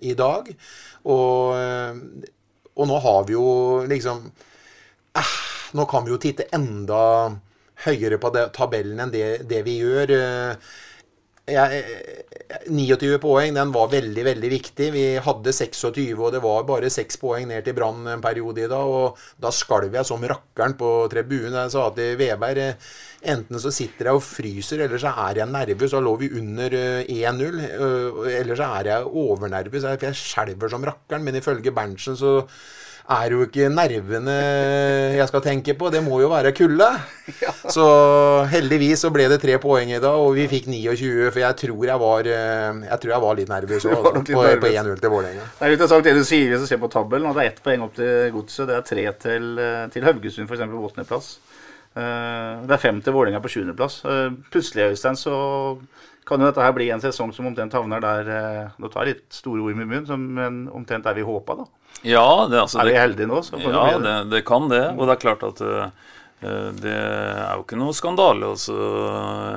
i 0.00 0.14
dag. 0.18 0.50
Og, 1.06 2.22
og 2.76 2.88
nå 2.90 3.02
har 3.04 3.26
vi 3.28 3.36
jo 3.36 3.48
liksom 3.86 4.24
eh, 4.26 5.34
Nå 5.76 5.84
kan 5.90 6.04
vi 6.06 6.12
jo 6.12 6.18
titte 6.22 6.46
enda 6.54 7.02
høyere 7.84 8.18
på 8.20 8.30
det, 8.34 8.48
tabellen 8.56 9.00
enn 9.02 9.12
det, 9.12 9.26
det 9.48 9.62
vi 9.66 9.78
gjør. 9.82 10.12
Eh, 10.16 10.74
jeg, 11.46 11.82
29 12.70 13.18
poeng, 13.22 13.54
den 13.54 13.72
var 13.74 13.90
veldig, 13.92 14.22
veldig 14.26 14.50
viktig. 14.50 14.88
Vi 14.94 15.04
hadde 15.22 15.52
26, 15.54 16.14
og 16.18 16.32
det 16.34 16.40
var 16.44 16.64
bare 16.68 16.90
6 16.90 17.20
poeng 17.22 17.46
ned 17.50 17.66
til 17.66 17.76
Brann 17.76 18.06
en 18.10 18.22
periode 18.24 18.64
i 18.64 18.70
dag. 18.70 18.86
Og 19.00 19.20
da 19.42 19.52
skalv 19.54 19.94
jeg 19.94 20.08
som 20.08 20.24
rakkeren 20.26 20.76
på 20.78 20.90
tribunen. 21.12 21.54
Jeg 21.60 21.74
sa 21.74 21.88
til 21.96 22.16
Veberg 22.20 22.62
eh, 22.64 22.88
enten 23.34 23.62
så 23.62 23.72
sitter 23.74 24.10
jeg 24.10 24.18
og 24.20 24.24
fryser, 24.26 24.82
eller 24.86 25.02
så 25.02 25.14
er 25.26 25.42
jeg 25.42 25.50
nervøs. 25.54 25.94
Da 25.94 26.02
lå 26.02 26.16
vi 26.22 26.32
under 26.40 26.78
eh, 26.80 27.12
1-0. 27.14 27.62
eh, 27.66 28.32
Eller 28.40 28.58
så 28.58 28.72
er 28.80 28.92
jeg 28.92 29.12
overnervøs, 29.26 29.86
for 29.86 30.08
jeg 30.10 30.22
skjelver 30.22 30.74
som 30.74 30.86
rakkeren. 30.86 31.26
Men 31.26 31.38
ifølge 31.42 31.74
Berntsen 31.74 32.18
så 32.18 32.40
er 33.06 33.30
jo 33.30 33.44
ikke 33.46 33.68
nervene 33.70 34.34
jeg 35.14 35.26
skal 35.30 35.42
tenke 35.44 35.74
på, 35.78 35.90
det 35.94 36.00
må 36.02 36.18
jo 36.22 36.30
være 36.32 36.50
kulde. 36.56 36.88
Så 37.74 37.84
heldigvis 38.50 39.04
så 39.04 39.10
ble 39.14 39.28
det 39.30 39.38
tre 39.42 39.56
poeng 39.62 39.90
i 39.94 40.00
dag, 40.02 40.18
og 40.18 40.34
vi 40.36 40.46
fikk 40.50 40.66
29. 40.70 41.28
For 41.30 41.40
jeg 41.42 41.58
tror 41.62 41.86
jeg 41.90 42.02
var, 42.02 42.30
eh, 42.30 42.80
jeg 42.88 43.00
tror 43.02 43.14
jeg 43.14 43.24
var 43.26 43.38
litt 43.38 43.52
nervøs 43.52 43.86
også, 43.86 44.12
litt 44.18 44.32
på, 44.32 44.42
på 44.64 44.72
1-0 44.72 45.00
til 45.02 45.12
Vålerenga. 45.14 45.46
Det 45.58 45.66
er 45.66 45.72
litt 45.72 45.78
interessant 45.78 46.08
det 46.08 46.16
du 46.18 46.24
sier 46.26 46.50
hvis 46.50 46.64
du 46.66 46.70
ser 46.70 46.82
på 46.82 46.90
tabellen. 46.92 47.30
og 47.30 47.38
Det 47.38 47.44
er 47.44 47.52
ett 47.52 47.62
poeng 47.62 47.86
opp 47.86 47.94
til 47.98 48.34
Godset. 48.34 48.66
Det 48.70 48.76
er 48.80 48.88
tre 48.90 49.06
til, 49.26 49.48
eh, 49.62 49.86
til 49.94 50.08
Haugesund, 50.08 50.50
f.eks. 50.50 50.66
på 50.74 50.84
åttendeplass. 50.90 51.30
Eh, 51.94 52.66
Det 52.66 52.76
er 52.76 52.84
fem 52.88 53.00
til 53.02 53.14
Vålerenga 53.16 53.42
på 53.44 53.54
sjuendeplass. 53.54 54.02
Plutselig, 54.50 54.90
Øystein, 54.92 55.18
så 55.18 55.36
kan 56.26 56.42
jo 56.42 56.50
dette 56.50 56.62
her 56.62 56.74
bli 56.74 56.90
en 56.90 57.02
sesong 57.02 57.30
som 57.34 57.46
omtrent 57.46 57.74
havner 57.78 58.02
der 58.02 58.30
Nå 58.82 58.90
tar 58.90 59.06
jeg 59.06 59.14
litt 59.14 59.36
store 59.42 59.62
ord 59.62 59.76
i 59.76 59.78
munnen, 59.78 60.06
munn, 60.10 60.30
men 60.34 60.62
omtrent 60.74 61.06
der 61.06 61.14
vi 61.14 61.22
håpa, 61.26 61.54
da. 61.62 61.66
Ja, 62.02 62.46
det, 62.50 62.60
altså, 62.60 62.80
Er 62.82 62.90
vi 62.90 62.98
heldige 62.98 63.30
nå, 63.30 63.40
så 63.42 63.56
det 63.56 63.70
ja, 63.70 63.86
bli 63.96 64.04
det, 64.04 64.16
det 64.34 64.44
kan 64.46 64.68
det. 64.70 64.84
Og 64.96 65.06
det 65.06 65.16
er 65.16 65.22
klart 65.22 65.42
at 65.46 65.62
eh, 65.64 66.12
eh, 66.44 66.68
det 66.82 66.94
er 66.94 67.56
jo 67.56 67.64
ikke 67.64 67.80
noe 67.80 67.96
skandale 67.96 68.52
også 68.52 68.76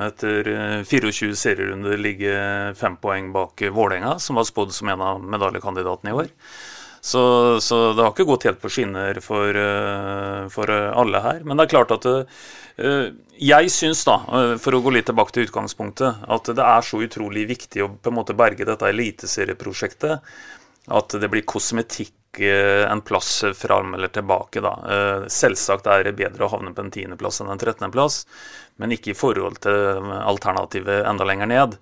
etter 0.08 0.50
eh, 0.54 0.76
24 0.88 1.36
serierunder 1.38 2.00
ligge 2.00 2.34
fem 2.80 2.98
poeng 3.00 3.30
bak 3.36 3.64
Vålerenga, 3.70 4.18
som 4.18 4.40
var 4.40 4.48
spådd 4.48 4.74
som 4.74 4.92
en 4.92 5.06
av 5.12 5.24
medaljekandidatene 5.36 6.14
i 6.14 6.20
år. 6.24 6.30
Så, 7.00 7.22
så 7.64 7.76
det 7.96 8.04
har 8.04 8.12
ikke 8.12 8.28
gått 8.28 8.44
helt 8.44 8.60
på 8.60 8.68
skinner 8.72 9.22
for, 9.24 9.56
eh, 9.56 10.46
for 10.52 10.72
eh, 10.72 10.90
alle 11.00 11.22
her. 11.24 11.44
Men 11.48 11.56
det 11.56 11.66
er 11.68 11.74
klart 11.76 11.94
at 11.96 12.08
eh, 12.10 13.12
jeg 13.40 13.72
syns, 13.72 14.04
da, 14.04 14.18
eh, 14.36 14.54
for 14.60 14.76
å 14.76 14.82
gå 14.84 14.92
litt 14.92 15.08
tilbake 15.08 15.32
til 15.32 15.48
utgangspunktet, 15.48 16.26
at 16.28 16.52
det 16.56 16.66
er 16.66 16.84
så 16.84 17.00
utrolig 17.00 17.46
viktig 17.48 17.86
å 17.86 17.92
på 17.96 18.12
en 18.12 18.18
måte 18.20 18.36
berge 18.36 18.68
dette 18.68 18.90
eliteserieprosjektet 18.92 20.20
at 20.90 21.16
det 21.22 21.28
blir 21.32 21.46
kosmetikk 21.48 22.12
eh, 22.12 22.19
en 22.38 23.00
plass 23.00 23.44
fram 23.58 23.94
eller 23.94 24.08
tilbake. 24.08 24.60
Da. 24.62 24.72
Eh, 24.86 25.24
Selvsagt 25.28 25.86
er 25.90 26.04
det 26.04 26.16
bedre 26.18 26.46
å 26.46 26.52
havne 26.52 26.72
på 26.74 26.84
en 26.84 26.92
tiendeplass 26.94 27.40
enn 27.42 27.50
en 27.50 27.58
trettendeplass, 27.58 28.22
men 28.78 28.94
ikke 28.94 29.10
i 29.10 29.18
forhold 29.18 29.58
til 29.64 30.12
alternativet 30.22 31.04
enda 31.10 31.26
lenger 31.26 31.50
ned. 31.50 31.76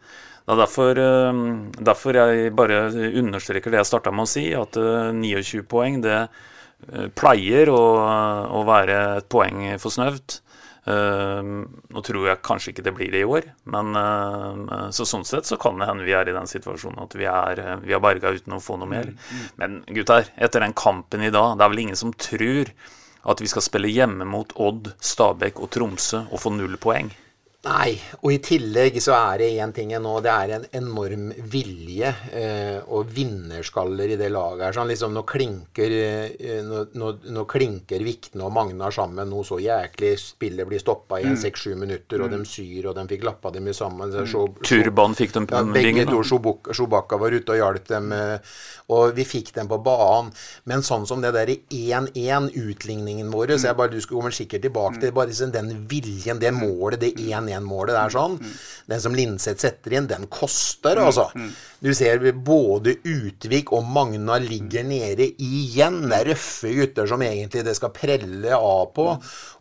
Det 0.48 0.54
er 0.54 0.62
derfor, 0.62 0.98
eh, 0.98 1.38
derfor 1.84 2.16
jeg 2.16 2.54
bare 2.56 2.88
understreker 3.20 3.70
det 3.70 3.82
jeg 3.82 3.90
starta 3.90 4.10
med 4.10 4.24
å 4.24 4.30
si, 4.32 4.46
at 4.56 4.78
eh, 4.80 5.12
29 5.12 5.66
poeng 5.68 6.00
det 6.00 6.22
eh, 6.22 7.08
pleier 7.12 7.68
å, 7.68 7.82
å 8.56 8.62
være 8.64 8.96
et 9.18 9.28
poeng 9.28 9.66
for 9.76 9.92
snøvt. 9.92 10.40
Eh, 10.88 11.48
nå 11.92 12.02
tror 12.06 12.28
jeg 12.30 12.40
kanskje 12.46 12.72
ikke 12.72 12.84
det 12.86 12.94
blir 12.96 13.10
det 13.12 13.20
i 13.20 13.28
år, 13.28 13.48
men 13.74 13.98
eh, 13.98 14.84
så 14.94 15.04
sånn 15.08 15.26
sett 15.28 15.48
så 15.48 15.58
kan 15.60 15.80
det 15.80 15.88
hende 15.90 16.06
vi 16.06 16.14
er 16.16 16.30
i 16.30 16.36
den 16.36 16.48
situasjonen 16.48 17.02
at 17.02 17.16
vi 17.18 17.26
er 17.28 17.60
eh, 17.64 17.74
vi 17.82 17.96
har 17.96 18.00
berga 18.04 18.32
uten 18.32 18.56
å 18.56 18.62
få 18.62 18.78
noe 18.80 18.88
mer. 18.88 19.10
Men 19.60 19.82
gutter, 19.92 20.30
etter 20.36 20.64
den 20.64 20.76
kampen 20.78 21.26
i 21.26 21.32
dag, 21.34 21.58
det 21.58 21.66
er 21.66 21.74
vel 21.74 21.84
ingen 21.84 21.98
som 21.98 22.14
tror 22.16 22.72
at 23.28 23.42
vi 23.42 23.50
skal 23.50 23.66
spille 23.66 23.90
hjemme 23.92 24.24
mot 24.28 24.54
Odd, 24.56 24.94
Stabæk 25.04 25.60
og 25.60 25.72
Tromsø 25.74 26.24
og 26.30 26.40
få 26.40 26.54
null 26.54 26.78
poeng? 26.80 27.10
Nei, 27.68 27.98
og 28.22 28.30
i 28.32 28.38
tillegg 28.40 28.94
så 29.02 29.12
er 29.12 29.42
det 29.42 29.48
én 29.60 29.72
ting 29.76 29.90
nå. 30.00 30.12
Det 30.24 30.30
er 30.32 30.52
en 30.56 30.62
enorm 30.78 31.26
vilje 31.52 32.08
eh, 32.32 32.78
og 32.94 33.10
vinnerskaller 33.12 34.14
i 34.14 34.16
det 34.16 34.30
laget 34.32 34.62
her. 34.64 34.76
Sånn, 34.78 34.88
liksom, 34.88 35.12
nå 35.12 35.22
klinker, 35.28 35.92
eh, 35.92 36.62
nå, 36.64 36.86
nå, 36.96 37.10
nå 37.34 37.44
klinker 37.50 38.00
Vikne 38.06 38.46
og 38.46 38.54
Magnar 38.56 38.94
sammen 38.94 39.28
noe 39.28 39.44
så 39.44 39.58
jæklig. 39.60 40.14
Spillet 40.22 40.68
blir 40.70 40.80
stoppa 40.80 41.20
i 41.20 41.26
Mm. 41.28 41.36
seks-sju 41.36 41.74
minutter, 41.76 42.22
og 42.24 42.30
de 42.32 42.38
syr, 42.48 42.88
og 42.88 42.94
de 42.96 43.04
fikk 43.10 43.26
lappa 43.28 43.52
dem 43.52 43.68
sammen. 43.76 44.12
Så, 44.14 44.24
så, 44.32 44.46
Turban 44.64 45.14
fikk 45.18 45.34
de 45.36 45.44
på 45.50 45.60
ja, 45.60 45.62
begge 45.76 46.06
to. 46.08 46.22
Shobaka 46.72 47.18
var 47.20 47.36
ute 47.36 47.52
og 47.52 47.60
hjalp 47.60 47.86
dem, 47.92 48.12
eh, 48.16 48.38
og 48.96 49.12
vi 49.18 49.24
fikk 49.28 49.52
dem 49.58 49.68
på 49.68 49.76
banen. 49.84 50.32
Men 50.64 50.80
sånn 50.86 51.04
som 51.06 51.20
det 51.20 51.34
der 51.36 51.52
1-1-utligningen 51.52 53.28
vår, 53.30 53.58
så 53.58 53.68
jeg 53.68 53.76
bare, 53.76 53.92
du 53.92 54.00
kommer 54.08 54.32
sikkert 54.32 54.64
tilbake 54.64 55.02
til 55.02 55.12
bare 55.12 55.28
liksom 55.34 55.52
den 55.52 55.74
viljen, 55.90 56.40
det 56.40 56.54
målet, 56.56 57.00
det 57.04 57.12
1-1-målet 57.58 57.96
der 57.96 58.14
sånn. 58.14 58.38
Den 58.88 59.02
som 59.04 59.16
Linseth 59.16 59.60
setter 59.62 59.98
inn, 59.98 60.08
den 60.10 60.26
koster, 60.32 61.00
altså. 61.02 61.28
Du 61.78 61.92
ser 61.94 62.22
både 62.32 62.96
Utvik 63.06 63.70
og 63.76 63.84
Magna 63.86 64.38
ligger 64.42 64.86
nede 64.86 65.28
igjen. 65.38 66.00
Det 66.10 66.16
er 66.16 66.30
røffe 66.32 66.72
gutter 66.74 67.06
som 67.10 67.22
egentlig 67.22 67.62
det 67.66 67.76
skal 67.78 67.92
prelle 67.94 68.56
av 68.56 68.88
på. 68.96 69.06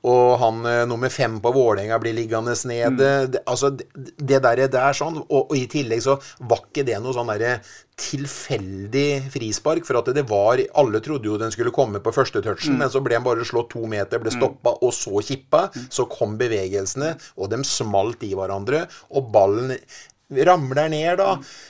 Og 0.08 0.38
han 0.42 0.64
eh, 0.66 0.86
nummer 0.90 1.12
fem 1.14 1.40
på 1.44 1.52
Vålerenga 1.54 2.00
blir 2.02 2.16
liggende 2.18 2.56
nede. 2.70 3.12
Det, 3.34 3.44
altså, 3.46 3.74
det, 3.76 4.16
det 4.18 4.42
der, 4.46 4.64
det 4.72 4.82
er 4.82 4.98
sånn. 4.98 5.20
Og, 5.28 5.52
og 5.52 5.58
i 5.58 5.68
tillegg 5.70 6.02
så 6.06 6.18
var 6.48 6.64
ikke 6.66 6.88
det 6.88 7.02
noe 7.04 7.16
sånn 7.16 7.30
derre 7.34 7.58
tilfeldig 7.98 9.32
frispark. 9.34 9.86
For 9.88 10.00
at 10.00 10.12
det 10.16 10.26
var 10.30 10.62
Alle 10.80 11.02
trodde 11.04 11.30
jo 11.30 11.40
den 11.42 11.54
skulle 11.54 11.74
komme 11.76 12.02
på 12.04 12.14
første 12.16 12.44
touchen, 12.46 12.78
men 12.80 12.92
så 12.94 13.02
ble 13.04 13.18
den 13.18 13.26
bare 13.26 13.46
slått 13.48 13.74
to 13.74 13.86
meter, 13.90 14.22
ble 14.22 14.34
stoppa, 14.34 14.78
og 14.82 14.94
så 14.96 15.24
kippa. 15.26 15.68
Så 15.90 16.08
kom 16.12 16.38
bevegelsene, 16.40 17.16
og 17.38 17.52
de 17.54 17.64
smalt 17.68 18.24
i 18.28 18.36
hverandre, 18.38 18.86
og 19.14 19.34
ballen 19.34 19.76
ramler 20.48 20.90
ned 20.92 21.22
da, 21.22 21.30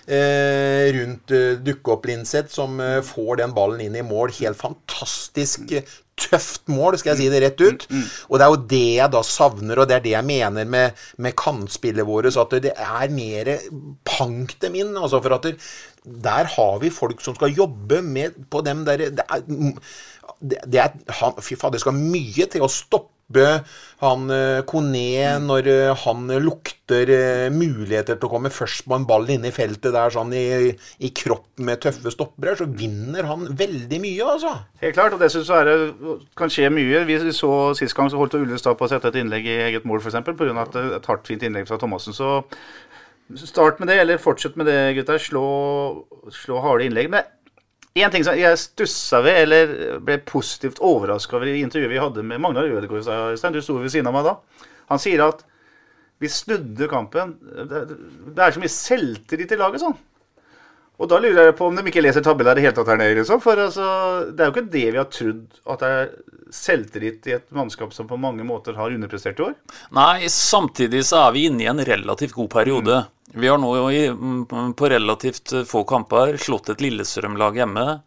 eh, 0.10 0.88
rundt 0.96 1.32
eh, 1.32 1.60
dukkeopp-Linseth, 1.62 2.50
som 2.50 2.80
eh, 2.82 3.02
får 3.06 3.44
den 3.44 3.54
ballen 3.54 3.84
inn 3.86 3.96
i 4.00 4.06
mål. 4.06 4.34
Helt 4.40 4.58
fantastisk 4.58 5.72
eh, 5.78 5.86
tøft 6.18 6.66
mål, 6.72 6.98
skal 6.98 7.14
jeg 7.14 7.20
si 7.20 7.28
det 7.30 7.44
rett 7.44 7.62
ut. 7.62 7.86
Og 8.32 8.40
det 8.40 8.46
er 8.46 8.54
jo 8.54 8.64
det 8.72 8.86
jeg 8.98 9.14
da 9.14 9.22
savner, 9.26 9.78
og 9.78 9.90
det 9.90 10.00
er 10.00 10.06
det 10.08 10.16
jeg 10.16 10.26
mener 10.26 10.66
med, 10.66 11.04
med 11.22 11.38
kantspillet 11.38 12.08
vårt. 12.08 12.32
Så 12.34 12.48
at 12.48 12.58
det 12.64 12.74
er 12.74 13.14
mer 13.14 13.54
pank 14.08 14.58
dem 14.64 14.80
inn. 14.82 14.96
Altså 14.98 15.22
for 15.22 15.38
at 15.38 15.46
det, 15.46 15.56
der 16.08 16.48
har 16.56 16.78
vi 16.82 16.94
folk 16.94 17.22
som 17.24 17.36
skal 17.36 17.56
jobbe 17.56 18.02
med 18.06 18.38
på 18.52 18.62
dem 18.66 18.86
der 18.88 19.10
Det 19.12 19.26
er, 19.28 19.44
det, 20.42 20.80
er 20.80 20.94
han, 21.20 21.38
Fy 21.42 21.58
faen, 21.60 21.74
det 21.74 21.84
skal 21.84 21.98
mye 21.98 22.48
til 22.52 22.66
å 22.66 22.72
stoppe 22.72 23.18
han 24.00 24.30
eh, 24.32 24.62
Kone 24.64 25.34
når 25.44 25.68
eh, 25.68 26.04
han 26.06 26.30
lukter 26.40 27.10
eh, 27.12 27.48
muligheter 27.52 28.16
til 28.16 28.30
å 28.30 28.32
komme 28.32 28.52
først 28.54 28.86
på 28.88 28.96
en 28.96 29.08
ball 29.10 29.28
inne 29.34 29.50
i 29.50 29.56
feltet 29.56 29.92
der 29.92 30.14
sånn 30.14 30.32
i, 30.32 30.70
i 31.04 31.10
kropp 31.12 31.60
med 31.60 31.82
tøffe 31.84 32.14
stoppere, 32.14 32.56
så 32.56 32.70
vinner 32.70 33.28
han 33.28 33.44
veldig 33.60 34.00
mye, 34.00 34.30
altså. 34.32 34.54
Helt 34.80 34.96
klart, 34.96 35.18
og 35.18 35.20
det 35.20 35.32
syns 35.34 35.52
jeg 35.52 35.68
det, 35.68 36.16
kan 36.40 36.54
skje 36.54 36.72
mye. 36.72 37.04
Vi 37.10 37.20
så 37.36 37.52
Sist 37.76 37.98
gang 37.98 38.08
så 38.14 38.22
holdt 38.22 38.38
Ullestad 38.40 38.80
på 38.80 38.88
å 38.88 38.92
sette 38.94 39.12
et 39.12 39.20
innlegg 39.20 39.50
i 39.50 39.60
eget 39.68 39.88
mål, 39.90 40.00
f.eks. 40.00 40.22
Pga. 40.24 40.68
et 40.96 41.12
hardt, 41.12 41.28
fint 41.28 41.44
innlegg 41.44 41.68
fra 41.68 41.82
Thomassen. 41.82 42.16
Så 42.16 42.38
start 43.36 43.80
med 43.80 43.90
det, 43.92 44.00
eller 44.02 44.22
fortsett 44.22 44.56
med 44.56 44.70
det, 44.70 44.94
gutter. 45.00 45.20
Slå, 45.20 45.48
slå 46.32 46.62
harde 46.64 46.88
innlegg. 46.88 47.10
Men 47.12 47.28
én 47.98 48.14
ting 48.14 48.24
som 48.26 48.38
jeg 48.38 48.62
stussa 48.62 49.22
ved, 49.26 49.44
eller 49.44 50.00
ble 50.04 50.20
positivt 50.28 50.82
overraska 50.84 51.38
over 51.38 51.52
i 51.52 51.60
intervjuet 51.64 51.92
vi 51.92 52.02
hadde 52.02 52.26
med 52.26 52.42
Magnar 52.44 52.70
Ødegaard, 52.70 53.08
Øystein, 53.34 53.56
du 53.56 53.62
sto 53.62 53.78
ved 53.82 53.92
siden 53.94 54.10
av 54.10 54.18
meg 54.18 54.28
da. 54.30 54.38
Han 54.92 55.02
sier 55.02 55.26
at 55.26 55.44
vi 56.22 56.30
snudde 56.32 56.90
kampen. 56.90 57.36
Det, 57.70 57.82
er 58.42 58.54
så 58.54 58.62
mye 58.62 58.74
selvtillit 58.74 59.54
i 59.54 59.60
laget 59.60 59.84
sånn. 59.84 59.98
Og 60.98 61.10
da 61.12 61.20
lurer 61.22 61.52
jeg 61.52 61.58
på 61.60 61.68
om 61.70 61.76
de 61.78 61.84
ikke 61.86 62.02
leser 62.02 62.24
tabellen 62.26 62.56
i 62.56 62.58
det 62.58 62.64
hele 62.66 62.78
tatt 62.80 62.90
her 62.90 62.98
nede. 62.98 63.20
Liksom. 63.20 63.42
For 63.44 63.60
altså, 63.62 63.90
det 64.32 64.42
er 64.42 64.50
jo 64.50 64.56
ikke 64.56 64.72
det 64.74 64.86
vi 64.88 64.98
har 64.98 65.12
trodd, 65.14 65.44
at 65.70 65.84
det 65.84 65.92
er 65.94 66.08
selvtillit 66.58 67.28
i 67.30 67.36
et 67.36 67.46
mannskap 67.54 67.94
som 67.94 68.08
på 68.10 68.18
mange 68.18 68.46
måter 68.48 68.78
har 68.80 68.96
underprestert 68.96 69.38
i 69.38 69.46
år. 69.50 69.54
Nei, 69.94 70.26
samtidig 70.32 71.04
så 71.06 71.28
er 71.28 71.36
vi 71.36 71.46
inne 71.52 71.68
i 71.68 71.70
en 71.70 71.84
relativt 71.86 72.34
god 72.38 72.50
periode. 72.56 73.04
Vi 73.34 73.48
har 73.48 73.58
nå 73.58 73.92
i, 73.92 74.08
mm, 74.08 74.74
på 74.74 74.90
relativt 74.90 75.52
få 75.68 75.84
kamper 75.84 76.38
slått 76.40 76.70
et 76.72 76.82
Lillestrøm-lag 76.82 77.58
hjemme. 77.60 78.00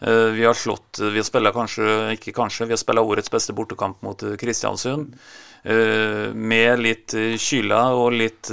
Eh, 0.00 0.30
Vi 0.30 0.44
har 0.44 0.54
slått 0.54 0.98
Vi 0.98 1.18
har 1.18 1.26
spilla 1.26 1.52
kanskje, 1.52 2.14
ikke 2.14 2.32
kanskje, 2.32 2.66
vi 2.66 2.72
har 2.72 2.78
spilla 2.78 3.02
årets 3.02 3.30
beste 3.30 3.52
bortekamp 3.52 4.02
mot 4.02 4.22
eh, 4.22 4.36
Kristiansund. 4.36 5.16
Eh, 5.64 6.30
Med 6.32 6.78
litt 6.78 7.14
kyla 7.38 7.80
og 7.98 8.12
litt, 8.12 8.50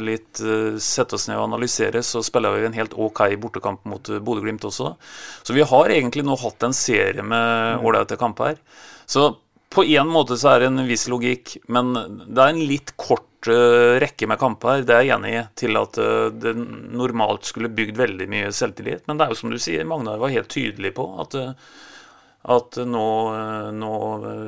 litt 0.00 0.38
sette 0.78 1.16
oss 1.16 1.26
ned 1.28 1.36
og 1.36 1.48
analysere, 1.50 2.02
så 2.02 2.22
spiller 2.22 2.54
vi 2.54 2.66
en 2.66 2.78
helt 2.78 2.94
ok 2.94 3.34
bortekamp 3.36 3.84
mot 3.84 4.02
Bodø-Glimt 4.06 4.64
også. 4.64 4.94
Så 5.42 5.52
vi 5.52 5.66
har 5.66 5.90
egentlig 5.90 6.24
nå 6.24 6.38
hatt 6.38 6.62
en 6.62 6.72
serie 6.72 7.22
med 7.22 7.82
ålreite 7.82 8.16
kamper. 8.16 8.54
Så 9.06 9.34
på 9.68 9.82
en 9.84 10.06
måte 10.06 10.38
så 10.38 10.54
er 10.54 10.60
det 10.60 10.70
en 10.70 10.86
viss 10.86 11.08
logikk, 11.10 11.56
men 11.68 11.92
det 12.30 12.38
er 12.38 12.54
en 12.54 12.66
litt 12.70 12.94
kort 12.96 13.26
rekke 14.02 14.26
med 14.28 14.38
kamper, 14.40 14.84
det 14.86 14.94
er 14.94 15.04
jeg 15.06 15.16
enig 15.16 15.32
i, 15.36 15.42
til 15.58 15.78
at 15.80 15.98
eh, 16.02 16.28
det 16.34 16.54
normalt 16.56 17.48
skulle 17.48 17.72
bygd 17.72 17.98
veldig 17.98 18.28
mye 18.30 18.52
selvtillit. 18.54 19.04
Men 19.06 19.18
det 19.18 19.26
er 19.26 19.34
jo 19.34 19.40
som 19.42 19.52
du 19.52 19.58
sier, 19.62 19.86
Magnar 19.88 20.20
var 20.22 20.34
helt 20.34 20.50
tydelig 20.52 20.94
på 20.96 21.06
at, 21.22 21.36
eh, 21.38 21.52
at 22.56 22.78
nå, 22.86 23.06
eh, 23.36 23.68
nå 23.76 23.92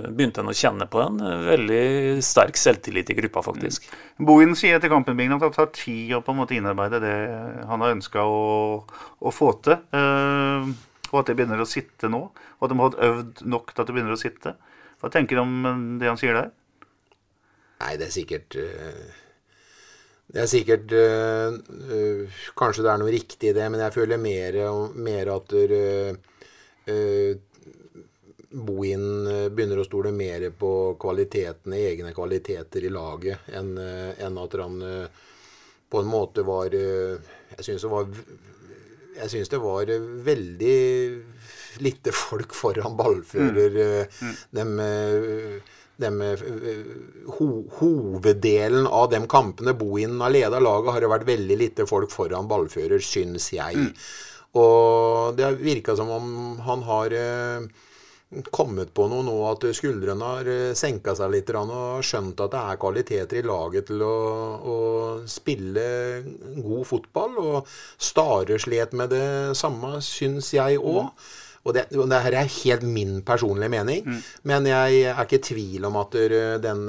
begynte 0.08 0.44
en 0.44 0.52
å 0.52 0.56
kjenne 0.56 0.88
på 0.90 1.02
en 1.04 1.22
veldig 1.46 1.82
sterk 2.24 2.60
selvtillit 2.60 3.14
i 3.14 3.18
gruppa, 3.20 3.42
faktisk. 3.46 3.88
Bohin 4.18 4.56
sier 4.58 4.78
etter 4.78 4.92
kampen 4.92 5.18
Bingen, 5.18 5.38
at 5.38 5.46
det 5.46 5.54
tar 5.56 5.72
tid 5.76 6.16
å 6.18 6.22
på 6.24 6.34
en 6.34 6.42
måte 6.42 6.58
innarbeide 6.58 7.02
det 7.04 7.16
han 7.70 7.84
har 7.84 7.96
ønska 7.96 8.26
å, 8.26 8.44
å 9.18 9.34
få 9.34 9.54
til. 9.66 9.80
Uh, 9.94 10.70
og 11.08 11.22
at 11.22 11.30
det 11.30 11.38
begynner 11.38 11.62
å 11.62 11.68
sitte 11.68 12.10
nå. 12.12 12.26
Og 12.58 12.66
at 12.66 12.72
de 12.72 12.80
har 12.82 12.96
øvd 13.08 13.44
nok 13.48 13.72
til 13.72 13.82
at 13.82 13.88
det 13.88 13.94
begynner 13.96 14.16
å 14.16 14.20
sitte. 14.20 14.54
Hva 14.98 15.10
tenker 15.14 15.38
du 15.38 15.44
om 15.44 15.98
det 16.00 16.10
han 16.10 16.18
sier 16.20 16.36
der? 16.36 16.50
Nei, 17.78 17.94
det 17.98 18.08
er 18.08 18.14
sikkert 18.14 18.56
eh, 18.58 19.02
Det 20.28 20.42
er 20.42 20.50
sikkert 20.50 20.94
eh, 20.96 21.58
eh, 21.98 22.40
Kanskje 22.58 22.84
det 22.86 22.92
er 22.92 23.02
noe 23.02 23.14
riktig 23.14 23.52
i 23.52 23.56
det, 23.56 23.68
men 23.70 23.84
jeg 23.84 23.94
føler 23.94 24.20
mer, 24.22 24.58
mer 24.98 25.32
at 25.36 25.54
Bohin 28.48 29.02
begynner 29.52 29.82
å 29.82 29.84
stole 29.84 30.10
mer 30.16 30.46
på 30.56 30.70
kvalitetene, 31.00 31.82
egne 31.90 32.14
kvaliteter 32.16 32.86
i 32.88 32.92
laget, 32.92 33.50
enn 33.52 33.74
enn 33.76 34.38
at 34.40 34.56
han 34.56 34.78
på 35.88 36.00
en 36.00 36.08
måte 36.08 36.46
var 36.48 36.72
Jeg 36.72 37.66
syns 37.66 37.84
det 37.84 37.92
var 37.92 38.08
jeg 39.18 39.32
syns 39.32 39.50
det 39.52 39.58
var 39.60 39.90
veldig 40.24 40.78
lite 41.82 42.12
folk 42.14 42.54
foran 42.56 42.96
ballfører. 42.98 44.06
Mm. 44.22 44.28
Mm. 44.28 44.78
eh, 44.84 45.76
dem, 45.98 46.20
eh, 46.22 46.42
ho, 47.38 47.48
hoveddelen 47.80 48.86
av 48.86 49.10
de 49.10 49.20
kampene 49.26 49.74
Bohinen 49.74 50.22
har 50.22 50.34
leda 50.34 50.60
laget, 50.62 50.92
har 50.94 51.04
det 51.04 51.12
vært 51.12 51.28
veldig 51.28 51.58
lite 51.58 51.86
folk 51.90 52.14
foran 52.14 52.48
ballfører, 52.50 53.02
syns 53.02 53.50
jeg. 53.52 53.90
Og 54.58 55.36
det 55.36 55.44
har 55.44 55.58
virka 55.60 55.96
som 55.98 56.10
om 56.14 56.30
han 56.64 56.84
har 56.86 57.14
eh, 57.14 57.66
kommet 58.52 58.92
på 58.94 59.06
noe 59.08 59.24
nå 59.24 59.34
at 59.48 59.66
skuldrene 59.76 60.30
har 60.32 60.48
eh, 60.52 60.76
senka 60.78 61.14
seg 61.16 61.32
litt 61.32 61.52
og 61.56 62.04
skjønt 62.04 62.40
at 62.44 62.54
det 62.54 62.62
er 62.62 62.80
kvaliteter 62.80 63.40
i 63.40 63.46
laget 63.46 63.88
til 63.90 64.04
å, 64.04 64.14
å 64.60 64.78
spille 65.28 65.88
god 66.56 66.86
fotball. 66.88 67.36
Og 67.42 67.74
Stare 67.98 68.58
slet 68.60 68.94
med 68.96 69.12
det 69.16 69.28
samme, 69.58 69.98
syns 70.04 70.52
jeg 70.56 70.78
òg. 70.78 71.10
Og 71.66 71.74
det, 71.74 71.86
og 71.98 72.06
det 72.10 72.20
her 72.24 72.36
er 72.38 72.52
helt 72.52 72.84
min 72.86 73.18
personlige 73.26 73.72
mening, 73.72 74.06
men 74.48 74.66
jeg 74.68 75.00
er 75.10 75.18
ikke 75.24 75.40
i 75.40 75.44
tvil 75.48 75.88
om 75.88 75.98
at, 76.00 76.14
den, 76.62 76.84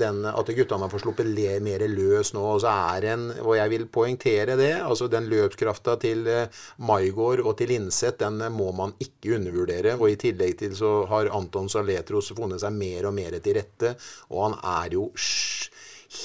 den, 0.00 0.22
at 0.30 0.52
guttene 0.56 0.88
får 0.90 1.04
sluppet 1.04 1.28
le, 1.28 1.58
mer 1.64 1.84
løs 1.90 2.32
nå. 2.34 2.42
Og 2.54 2.62
så 2.64 2.72
er 2.94 3.08
en, 3.14 3.28
og 3.42 3.54
jeg 3.58 3.72
vil 3.74 3.86
poengtere 3.92 4.56
det, 4.58 4.72
altså 4.82 5.08
den 5.12 5.28
løpskrafta 5.30 5.96
til 6.02 6.26
eh, 6.30 6.64
Maigård 6.88 7.44
og 7.44 7.56
til 7.58 7.72
Linseth, 7.74 8.18
den 8.22 8.42
må 8.54 8.70
man 8.76 8.94
ikke 9.02 9.36
undervurdere. 9.38 9.96
Og 9.98 10.10
i 10.10 10.18
tillegg 10.20 10.58
til 10.60 10.74
så 10.78 10.96
har 11.10 11.32
Anton 11.34 11.70
Saletros 11.72 12.32
funnet 12.34 12.62
seg 12.62 12.74
mer 12.76 13.10
og 13.10 13.16
mer 13.16 13.38
til 13.44 13.58
rette, 13.58 13.94
og 14.32 14.48
han 14.48 14.58
er 14.60 14.98
jo 14.98 15.08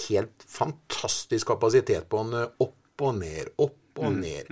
helt 0.09 0.45
fantastisk 0.49 1.49
kapasitet 1.53 2.09
på 2.09 2.25
eh, 2.33 2.49
opp 2.65 2.75
og 2.99 3.15
ned, 3.21 3.53
opp 3.63 3.78
og 3.99 4.17
ned. 4.17 4.49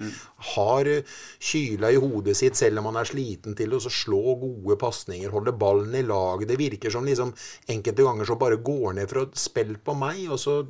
Har 0.53 0.89
eh, 0.91 1.17
kyla 1.49 1.91
i 1.93 1.99
hodet 2.01 2.37
sitt 2.39 2.59
selv 2.59 2.81
om 2.81 2.91
han 2.91 3.01
er 3.01 3.09
sliten 3.09 3.57
til 3.57 3.75
å 3.75 3.81
slå 3.83 4.37
gode 4.41 4.77
pasninger, 4.81 5.33
holde 5.33 5.55
ballen 5.57 5.95
i 5.97 6.05
lag. 6.05 6.45
Det 6.47 6.59
virker 6.59 6.93
som 6.93 7.07
liksom 7.07 7.33
enkelte 7.73 8.07
ganger 8.07 8.29
så 8.29 8.39
bare 8.39 8.61
går 8.61 8.97
ned 8.99 9.11
for 9.11 9.23
å 9.23 9.27
spille 9.37 9.79
på 9.81 9.97
meg, 9.97 10.25
og 10.31 10.41
så 10.41 10.61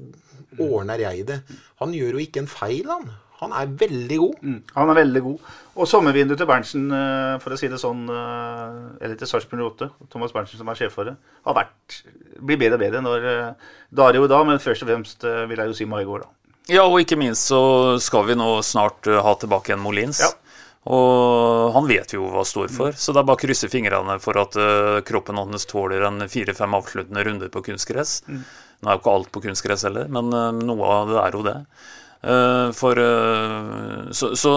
ordner 0.58 1.08
jeg 1.08 1.28
det. 1.30 1.42
Han 1.82 1.96
gjør 1.96 2.18
jo 2.18 2.28
ikke 2.28 2.46
en 2.46 2.52
feil, 2.52 2.86
han. 2.90 3.10
Han 3.38 3.52
er 3.54 3.70
veldig 3.80 4.18
god. 4.18 4.38
Mm, 4.42 4.62
han 4.74 4.90
er 4.90 4.98
veldig 4.98 5.22
god. 5.22 5.50
Og 5.78 5.90
sommervinduet 5.90 6.40
til 6.42 6.48
Berntsen, 6.50 6.88
eh, 6.90 7.36
for 7.44 7.54
å 7.54 7.60
si 7.60 7.70
det 7.70 7.78
sånn, 7.82 8.08
eh, 8.10 9.04
eller 9.06 9.20
til 9.20 9.30
Sarpsborg 9.30 9.62
8, 9.68 9.92
Thomas 10.10 10.34
Berntsen 10.34 10.58
som 10.58 10.72
er 10.74 10.80
sjef 10.80 10.96
for 10.98 11.06
det, 11.06 11.14
har 11.46 11.58
vært, 11.58 12.00
blir 12.42 12.58
bedre 12.58 12.80
og 12.80 12.82
bedre 12.82 13.04
når 13.06 13.28
da 13.94 14.08
er 14.08 14.16
det 14.16 14.24
jo 14.24 14.32
da, 14.32 14.42
men 14.44 14.58
først 14.58 14.82
og 14.84 14.90
fremst 14.90 15.22
vil 15.22 15.62
jeg 15.62 15.70
jo 15.70 15.78
si 15.78 15.86
Maigård, 15.86 16.26
da. 16.26 16.37
Ja, 16.68 16.84
og 16.84 17.00
ikke 17.00 17.18
minst 17.20 17.48
så 17.48 17.62
skal 18.04 18.28
vi 18.28 18.36
nå 18.36 18.58
snart 18.66 19.08
ha 19.08 19.34
tilbake 19.40 19.76
en 19.76 19.84
Molins. 19.84 20.20
Ja. 20.24 20.34
Og 20.88 21.74
han 21.76 21.88
vet 21.90 22.14
jo 22.16 22.30
hva 22.32 22.46
står 22.48 22.72
for, 22.72 22.96
så 22.96 23.12
det 23.12 23.20
er 23.20 23.28
bare 23.28 23.40
å 23.40 23.42
krysse 23.42 23.68
fingrene 23.72 24.16
for 24.24 24.40
at 24.40 24.56
uh, 24.56 25.00
kroppen 25.08 25.40
hans 25.40 25.68
tåler 25.68 26.06
en 26.08 26.24
fire-fem 26.32 26.78
avsluttende 26.78 27.26
runder 27.28 27.52
på 27.52 27.64
kunstgress. 27.66 28.22
Mm. 28.28 28.44
Nå 28.80 28.90
er 28.90 28.96
jo 28.96 29.02
ikke 29.02 29.16
alt 29.18 29.32
på 29.36 29.44
kunstgress 29.50 29.84
heller, 29.88 30.08
men 30.12 30.32
uh, 30.32 30.52
noe 30.56 30.92
av 30.94 31.12
det 31.12 31.18
er 31.26 31.36
jo 31.36 31.44
det. 31.48 31.58
Uh, 32.18 32.70
for, 32.74 33.00
så, 34.16 34.32
så, 34.40 34.54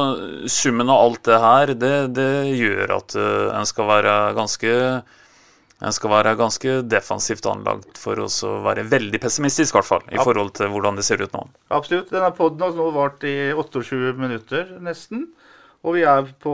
summen 0.48 0.88
av 0.88 1.02
alt 1.02 1.24
det 1.26 1.40
her, 1.42 1.74
det, 1.82 1.94
det 2.14 2.30
gjør 2.54 2.94
at 3.00 3.18
en 3.18 3.68
skal 3.68 3.90
være 3.90 4.14
ganske 4.38 4.76
en 5.80 5.94
skal 5.96 6.12
være 6.12 6.36
ganske 6.36 6.74
defensivt 6.84 7.46
anlagt 7.48 8.00
for 8.00 8.20
å 8.20 8.28
være 8.66 8.84
veldig 8.90 9.20
pessimistisk, 9.22 9.72
i 9.72 9.78
hvert 9.78 9.88
fall, 9.88 10.04
i 10.12 10.20
forhold 10.20 10.52
til 10.58 10.72
hvordan 10.72 10.98
det 11.00 11.06
ser 11.06 11.22
ut 11.24 11.32
nå. 11.32 11.46
Absolutt. 11.72 12.10
Denne 12.12 12.32
poden 12.36 12.66
har 12.66 12.76
nå 12.76 12.90
vart 12.96 13.24
i 13.24 13.36
28 13.56 14.12
minutter, 14.20 14.74
nesten. 14.84 15.30
Og 15.80 15.94
vi 15.96 16.02
er 16.04 16.26
på 16.44 16.50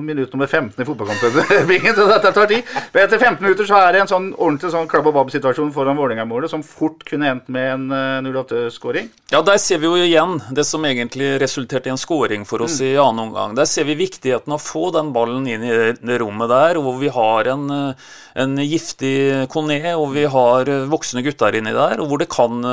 minutt 0.00 0.32
nummer 0.32 0.48
15 0.48 0.80
i 0.80 0.84
fotballkampen. 0.88 1.34
så 1.98 2.04
dette 2.08 2.30
tar 2.32 2.46
tid. 2.48 2.68
Men 2.94 3.02
etter 3.02 3.18
15 3.18 3.42
minutter 3.44 3.66
så 3.68 3.76
er 3.76 3.92
det 3.92 4.00
en 4.00 4.08
sånn 4.08 4.30
ordentlig 4.32 4.70
sånn 4.72 4.88
klabb 4.88 5.10
og 5.10 5.18
babb-situasjon 5.18 5.74
foran 5.74 6.00
Vålerenga-målet, 6.00 6.48
som 6.48 6.64
fort 6.64 7.04
kunne 7.04 7.28
endt 7.28 7.50
med 7.52 7.74
en 7.74 8.30
08-skåring. 8.32 9.10
Eh, 9.10 9.34
ja, 9.34 9.42
der 9.44 9.60
ser 9.60 9.82
vi 9.82 9.90
jo 9.90 10.00
igjen 10.00 10.38
det 10.56 10.64
som 10.64 10.88
egentlig 10.88 11.34
resulterte 11.44 11.92
i 11.92 11.92
en 11.92 12.00
skåring 12.00 12.48
for 12.48 12.64
oss 12.64 12.78
mm. 12.80 12.86
i 12.88 12.96
annen 13.04 13.26
omgang. 13.26 13.52
Der 13.60 13.68
ser 13.68 13.84
vi 13.84 14.00
viktigheten 14.00 14.56
av 14.56 14.56
å 14.56 14.64
få 14.64 14.88
den 14.96 15.12
ballen 15.12 15.44
inn 15.44 15.68
i 15.68 15.76
det 16.00 16.20
rommet 16.24 16.48
der, 16.48 16.80
hvor 16.80 16.96
vi 17.04 17.12
har 17.12 17.52
en, 17.52 17.68
eh, 17.76 18.10
en 18.40 18.56
giftig 18.64 19.14
Kone, 19.52 19.82
og 19.92 20.08
vi 20.16 20.24
har 20.24 20.72
eh, 20.72 20.88
voksne 20.88 21.20
gutter 21.28 21.60
inni 21.60 21.76
der, 21.76 22.00
og 22.00 22.08
hvor 22.08 22.24
det 22.24 22.32
kan 22.32 22.64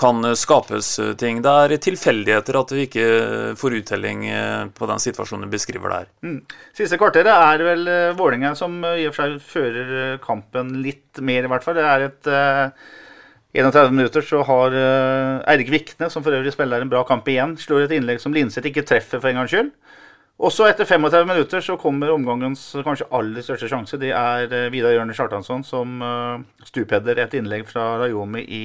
kan 0.00 0.24
skapes 0.38 0.94
ting. 1.20 1.42
Det 1.44 1.50
er 1.50 1.74
tilfeldigheter 1.82 2.56
at 2.60 2.72
vi 2.74 2.86
ikke 2.86 3.04
får 3.60 3.76
uttelling 3.80 4.24
eh, 4.30 4.64
på 4.74 4.88
den 4.88 5.02
situasjonen 5.02 5.44
du 5.46 5.52
beskriver 5.52 5.92
der. 5.92 6.08
Mm. 6.24 6.40
Siste 6.76 6.98
kvarteret 7.00 7.30
er 7.30 7.64
vel 7.66 7.92
Vålerenga 8.18 8.54
som 8.58 8.80
i 8.88 9.04
og 9.08 9.14
for 9.14 9.36
seg 9.36 9.44
fører 9.44 10.18
kampen 10.24 10.78
litt 10.84 11.20
mer, 11.20 11.44
i 11.44 11.52
hvert 11.52 11.66
fall. 11.66 11.76
Det 11.76 11.86
er 11.86 12.06
et 12.08 12.30
uh, 12.32 12.88
31 13.60 13.92
minutter 13.96 14.24
så 14.24 14.44
har 14.46 14.76
Eirik 15.50 15.72
Vikne, 15.72 16.06
som 16.12 16.22
for 16.22 16.36
øvrig 16.36 16.52
spiller 16.54 16.84
en 16.84 16.92
bra 16.92 17.02
kamp 17.04 17.26
igjen, 17.28 17.56
slår 17.58 17.88
et 17.88 17.96
innlegg 17.96 18.22
som 18.22 18.34
Linseth 18.34 18.70
ikke 18.70 18.86
treffer 18.86 19.18
for 19.18 19.32
en 19.32 19.40
gangs 19.40 19.50
skyld. 19.50 19.72
Også 20.40 20.64
etter 20.70 20.86
35 20.88 21.26
minutter 21.28 21.64
så 21.64 21.74
kommer 21.76 22.14
omgangens 22.14 22.62
kanskje 22.86 23.08
aller 23.12 23.44
største 23.44 23.68
sjanse. 23.68 23.98
Det 24.00 24.14
er 24.16 24.70
Vidar 24.72 24.94
Jørne 24.94 25.16
Kjartansson 25.18 25.66
som 25.66 25.98
stupheader 26.64 27.18
et 27.20 27.34
innlegg 27.36 27.66
fra 27.68 27.98
Rayomi 28.00 28.46
i 28.46 28.64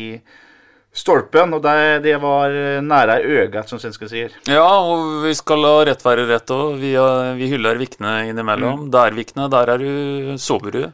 stolpen, 0.95 1.53
og 1.57 1.63
det, 1.63 2.03
det 2.05 2.15
var 2.23 2.53
nære 2.83 3.17
øyet, 3.23 3.57
som 3.69 3.81
svenskene 3.81 4.11
sier. 4.11 4.35
Ja, 4.47 4.63
og 4.63 5.25
vi 5.25 5.33
skal 5.35 5.59
la 5.59 5.73
rett 5.89 6.05
være 6.05 6.27
rett 6.29 6.53
òg. 6.55 6.77
Vi, 6.79 6.93
vi, 7.39 7.49
hyller 7.51 7.81
Vikne 7.81 8.21
innimellom. 8.29 8.85
Mm. 8.85 8.93
Der, 8.93 9.17
Vikne, 9.17 9.49
der 9.51 9.73
er 9.75 9.83
du 9.83 10.37
sober, 10.39 10.71
du. 10.71 10.85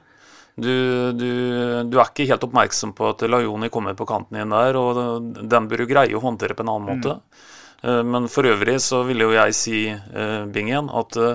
Du, 0.62 0.74
du, 1.16 1.96
er 1.96 2.10
ikke 2.10 2.28
helt 2.30 2.44
oppmerksom 2.44 2.92
på 2.98 3.08
at 3.14 3.24
Lajoni 3.30 3.70
kommer 3.72 3.96
på 3.98 4.06
kanten 4.10 4.38
din 4.38 4.52
der, 4.52 4.78
og 4.78 5.32
den 5.50 5.70
bør 5.70 5.84
du 5.84 5.90
greie 5.90 6.18
å 6.18 6.24
håndtere 6.24 6.58
på 6.58 6.66
en 6.66 6.74
annen 6.74 6.90
måte. 6.92 7.16
Mm. 7.16 8.12
Men 8.12 8.28
for 8.30 8.46
øvrig 8.46 8.78
så 8.84 9.02
ville 9.08 9.26
jo 9.26 9.34
jeg 9.34 9.58
si, 9.58 9.80
uh, 9.90 10.44
Bingen, 10.54 10.92
at 10.94 11.18
uh, 11.18 11.34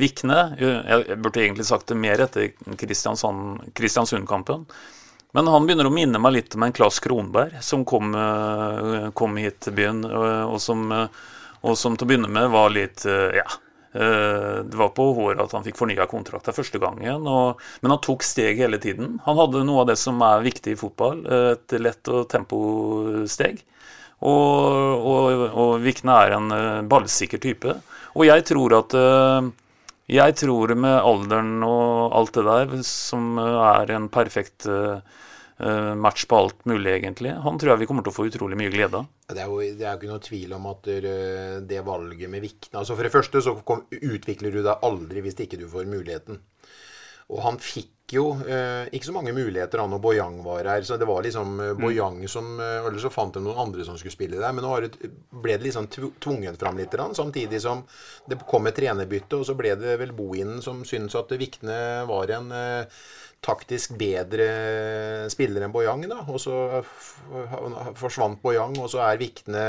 Vikne 0.00 0.38
Jeg 0.58 1.18
burde 1.22 1.42
egentlig 1.42 1.64
sagt 1.68 1.88
det 1.88 1.96
mer 1.96 2.20
etter 2.24 2.50
Kristiansund-kampen. 2.76 4.64
Men 5.32 5.48
han 5.48 5.66
begynner 5.66 5.88
å 5.88 5.92
minne 5.92 6.20
meg 6.20 6.34
litt 6.36 6.54
om 6.56 6.66
en 6.66 6.74
Claes 6.76 6.98
Kronberg 7.00 7.56
som 7.64 7.86
kom, 7.88 8.12
eh, 8.14 9.10
kom, 9.16 9.36
hit 9.40 9.62
til 9.64 9.76
byen, 9.78 10.04
eh, 10.04 10.44
og 10.44 10.60
som, 10.60 10.84
eh, 10.92 11.06
og 11.62 11.76
som, 11.78 11.96
til 11.96 12.04
å 12.04 12.10
begynne 12.10 12.28
med 12.28 12.50
var 12.52 12.70
litt 12.70 13.04
Ja. 13.04 13.48
Det 13.92 14.72
var 14.72 14.88
på 14.96 15.04
håret 15.12 15.38
at 15.42 15.52
han 15.52 15.64
fikk 15.66 15.76
fornya 15.76 16.06
kontrakter 16.08 16.54
første 16.56 16.78
gangen, 16.80 17.26
og, 17.28 17.60
men 17.82 17.92
han 17.92 18.00
tok 18.00 18.22
steg 18.24 18.56
hele 18.56 18.78
tiden. 18.80 19.18
Han 19.26 19.36
hadde 19.36 19.66
noe 19.68 19.82
av 19.82 19.90
det 19.90 19.98
som 20.00 20.16
er 20.24 20.40
viktig 20.40 20.72
i 20.72 20.78
fotball, 20.80 21.20
et 21.28 21.74
lett 21.76 22.08
og 22.08 22.24
temposteg. 22.32 23.60
Og, 24.24 24.96
og, 24.96 25.44
og 25.52 25.74
Vikne 25.84 26.16
er 26.24 26.32
en 26.38 26.48
ballsikker 26.88 27.36
type. 27.36 27.74
Og 28.16 28.24
jeg 28.24 28.46
tror 28.48 28.78
at 28.80 28.96
jeg 30.08 30.38
tror 30.40 30.72
med 30.72 30.96
alderen 30.96 31.60
og 31.60 32.16
alt 32.16 32.32
det 32.32 32.46
der, 32.48 32.78
som 32.88 33.36
er 33.44 33.92
en 33.92 34.08
perfekt 34.08 34.70
Eh, 34.72 35.20
match 35.62 36.24
på 36.26 36.38
alt 36.38 36.64
mulig, 36.66 36.96
egentlig. 36.96 37.32
Han 37.44 37.58
tror 37.60 37.72
jeg 37.72 37.82
vi 37.82 37.86
kommer 37.90 38.02
til 38.02 38.10
å 38.10 38.16
få 38.16 38.26
utrolig 38.26 38.56
mye 38.58 38.72
glede 38.72 38.98
av. 38.98 39.10
Det 39.30 39.42
er 39.44 39.50
jo 39.50 39.60
det 39.78 39.86
er 39.86 39.98
ikke 39.98 40.10
noe 40.10 40.24
tvil 40.24 40.54
om 40.56 40.66
at 40.72 40.88
det 41.70 41.82
valget 41.86 42.32
med 42.32 42.42
Vikne 42.42 42.80
altså 42.80 42.96
For 42.98 43.06
det 43.06 43.12
første 43.14 43.42
så 43.44 43.54
kom, 43.66 43.84
utvikler 43.94 44.52
du 44.54 44.60
deg 44.64 44.86
aldri 44.88 45.22
hvis 45.24 45.38
ikke 45.44 45.60
du 45.60 45.68
får 45.70 45.86
muligheten. 45.90 46.40
Og 47.32 47.40
han 47.46 47.58
fikk 47.62 47.90
jo 48.12 48.24
eh, 48.44 48.90
ikke 48.92 49.08
så 49.08 49.14
mange 49.16 49.32
muligheter 49.32 49.80
han 49.80 49.94
og 49.96 50.02
Boyang 50.04 50.40
var 50.44 50.66
her. 50.68 50.84
Så 50.84 50.98
det 51.00 51.08
var 51.08 51.22
liksom 51.24 51.54
eh, 51.60 51.72
mm. 51.72 51.80
Boyang 51.80 52.18
som 52.28 52.50
eh, 52.60 52.84
Eller 52.84 53.00
så 53.00 53.12
fant 53.12 53.34
de 53.34 53.40
noen 53.40 53.60
andre 53.66 53.86
som 53.86 53.96
skulle 53.98 54.14
spille 54.14 54.40
der. 54.40 54.52
Men 54.52 54.66
nå 54.66 54.74
ble 55.42 55.56
det 55.56 55.66
liksom 55.66 55.88
tvunget 55.92 56.60
fram 56.60 56.80
litt, 56.80 56.96
samtidig 57.16 57.62
som 57.64 57.84
det 58.28 58.40
kom 58.48 58.68
et 58.68 58.76
trenerbytte. 58.76 59.40
Og 59.40 59.48
så 59.48 59.56
ble 59.58 59.74
det 59.80 59.96
vel 60.02 60.14
Bohinen 60.16 60.60
som 60.64 60.84
syntes 60.88 61.16
at 61.18 61.32
Vikne 61.40 61.78
var 62.10 62.34
en 62.36 62.52
eh, 62.56 63.00
taktisk 63.42 63.96
bedre 63.98 64.48
spiller 65.32 65.64
enn 65.66 65.74
Boyang. 65.74 66.06
da, 66.08 66.22
Og 66.28 66.40
så 66.40 66.82
forsvant 67.98 68.42
Boyang, 68.42 68.78
og 68.78 68.90
så 68.92 69.02
er 69.06 69.20
Vikne 69.20 69.64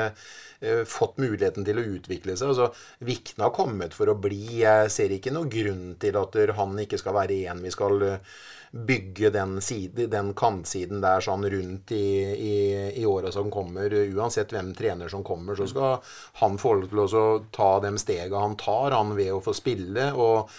eh, 0.62 0.84
fått 0.86 1.18
muligheten 1.22 1.66
til 1.66 1.82
å 1.82 1.88
utvikle 1.96 2.38
seg. 2.38 2.54
altså 2.54 2.70
Vikne 3.06 3.48
har 3.48 3.56
kommet 3.56 3.98
for 3.98 4.12
å 4.12 4.18
bli. 4.20 4.62
Jeg 4.62 4.92
ser 4.94 5.14
ikke 5.14 5.34
noen 5.34 5.52
grunn 5.54 5.86
til 6.00 6.20
at 6.22 6.38
han 6.60 6.84
ikke 6.86 7.02
skal 7.02 7.18
være 7.18 7.46
en 7.52 7.64
vi 7.66 7.74
skal 7.74 8.06
eh, 8.10 8.36
bygge 8.74 9.30
den, 9.30 9.60
side, 9.62 10.08
den 10.10 10.32
kantsiden 10.34 11.02
der 11.04 11.22
sånn 11.22 11.46
rundt 11.46 11.92
i, 11.94 12.08
i, 12.34 12.56
i 13.02 13.06
åra 13.06 13.30
som 13.32 13.52
kommer. 13.54 13.94
Uansett 14.18 14.54
hvem 14.54 14.72
trener 14.74 15.12
som 15.14 15.26
kommer, 15.26 15.58
så 15.58 15.68
skal 15.70 16.00
han 16.42 16.58
få 16.58 16.80
lov 16.80 16.90
til 16.90 17.22
å 17.22 17.28
ta 17.54 17.76
de 17.86 17.94
stega 18.02 18.42
han 18.42 18.58
tar, 18.58 18.96
han 18.98 19.14
ved 19.18 19.34
å 19.36 19.44
få 19.46 19.54
spille. 19.54 20.10
og 20.18 20.50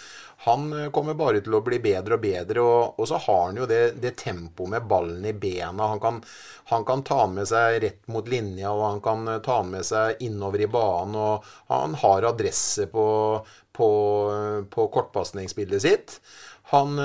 han 0.45 0.83
eh, 0.83 0.91
kommer 0.91 1.13
bare 1.17 1.39
til 1.41 1.55
å 1.57 1.63
bli 1.65 1.79
bedre 1.81 2.19
og 2.19 2.21
bedre. 2.21 2.61
Og, 2.61 2.99
og 3.01 3.07
så 3.09 3.17
har 3.23 3.39
han 3.47 3.57
jo 3.57 3.65
det, 3.69 3.81
det 4.01 4.11
tempoet 4.21 4.75
med 4.75 4.87
ballen 4.89 5.25
i 5.25 5.33
bena. 5.33 5.87
Han 5.89 6.01
kan, 6.03 6.19
han 6.69 6.85
kan, 6.85 7.01
ta 7.07 7.23
med 7.31 7.49
seg 7.49 7.79
rett 7.81 8.03
mot 8.13 8.27
linja, 8.29 8.69
og 8.69 8.83
han 8.85 9.01
kan 9.05 9.27
eh, 9.31 9.39
ta 9.45 9.63
med 9.65 9.87
seg 9.87 10.21
innover 10.27 10.61
i 10.61 10.69
banen. 10.69 11.17
Og 11.17 11.47
han 11.71 11.97
har 12.03 12.29
adresse 12.29 12.85
på, 12.91 13.07
på, 13.73 13.89
på 14.69 14.85
kortpasningsspillet 14.93 15.81
sitt. 15.81 16.19
Han 16.73 16.97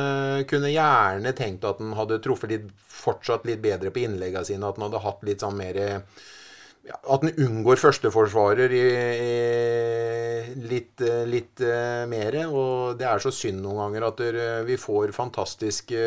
kunne 0.48 0.70
gjerne 0.72 1.34
tenkt 1.36 1.66
at 1.68 1.82
han 1.82 1.92
hadde 1.92 2.16
truffet 2.24 2.48
litt, 2.48 2.70
fortsatt 2.80 3.44
litt 3.44 3.60
bedre 3.60 3.92
på 3.92 4.00
innleggene 4.06 4.48
sine. 4.48 4.64
At 4.64 4.80
han 4.80 4.86
hadde 4.86 5.02
hatt 5.04 5.26
litt 5.28 5.44
sånn 5.44 5.58
mer 5.58 5.76
ja, 6.90 6.98
At 7.14 7.24
en 7.24 7.36
unngår 7.46 7.80
førsteforsvarer 7.80 8.72
i, 8.74 8.84
i 9.24 10.56
litt, 10.70 11.02
litt 11.30 11.62
uh, 11.62 12.06
mer. 12.10 12.36
Og 12.48 12.98
det 13.00 13.06
er 13.08 13.22
så 13.22 13.32
synd 13.34 13.62
noen 13.64 13.80
ganger 13.84 14.08
at 14.08 14.22
der, 14.22 14.40
vi 14.68 14.78
får 14.80 15.14
fantastiske 15.16 16.00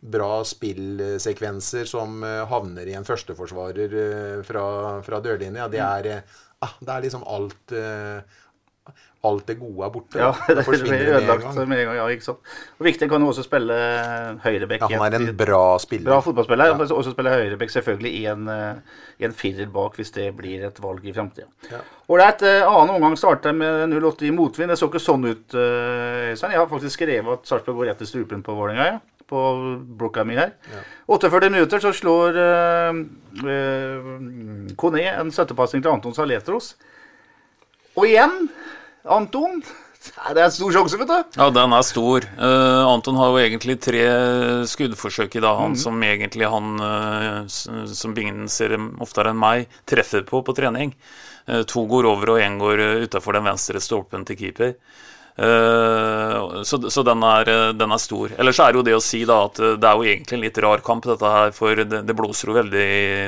bra 0.00 0.38
spillsekvenser 0.48 1.90
som 1.90 2.24
uh, 2.24 2.44
havner 2.50 2.88
i 2.88 2.96
en 2.98 3.06
førsteforsvarer 3.06 3.98
uh, 3.98 4.40
fra, 4.46 4.66
fra 5.04 5.20
dørlinja. 5.24 5.68
Det 5.72 5.84
er, 5.84 6.10
ah, 6.64 6.74
det 6.80 6.96
er 6.96 7.06
liksom 7.06 7.28
alt 7.28 7.76
alt 9.24 9.46
det 9.48 9.54
gode 9.56 9.86
er 9.86 9.92
borte. 9.92 10.18
Ja, 10.20 10.32
det 10.48 10.64
blir 10.66 11.06
ødelagt 11.16 11.56
med 11.56 11.78
en 11.78 11.86
gang. 11.88 11.96
Ja, 11.96 12.08
ikke 12.12 12.26
sant. 12.26 12.50
Og 12.78 12.84
Viktig 12.84 13.08
kan 13.08 13.22
jo 13.24 13.30
også 13.32 13.44
spille 13.46 13.78
høyrebekk. 14.44 14.84
Ja, 14.84 15.00
han 15.00 15.14
er 15.14 15.16
en 15.16 15.30
bra 15.38 15.62
spiller. 15.80 16.10
Bra 16.10 16.18
fotballspiller. 16.24 16.74
Ja. 16.74 16.88
Også 16.98 17.14
spille 17.14 17.32
høyrebekk 17.32 17.72
selvfølgelig 17.72 18.12
i 18.18 18.26
en, 18.34 18.48
eh, 18.52 19.00
i 19.22 19.28
en 19.28 19.36
firer 19.36 19.72
bak, 19.72 19.96
hvis 19.96 20.12
det 20.16 20.28
blir 20.36 20.66
et 20.68 20.82
valg 20.84 21.06
i 21.06 21.16
framtida. 21.16 21.48
Ålreit. 22.08 22.44
Ja. 22.44 22.68
annen 22.68 22.96
omgang 22.98 23.16
starter 23.16 23.56
med 23.56 23.88
0-8 23.94 24.28
i 24.28 24.34
motvind. 24.34 24.70
Det 24.74 24.78
så 24.78 24.90
ikke 24.92 25.00
sånn 25.00 25.24
ut, 25.24 25.56
eh, 25.56 26.34
Øystein. 26.34 26.52
Jeg 26.52 26.60
har 26.60 26.68
faktisk 26.68 27.00
skrevet 27.00 27.32
at 27.32 27.48
Sarpsborg 27.48 27.80
går 27.80 27.92
rett 27.92 28.02
i 28.02 28.06
strupen 28.12 28.42
på 28.44 28.54
Vålerenga. 28.54 28.92
Ja 28.92 29.00
på 29.26 29.40
blokka 29.98 30.24
mi 30.24 30.36
her. 30.36 30.52
Ja. 30.72 30.80
48 31.06 31.50
minutter 31.50 31.80
så 31.80 31.92
slår 31.96 32.36
uh, 32.36 32.98
uh, 33.40 34.74
Kone 34.76 35.06
en 35.08 35.32
støttepasning 35.32 35.82
til 35.82 35.90
Anton 35.90 36.14
Saletros. 36.14 36.74
Og 37.94 38.08
igjen 38.10 38.48
Anton 39.04 39.60
Det 39.60 40.40
er 40.40 40.46
en 40.46 40.52
stor 40.52 40.72
sjanse, 40.72 40.98
vet 41.00 41.10
du. 41.10 41.36
Ja, 41.36 41.48
den 41.52 41.72
er 41.76 41.84
stor. 41.84 42.24
Uh, 42.36 42.84
Anton 42.88 43.16
har 43.20 43.32
jo 43.32 43.40
egentlig 43.40 43.78
tre 43.84 44.02
skuddforsøk 44.68 45.36
i 45.36 45.42
dag, 45.44 45.60
han 45.60 45.76
som 45.80 45.96
egentlig 46.04 46.48
han 46.48 46.74
uh, 46.80 47.44
som 47.48 48.12
Bingen 48.16 48.48
ser 48.52 48.76
oftere 49.04 49.32
enn 49.32 49.40
meg, 49.40 49.72
treffer 49.88 50.24
på 50.28 50.42
på 50.44 50.56
trening. 50.56 50.92
Uh, 51.48 51.62
to 51.68 51.86
går 51.88 52.08
over, 52.08 52.34
og 52.34 52.44
én 52.44 52.60
går 52.60 52.84
utafor 53.06 53.36
den 53.36 53.48
venstre 53.48 53.80
stolpen 53.80 54.28
til 54.28 54.40
keeper. 54.40 54.78
Så 55.34 56.78
så 56.94 57.02
den, 57.02 57.24
er, 57.26 57.48
den 57.74 57.90
er 57.90 57.98
stor. 57.98 58.30
Ellers 58.38 58.60
er 58.62 58.70
det 58.70 58.78
jo 58.78 58.84
det 58.86 58.92
å 58.94 59.00
si 59.02 59.24
da 59.26 59.40
at 59.48 59.58
det 59.58 59.88
er 59.88 59.96
jo 59.98 60.04
egentlig 60.06 60.36
en 60.36 60.44
litt 60.44 60.60
rar 60.62 60.84
kamp, 60.86 61.08
dette 61.10 61.32
her, 61.32 61.50
for 61.56 61.80
det, 61.80 62.04
det 62.06 62.14
blåser 62.14 62.52
jo 62.52 62.54
veldig 62.54 62.84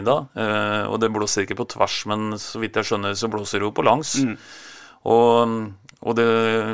da. 0.07 0.15
Og 0.87 1.01
det 1.03 1.11
blåser 1.11 1.43
ikke 1.43 1.59
på 1.59 1.67
tvers, 1.75 1.97
men 2.07 2.39
så 2.39 2.63
vidt 2.63 2.79
jeg 2.79 2.93
skjønner, 2.93 3.19
så 3.19 3.33
blåser 3.33 3.59
det 3.59 3.67
jo 3.67 3.75
på 3.75 3.89
langs. 3.89 4.15
Og, 5.07 5.57
og 6.03 6.19
det 6.19 6.27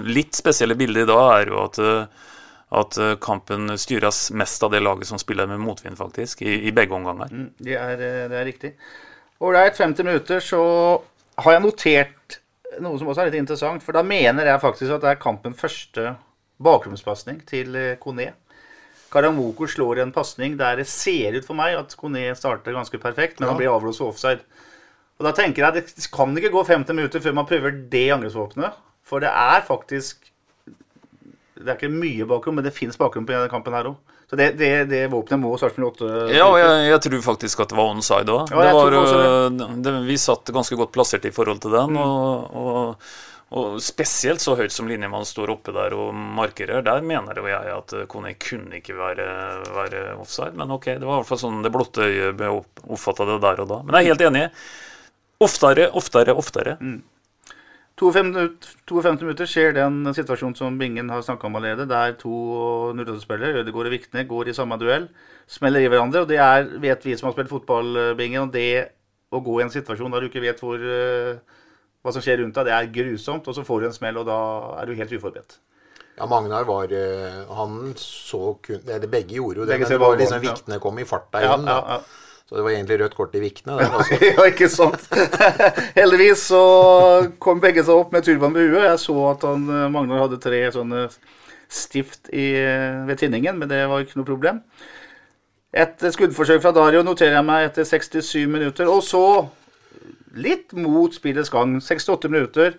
litt 0.08 0.36
spesielle 0.38 0.76
bildet 0.78 1.04
i 1.04 1.10
dag 1.10 1.22
er 1.36 1.52
jo 1.52 1.60
at, 1.62 1.80
eh, 1.82 2.28
at 2.80 2.98
eh, 3.00 3.14
kampen 3.22 3.74
styres 3.80 4.24
mest 4.38 4.64
av 4.64 4.72
det 4.72 4.82
laget 4.82 5.10
som 5.10 5.20
spiller 5.20 5.50
med 5.50 5.60
motvind, 5.62 5.98
faktisk, 6.00 6.44
i, 6.46 6.62
i 6.68 6.74
begge 6.74 6.96
omganger. 6.96 7.32
Det 7.60 7.76
er, 7.76 7.96
eh, 7.96 8.26
det 8.32 8.38
er 8.40 8.48
riktig. 8.48 8.74
Ålreit, 9.42 9.76
50 9.76 10.06
minutter, 10.06 10.44
så 10.44 10.62
har 11.42 11.56
jeg 11.56 11.64
notert 11.64 12.38
noe 12.80 12.96
som 12.96 13.10
også 13.10 13.24
er 13.24 13.32
litt 13.32 13.42
interessant. 13.42 13.84
For 13.84 13.96
da 13.96 14.04
mener 14.06 14.48
jeg 14.48 14.62
faktisk 14.62 14.94
at 14.96 15.02
det 15.04 15.10
er 15.12 15.20
kampens 15.20 15.60
første 15.60 16.14
bakromspasning 16.62 17.42
til 17.48 17.74
Kone. 18.00 18.30
Karamoko 19.12 19.66
slår 19.68 20.00
en 20.00 20.12
pasning 20.14 20.54
der 20.56 20.78
det 20.80 20.86
ser 20.88 21.36
ut 21.36 21.44
for 21.44 21.58
meg 21.58 21.74
at 21.76 21.92
Kone 21.98 22.30
starter 22.38 22.72
ganske 22.72 23.00
perfekt, 23.02 23.40
men 23.40 23.50
han 23.50 23.58
blir 23.58 23.72
avblåst 23.74 24.00
offside. 24.06 24.40
Og 25.20 25.28
da 25.28 25.34
tenker 25.36 25.66
jeg 25.66 25.76
det 25.78 26.08
kan 26.12 26.32
ikke 26.38 26.52
gå 26.54 26.64
50 26.66 26.96
minutter 26.98 27.22
før 27.22 27.36
man 27.36 27.48
prøver 27.48 27.76
det 27.92 28.06
angrepsvåpenet. 28.14 28.78
For 29.06 29.22
det 29.22 29.30
er 29.30 29.64
faktisk 29.66 30.30
Det 31.62 31.68
er 31.68 31.76
ikke 31.76 31.92
mye 31.92 32.26
bakrom, 32.26 32.56
men 32.58 32.64
det 32.66 32.74
fins 32.74 32.96
bakrom 32.98 33.26
på 33.26 33.34
denne 33.34 33.50
kampen 33.50 33.74
her 33.76 33.92
òg. 33.92 33.98
Så 34.32 34.38
det, 34.40 34.46
det, 34.58 34.70
det 34.88 35.02
våpenet 35.12 35.38
må 35.42 35.52
Sarpsborg 35.60 35.92
8 36.00 36.06
Ja, 36.32 36.46
og 36.48 36.56
jeg, 36.58 36.86
jeg 36.88 37.02
tror 37.04 37.20
faktisk 37.26 37.60
at 37.62 37.70
det 37.70 37.76
var 37.78 37.90
onside 37.92 38.32
òg. 38.32 38.50
Ja, 38.50 39.58
det, 39.84 39.92
vi 40.08 40.16
satt 40.18 40.50
ganske 40.56 40.78
godt 40.80 40.94
plassert 40.94 41.28
i 41.28 41.34
forhold 41.34 41.60
til 41.62 41.76
den. 41.76 41.98
Og, 42.00 42.56
og, 42.56 43.12
og 43.52 43.76
spesielt 43.84 44.40
så 44.40 44.56
høyt 44.56 44.72
som 44.72 44.88
linjemann 44.88 45.28
står 45.28 45.52
oppe 45.52 45.74
der 45.76 45.92
og 45.94 46.16
markerer, 46.16 46.80
der 46.82 47.04
mener 47.04 47.36
jo 47.36 47.44
jeg 47.50 47.74
at 47.76 47.94
Kone 48.10 48.32
kunne 48.40 48.80
ikke 48.80 48.96
være, 48.96 49.28
være 49.76 50.00
offside. 50.16 50.56
Men 50.56 50.72
ok, 50.78 50.94
det 50.96 51.04
var 51.04 51.18
i 51.18 51.20
hvert 51.20 51.30
fall 51.34 51.42
sånn 51.44 51.60
det 51.62 51.74
blotte 51.76 52.08
øyet 52.08 52.40
oppfatta 52.48 53.28
det 53.28 53.38
der 53.44 53.62
og 53.66 53.70
da. 53.70 53.82
Men 53.84 54.00
jeg 54.00 54.08
er 54.08 54.14
helt 54.14 54.26
enig. 54.32 54.46
Oftere, 55.42 55.88
oftere, 55.98 56.34
oftere. 56.38 56.76
52 57.98 58.22
minutter, 58.24 58.72
52 58.88 59.24
minutter 59.26 59.48
skjer 59.50 59.74
den 59.76 60.00
situasjonen 60.16 60.56
som 60.58 60.78
Bingen 60.80 61.10
har 61.12 61.22
snakka 61.24 61.46
om 61.48 61.58
allerede, 61.58 61.86
der 61.90 62.14
to 62.20 62.32
08-spillere, 62.96 63.62
Ødegaard 63.62 63.90
og 63.90 63.94
Vikne, 63.94 64.24
går 64.28 64.50
i 64.50 64.56
samme 64.56 64.78
duell, 64.80 65.08
smeller 65.50 65.84
i 65.84 65.90
hverandre. 65.92 66.24
Og 66.24 66.30
det 66.30 66.38
er, 66.42 66.68
vet 66.82 67.04
vi 67.06 67.16
som 67.18 67.28
har 67.28 67.36
spilt 67.36 67.52
fotball, 67.52 67.92
eh, 67.96 68.14
Bingen, 68.18 68.46
og 68.48 68.54
det 68.54 68.92
å 69.32 69.40
gå 69.44 69.58
i 69.58 69.66
en 69.66 69.72
situasjon 69.72 70.12
der 70.12 70.24
du 70.24 70.30
ikke 70.30 70.44
vet 70.44 70.62
hvor, 70.62 70.80
eh, 70.80 71.60
hva 72.02 72.14
som 72.14 72.24
skjer 72.24 72.42
rundt 72.42 72.56
deg, 72.58 72.68
det 72.68 72.78
er 72.78 72.90
grusomt. 72.94 73.46
Og 73.48 73.56
så 73.56 73.66
får 73.66 73.82
du 73.82 73.90
en 73.90 73.98
smell, 73.98 74.18
og 74.22 74.26
da 74.28 74.40
er 74.80 74.88
du 74.88 74.96
helt 74.98 75.12
uforberedt. 75.12 75.58
Ja, 76.18 76.26
Magnar 76.28 76.66
var 76.68 76.90
eh, 76.92 77.38
Han 77.56 77.94
så 77.96 78.58
kun 78.60 78.82
Eller 78.84 79.08
begge 79.08 79.38
gjorde 79.38 79.62
jo 79.62 79.64
det, 79.64 79.78
Begge 79.78 79.86
men 79.86 79.92
det 79.94 80.00
var 80.02 80.18
liksom. 80.20 80.42
Vikne 80.44 80.76
kom 80.82 80.98
i 81.00 81.06
farta 81.08 81.40
igjen. 81.40 81.64
da. 81.64 81.78
ja, 81.78 81.96
ja. 81.96 82.18
Så 82.52 82.58
det 82.58 82.64
var 82.66 82.74
egentlig 82.74 82.96
rødt 83.00 83.14
kort 83.16 83.36
i 83.38 83.40
Vikne. 83.40 83.78
ja, 83.80 84.42
ikke 84.44 84.66
sant? 84.68 85.06
Heldigvis 85.96 86.42
så 86.50 86.58
kom 87.40 87.62
begge 87.62 87.80
seg 87.80 87.96
opp 87.96 88.10
med 88.12 88.26
turban 88.26 88.52
på 88.52 88.60
huet. 88.66 88.82
Jeg 88.90 88.98
så 89.00 89.14
at 89.30 89.46
han, 89.48 89.62
eh, 89.72 89.86
Magnar 89.94 90.20
hadde 90.26 90.36
tre 90.36 90.58
sånne 90.74 91.06
stift 91.72 92.28
i, 92.28 92.50
eh, 92.60 92.98
ved 93.08 93.22
tinningen, 93.22 93.56
men 93.56 93.72
det 93.72 93.80
var 93.88 94.04
ikke 94.04 94.20
noe 94.20 94.28
problem. 94.28 94.60
Et 95.72 96.04
skuddforsøk 96.12 96.60
fra 96.60 96.74
Dario 96.76 97.00
noterer 97.08 97.38
jeg 97.38 97.48
meg 97.48 97.70
etter 97.70 97.88
67 97.88 98.44
minutter. 98.44 98.92
Og 98.92 99.00
så, 99.08 99.24
litt 100.36 100.76
mot 100.76 101.16
spillets 101.16 101.48
gang, 101.56 101.78
68 101.80 102.28
minutter. 102.36 102.76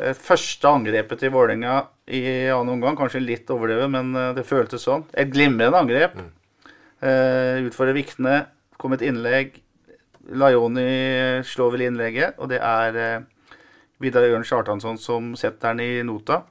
Eh, 0.00 0.16
Første 0.16 0.72
angrepet 0.72 1.20
til 1.20 1.36
Vålerenga 1.36 1.82
i 2.08 2.24
annen 2.48 2.78
omgang. 2.78 2.96
Kanskje 2.96 3.20
litt 3.20 3.52
overdrevet, 3.52 3.92
men 3.92 4.16
det 4.40 4.48
føltes 4.48 4.88
sånn. 4.88 5.04
Et 5.12 5.28
glimrende 5.28 5.84
angrep. 5.84 6.16
Eh, 7.04 7.66
Utfordrer 7.68 8.00
Vikne. 8.00 8.46
Kom 8.80 8.96
et 8.96 9.04
innlegg. 9.06 9.60
Laioni 10.36 11.42
slår 11.46 11.76
vel 11.76 11.86
innlegget, 11.86 12.38
og 12.42 12.50
det 12.50 12.58
er 12.58 12.98
eh, 12.98 13.58
Vidar 14.02 14.26
Jørn 14.26 14.44
Kjartansson 14.44 14.98
som 15.00 15.34
setter 15.38 15.72
den 15.72 15.84
i 15.84 16.04
nota. 16.04 16.42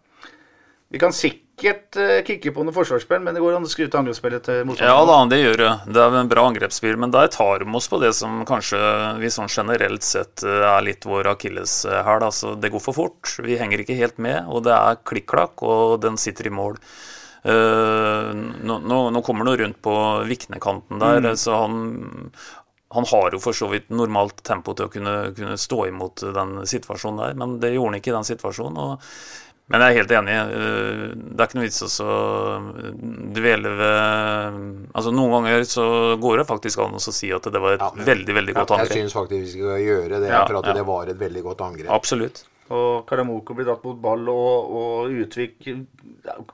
Vi 0.93 0.99
kan 1.01 1.13
sikkert 1.13 1.97
eh, 1.99 2.21
kikke 2.23 2.53
på 2.55 2.63
noen 2.63 2.75
forsvarsspill, 2.75 3.19
men 3.25 3.35
det 3.35 3.41
går 3.43 3.57
an 3.57 3.65
å 3.67 3.69
skru 3.69 3.83
til 3.87 3.99
angrepsspillet 3.99 4.45
til 4.47 4.69
Ja 4.79 4.97
da, 5.07 5.17
det 5.29 5.41
gjør 5.41 5.59
det. 5.59 5.71
Det 5.91 6.03
er 6.03 6.17
en 6.21 6.31
bra 6.31 6.45
angrepsspill, 6.47 6.95
men 7.01 7.11
der 7.13 7.27
tar 7.33 7.65
de 7.65 7.67
oss 7.75 7.89
på 7.91 7.99
det 7.99 8.13
som 8.17 8.43
kanskje 8.47 8.79
vi 9.19 9.31
sånn 9.33 9.51
generelt 9.51 10.05
sett 10.07 10.45
eh, 10.45 10.61
er 10.69 10.85
litt 10.85 11.05
vår 11.09 11.33
akilleshæl. 11.35 12.23
Altså, 12.29 12.55
det 12.55 12.71
går 12.73 12.85
for 12.85 12.97
fort. 12.97 13.35
Vi 13.43 13.59
henger 13.59 13.83
ikke 13.83 13.97
helt 13.99 14.21
med, 14.21 14.45
og 14.47 14.63
det 14.69 14.77
er 14.77 15.01
klikk-klakk, 15.03 15.65
og 15.67 15.99
den 16.05 16.21
sitter 16.21 16.47
i 16.47 16.53
mål. 16.53 16.79
Eh, 17.45 18.29
nå, 18.65 18.79
nå, 18.89 18.99
nå 19.13 19.21
kommer 19.25 19.45
han 19.45 19.57
rundt 19.61 19.81
på 19.85 19.95
Viknekanten 20.29 20.97
der, 21.01 21.31
så 21.37 21.61
han 21.65 22.31
han 22.95 23.03
har 23.09 23.33
jo 23.33 23.39
for 23.43 23.51
så 23.57 23.67
vidt 23.67 23.89
normalt 23.91 24.37
tempo 24.45 24.71
til 24.77 24.85
å 24.87 24.91
kunne, 24.93 25.13
kunne 25.35 25.57
stå 25.59 25.87
imot 25.89 26.21
den 26.35 26.61
situasjonen 26.69 27.17
der, 27.19 27.33
men 27.41 27.57
det 27.59 27.73
gjorde 27.73 27.89
han 27.91 27.97
ikke 27.99 28.11
i 28.13 28.15
den 28.15 28.27
situasjonen. 28.29 28.77
Og, 28.79 29.09
men 29.73 29.81
jeg 29.83 29.89
er 29.91 29.97
helt 29.97 30.13
enig. 30.15 30.35
eh, 30.37 31.01
Det 31.17 31.41
er 31.43 31.49
ikke 31.49 31.57
noe 31.59 31.65
vits 31.65 31.99
å 32.05 32.15
dvele 33.35 33.73
ved 33.81 34.61
Altså 34.95 35.11
Noen 35.11 35.33
ganger 35.39 35.65
så 35.67 35.85
går 36.21 36.37
det 36.43 36.47
faktisk 36.53 36.83
an 36.85 36.95
å 36.95 37.01
si 37.03 37.33
at 37.35 37.49
det 37.51 37.59
var 37.61 37.75
et 37.75 37.83
Ja, 37.83 37.91
men- 37.97 38.05
veldig, 38.07 38.35
veldig 38.39 38.53
godt 38.61 38.69
Jeg 38.69 38.79
angrep. 38.79 38.97
syns 39.01 39.17
faktisk 39.17 39.43
vi 39.43 39.51
skal 39.57 39.81
gjøre 39.83 40.19
det, 40.21 40.29
Ja, 40.29 40.45
for 40.45 40.61
at 40.61 40.65
ja. 40.71 40.73
det 40.79 40.85
var 40.85 41.07
et 41.11 41.19
veldig 41.19 41.43
godt 41.43 41.61
angrep. 41.67 41.89
Absolutt. 41.91 42.45
Og 42.73 43.03
Karamoko 43.05 43.53
blir 43.53 43.67
dratt 43.67 43.83
mot 43.85 43.97
ball, 44.01 44.23
og, 44.31 44.71
og 44.73 45.17
Utvik 45.21 45.67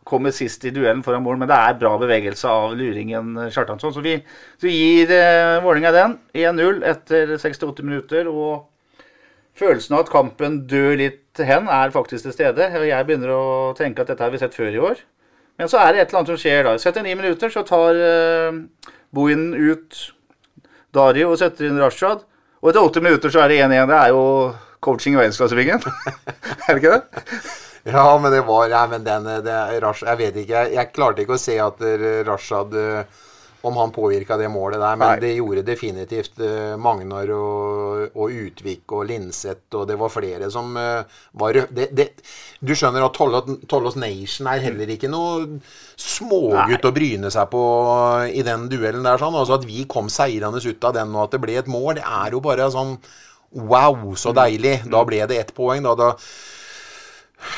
kommer 0.03 0.33
sist 0.35 0.65
i 0.67 0.73
duellen 0.75 1.03
foran 1.05 1.23
mål. 1.23 1.37
Men 1.39 1.47
det 1.47 1.55
er 1.55 1.77
bra 1.79 1.93
bevegelse 2.01 2.49
av 2.51 2.73
luringen 2.75 3.37
Kjartansson. 3.53 3.93
Så 3.95 4.03
vi, 4.03 4.17
så 4.59 4.67
vi 4.67 4.75
gir 4.75 5.13
eh, 5.15 5.61
Vålerenga 5.63 5.93
den. 5.95 6.17
1-0 6.35 6.83
etter 6.91 7.31
68 7.37 7.85
minutter. 7.87 8.27
Og 8.27 8.67
følelsen 9.55 9.95
av 9.95 10.03
at 10.03 10.11
kampen 10.11 10.65
dør 10.67 10.97
litt 10.99 11.39
hen, 11.39 11.69
er 11.71 11.93
faktisk 11.95 12.27
til 12.27 12.35
stede. 12.35 12.67
Og 12.81 12.87
jeg 12.89 13.07
begynner 13.07 13.31
å 13.31 13.45
tenke 13.77 14.03
at 14.03 14.11
dette 14.11 14.25
har 14.25 14.33
vi 14.33 14.41
sett 14.41 14.57
før 14.57 14.75
i 14.75 14.81
år. 14.91 14.99
Men 15.61 15.71
så 15.71 15.79
er 15.79 15.93
det 15.93 16.01
et 16.01 16.11
eller 16.11 16.23
annet 16.23 16.33
som 16.33 16.41
skjer 16.41 16.67
da. 16.67 16.75
I 16.75 16.83
79 16.83 17.15
minutter 17.21 17.53
så 17.53 17.63
tar 17.67 18.01
eh, 18.01 18.59
Bohinen 19.15 19.55
ut 19.55 20.01
Dario 20.91 21.31
og 21.31 21.39
setter 21.39 21.69
inn 21.69 21.79
Rashad. 21.79 22.27
Og 22.59 22.73
etter 22.73 22.83
80 22.83 23.07
minutter 23.07 23.31
så 23.31 23.45
er 23.45 23.51
det 23.53 23.61
1-1. 23.63 23.87
Det 23.87 24.01
er 24.01 24.11
jo 24.11 24.25
coaching 24.81 25.15
i 25.15 25.21
verdensklassebingen. 25.21 25.83
er 26.67 26.73
det 26.73 26.79
ikke 26.81 26.95
det? 26.97 27.25
Ja, 27.83 28.19
men 28.21 28.31
det 28.31 28.41
var 28.41 28.69
ja, 28.69 28.87
men 28.87 29.03
den, 29.03 29.23
det, 29.23 29.81
Rash, 29.81 30.05
Jeg 30.05 30.17
vet 30.17 30.39
ikke. 30.43 30.53
Jeg, 30.53 30.73
jeg 30.77 30.93
klarte 30.93 31.23
ikke 31.23 31.37
å 31.37 31.41
se 31.41 31.57
at 31.61 31.81
eh, 31.85 32.21
Rashad 32.27 32.75
eh, 32.77 33.21
Om 33.65 33.77
han 33.77 33.93
påvirka 33.93 34.37
det 34.41 34.49
målet 34.49 34.81
der, 34.81 34.97
men 34.97 35.11
Nei. 35.11 35.21
det 35.21 35.31
gjorde 35.35 35.63
definitivt 35.65 36.39
eh, 36.41 36.73
Magnar 36.81 37.29
og, 37.33 38.15
og 38.17 38.33
Utvik 38.33 38.93
og 38.97 39.05
Linseth, 39.09 39.67
og 39.77 39.85
det 39.89 39.97
var 40.01 40.13
flere 40.13 40.49
som 40.53 40.73
var 40.73 41.59
det, 41.69 41.89
det, 41.93 42.07
Du 42.57 42.73
skjønner 42.73 43.05
at 43.05 43.17
Tollås 43.69 43.97
Nation 44.01 44.49
er 44.49 44.65
heller 44.65 44.89
ikke 44.89 45.09
noe 45.13 45.61
smågutt 45.93 46.89
å 46.89 46.93
bryne 46.93 47.29
seg 47.33 47.49
på 47.53 47.63
i 48.33 48.41
den 48.45 48.65
duellen 48.69 49.05
der. 49.05 49.21
sånn, 49.21 49.37
altså 49.37 49.59
At 49.59 49.69
vi 49.69 49.85
kom 49.89 50.09
seirende 50.09 50.61
ut 50.61 50.89
av 50.89 50.97
den, 50.97 51.13
og 51.13 51.27
at 51.27 51.37
det 51.37 51.43
ble 51.45 51.61
et 51.61 51.69
mål, 51.69 51.99
det 52.01 52.05
er 52.05 52.33
jo 52.37 52.41
bare 52.45 52.69
sånn 52.73 52.97
Wow, 53.51 54.15
så 54.15 54.31
deilig. 54.35 54.81
Da 54.91 55.03
ble 55.07 55.25
det 55.27 55.37
ett 55.41 55.53
poeng. 55.55 55.83
Da, 55.83 55.95
da 55.95 56.11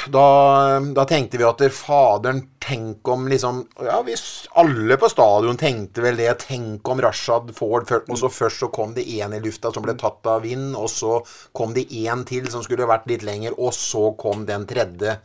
da, 0.08 0.80
da 0.96 1.04
tenkte 1.06 1.38
vi 1.40 1.44
at 1.44 1.62
faderen, 1.76 2.40
tenk 2.64 3.08
om 3.12 3.26
liksom 3.28 3.58
Ja, 3.84 3.98
hvis 4.06 4.46
alle 4.60 4.96
på 5.00 5.10
stadion 5.12 5.60
tenkte 5.60 6.04
vel 6.06 6.20
det. 6.20 6.30
Tenk 6.46 6.88
om 6.88 7.02
Rashad 7.04 7.52
Ford 7.58 7.92
Og 8.08 8.16
så 8.20 8.30
først 8.32 8.64
så 8.64 8.70
kom 8.72 8.94
det 8.96 9.04
én 9.18 9.36
i 9.36 9.42
lufta 9.44 9.74
som 9.76 9.84
ble 9.84 9.98
tatt 10.00 10.24
av 10.32 10.44
vind, 10.48 10.72
og 10.80 10.88
så 10.92 11.18
kom 11.52 11.76
det 11.76 11.90
én 11.92 12.24
til 12.30 12.48
som 12.52 12.64
skulle 12.64 12.88
vært 12.90 13.10
litt 13.12 13.28
lenger, 13.28 13.58
og 13.60 13.74
så 13.76 14.14
kom 14.20 14.46
den 14.48 14.68
tredje. 14.70 15.18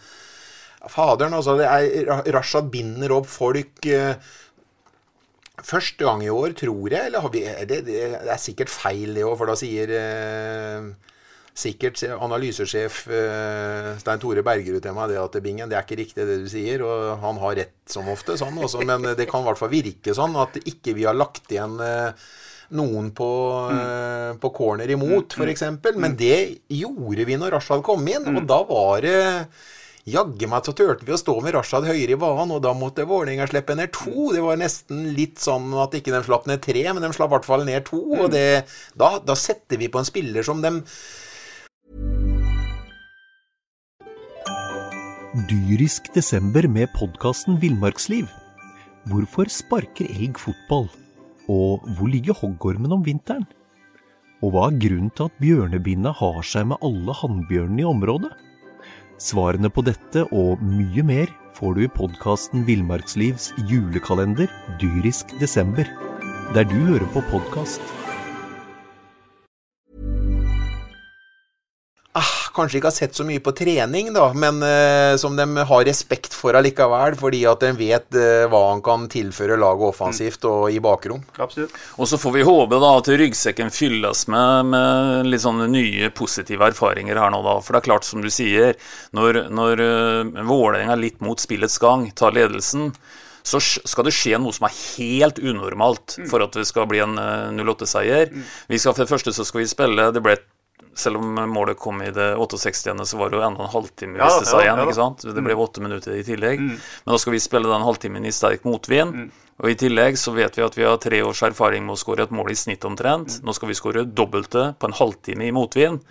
Faderen, 0.88 1.34
altså. 1.38 1.56
Det 1.58 1.66
er, 1.68 2.26
Rashad 2.34 2.70
binder 2.72 3.14
opp 3.18 3.26
folk. 3.30 3.78
eh, 3.86 4.14
Første 5.66 6.04
gang 6.06 6.22
i 6.24 6.30
år, 6.32 6.54
tror 6.58 6.88
jeg. 6.92 7.10
Eller 7.10 7.24
har 7.24 7.32
vi, 7.34 7.42
det, 7.70 7.82
det, 7.86 8.00
er 8.22 8.40
sikkert 8.42 8.70
feil, 8.72 9.14
det 9.16 9.24
òg, 9.26 9.36
for 9.40 9.50
da 9.50 9.56
sier 9.58 9.90
eh, 9.98 10.88
sikkert 11.58 11.98
se- 11.98 12.14
analysesjef 12.14 13.00
eh, 13.10 13.88
Stein 13.98 14.20
Tore 14.22 14.44
Bergerud 14.46 14.82
til 14.84 14.94
meg 14.96 15.10
det 15.10 15.18
at 15.22 15.38
Bingen, 15.42 15.70
det 15.70 15.78
er 15.78 15.86
ikke 15.86 15.98
riktig 15.98 16.26
det 16.28 16.40
du 16.44 16.50
sier, 16.52 16.84
og 16.86 17.16
han 17.24 17.40
har 17.42 17.56
rett 17.62 17.74
som 17.90 18.08
ofte, 18.12 18.36
sånn 18.38 18.60
også, 18.62 18.84
men 18.86 19.10
det 19.18 19.26
kan 19.30 19.42
i 19.42 19.48
hvert 19.50 19.58
fall 19.60 19.72
virke 19.72 20.14
sånn 20.14 20.36
at 20.38 20.60
ikke 20.62 20.94
vi 20.98 21.08
har 21.08 21.18
lagt 21.18 21.50
igjen 21.50 21.74
eh, 21.82 22.28
noen 22.78 23.10
på, 23.16 23.28
eh, 23.72 24.30
på 24.38 24.52
corner 24.54 24.90
imot, 24.94 25.34
f.eks. 25.40 25.64
Men 25.96 26.14
det 26.20 26.38
gjorde 26.76 27.24
vi 27.26 27.38
når 27.40 27.56
Rashad 27.56 27.82
kom 27.86 28.06
inn, 28.12 28.28
og 28.36 28.44
da 28.48 28.60
var 28.68 29.02
det 29.02 29.18
Jaggu 30.08 30.48
meg 30.48 30.64
så 30.64 30.72
turte 30.76 31.04
vi 31.04 31.12
å 31.12 31.18
stå 31.20 31.34
med 31.44 31.52
Rashad 31.56 31.84
høyere 31.88 32.14
i 32.14 32.20
banen, 32.20 32.54
og 32.56 32.62
da 32.64 32.72
måtte 32.76 33.04
Vålerenga 33.08 33.48
slippe 33.50 33.76
ned 33.76 33.92
to. 33.92 34.30
Det 34.32 34.40
var 34.44 34.56
nesten 34.60 35.10
litt 35.16 35.42
sånn 35.42 35.68
at 35.76 35.96
ikke 35.98 36.14
de 36.14 36.22
slapp 36.24 36.48
ned 36.48 36.62
tre, 36.64 36.84
men 36.88 37.04
de 37.04 37.10
slapp 37.12 37.32
i 37.32 37.36
hvert 37.36 37.48
fall 37.48 37.66
ned 37.68 37.84
to. 37.88 38.00
Og 38.16 38.30
det, 38.32 38.64
da, 38.98 39.16
da 39.20 39.36
setter 39.36 39.80
vi 39.80 39.90
på 39.92 40.00
en 40.00 40.08
spiller 40.08 40.46
som 40.46 40.62
dem 40.64 40.84
Dyrisk 45.48 46.08
desember 46.16 46.64
med 46.72 46.88
podkasten 46.96 47.60
Villmarksliv. 47.62 48.26
Hvorfor 49.12 49.50
sparker 49.52 50.08
elg 50.08 50.40
fotball? 50.40 50.88
Og 51.52 51.84
hvor 51.96 52.10
ligger 52.10 52.36
hoggormen 52.36 52.96
om 52.96 53.04
vinteren? 53.04 53.46
Og 54.42 54.54
hva 54.54 54.68
er 54.70 54.80
grunnen 54.80 55.12
til 55.14 55.28
at 55.28 55.40
bjørnebinna 55.42 56.14
har 56.16 56.42
seg 56.46 56.68
med 56.72 56.80
alle 56.86 57.14
hannbjørnene 57.20 57.84
i 57.84 57.88
området? 57.92 58.32
Svarene 59.18 59.66
på 59.66 59.82
dette 59.82 60.22
og 60.30 60.60
mye 60.62 61.02
mer 61.02 61.30
får 61.56 61.72
du 61.74 61.80
i 61.82 61.90
podkasten 61.90 62.62
Villmarkslivs 62.68 63.50
julekalender 63.66 64.46
Dyrisk 64.78 65.34
desember, 65.40 65.88
der 66.54 66.68
du 66.70 66.76
hører 66.86 67.06
på 67.10 67.24
podkast. 67.32 67.82
ah, 72.14 72.47
kanskje 72.58 72.80
ikke 72.80 72.90
har 72.90 72.96
sett 72.96 73.16
så 73.16 73.24
mye 73.26 73.42
på 73.44 73.54
trening, 73.56 74.10
da, 74.14 74.28
men 74.36 74.60
eh, 74.66 75.14
som 75.20 75.36
de 75.38 75.46
har 75.68 75.86
respekt 75.86 76.34
for 76.36 76.58
allikevel, 76.58 77.16
fordi 77.18 77.44
at 77.48 77.62
de 77.64 77.72
vet 77.78 78.18
eh, 78.18 78.46
hva 78.50 78.62
han 78.72 78.82
kan 78.84 79.06
tilføre 79.10 79.58
laget 79.60 79.92
offensivt 79.92 80.44
og 80.50 80.66
i 80.74 80.80
bakrom. 80.82 81.22
Absolutt. 81.38 81.76
Og 81.96 82.10
så 82.10 82.20
får 82.20 82.36
vi 82.36 82.46
håpe 82.48 82.80
da 82.82 82.92
at 82.98 83.12
ryggsekken 83.22 83.72
fylles 83.74 84.26
med, 84.32 84.72
med 84.74 85.30
litt 85.30 85.44
sånne 85.44 85.68
nye 85.72 86.10
positive 86.14 86.68
erfaringer 86.72 87.20
her 87.20 87.32
nå, 87.34 87.40
da. 87.46 87.58
For 87.64 87.74
det 87.74 87.82
er 87.82 87.88
klart, 87.90 88.08
som 88.08 88.24
du 88.24 88.30
sier, 88.32 88.76
når, 89.16 89.44
når 89.54 89.84
uh, 89.84 90.44
Vålerenga 90.48 90.98
litt 90.98 91.22
mot 91.24 91.40
spillets 91.40 91.78
gang 91.82 92.08
tar 92.18 92.36
ledelsen, 92.36 92.92
så 93.48 93.60
skal 93.62 94.04
det 94.04 94.12
skje 94.16 94.36
noe 94.40 94.52
som 94.52 94.66
er 94.68 94.76
helt 94.98 95.38
unormalt 95.40 96.18
for 96.28 96.44
at 96.44 96.56
det 96.58 96.66
skal 96.68 96.88
bli 96.90 97.00
en 97.04 97.16
uh, 97.16 97.48
08-seier. 97.54 98.32
Vi 98.68 98.80
skal 98.80 98.96
For 98.96 99.04
det 99.04 99.12
første 99.12 99.34
så 99.36 99.46
skal 99.46 99.62
vi 99.62 99.70
spille 99.70 100.10
Det 100.12 100.24
ble 100.24 100.36
selv 100.98 101.20
om 101.20 101.40
målet 101.52 101.78
kom 101.80 102.00
i 102.02 102.10
det 102.14 102.30
68. 102.38 102.94
så 103.06 103.18
var 103.20 103.30
det 103.30 103.38
jo 103.38 103.44
enda 103.46 103.66
en 103.66 103.72
halvtime 103.72 104.18
Ja, 104.20 104.30
det 104.38 104.48
sa 104.48 104.58
ja, 104.60 104.68
igjen. 104.68 104.80
ja 104.82 104.86
ikke 104.88 104.98
sant? 104.98 105.26
Det 105.26 105.44
ble 105.44 105.56
åtte 105.58 105.84
minutter 105.84 106.16
i 106.16 106.24
tillegg. 106.26 106.62
Men 106.62 107.12
da 107.14 107.18
skal 107.22 107.36
vi 107.36 107.42
spille 107.42 107.70
den 107.70 107.86
halvtimen 107.86 108.26
i 108.26 108.34
sterk 108.34 108.66
motvind. 108.68 109.28
Og 109.58 109.72
i 109.72 109.76
tillegg 109.78 110.18
så 110.20 110.32
vet 110.36 110.54
vi 110.58 110.62
at 110.62 110.76
vi 110.78 110.86
har 110.86 110.98
tre 111.02 111.18
års 111.26 111.42
erfaring 111.46 111.86
med 111.86 111.96
å 111.96 111.98
skåre 111.98 112.28
et 112.28 112.34
mål 112.34 112.52
i 112.54 112.58
snitt 112.58 112.84
omtrent. 112.86 113.40
Nå 113.42 113.54
skal 113.56 113.72
vi 113.72 113.78
skåre 113.78 114.04
dobbelte 114.06 114.72
på 114.78 114.90
en 114.90 114.98
halvtime 114.98 115.48
i 115.48 115.54
motvind. 115.54 116.02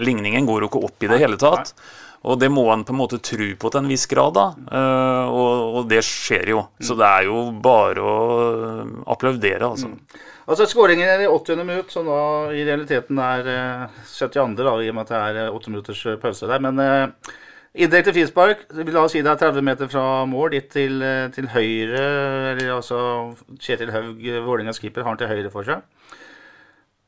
Ligningen 0.00 0.48
går 0.48 0.64
jo 0.64 0.72
ikke 0.72 0.82
opp 0.88 1.06
i 1.06 1.12
det 1.12 1.20
hele 1.22 1.40
tatt. 1.40 1.72
Og 2.24 2.38
det 2.40 2.48
må 2.48 2.64
en 2.72 2.84
på 2.88 2.94
en 2.94 3.00
måte 3.02 3.18
tro 3.20 3.50
på 3.60 3.70
til 3.70 3.82
en 3.82 3.90
viss 3.90 4.06
grad, 4.08 4.32
da. 4.36 4.44
Eh, 4.64 5.32
og, 5.32 5.80
og 5.80 5.88
det 5.90 6.00
skjer 6.08 6.54
jo. 6.54 6.62
Så 6.80 6.96
det 6.96 7.04
er 7.04 7.26
jo 7.28 7.42
bare 7.64 8.00
å 8.00 8.14
eh, 8.54 8.94
applaudere, 9.12 9.68
altså. 9.68 9.90
Altså 10.44 10.66
Skåringen 10.68 11.22
i 11.24 11.26
80. 11.26 11.64
minutt, 11.64 11.92
som 11.92 12.04
da 12.04 12.52
i 12.52 12.64
realiteten 12.66 13.16
er 13.22 13.46
eh, 13.48 14.00
72. 14.10 14.58
da, 14.60 14.74
i 14.76 14.90
og 14.90 14.96
med 14.98 15.06
at 15.06 15.12
det 15.12 15.20
er 15.20 15.38
eh, 15.46 15.56
8 15.56 15.72
minutters 15.72 16.02
eh, 16.10 16.18
pause 16.20 16.50
der. 16.50 16.60
Men 16.60 16.82
eh, 16.84 17.32
indirekte 17.80 18.12
frispark, 18.12 18.66
la 18.76 19.06
oss 19.06 19.16
si 19.16 19.22
det 19.24 19.32
er 19.32 19.40
30 19.40 19.64
meter 19.64 19.88
fra 19.88 20.04
mål, 20.28 20.52
litt 20.52 20.68
til, 20.74 21.00
eh, 21.00 21.30
til 21.32 21.48
høyre. 21.48 22.04
Eller 22.50 22.74
altså 22.76 23.00
Kjetil 23.56 23.94
Haug, 23.94 24.20
eh, 24.20 24.44
Vålerengas 24.44 24.82
keeper, 24.84 25.06
har 25.06 25.16
den 25.16 25.24
til 25.24 25.32
høyre 25.32 25.54
for 25.54 25.70
seg. 25.70 25.80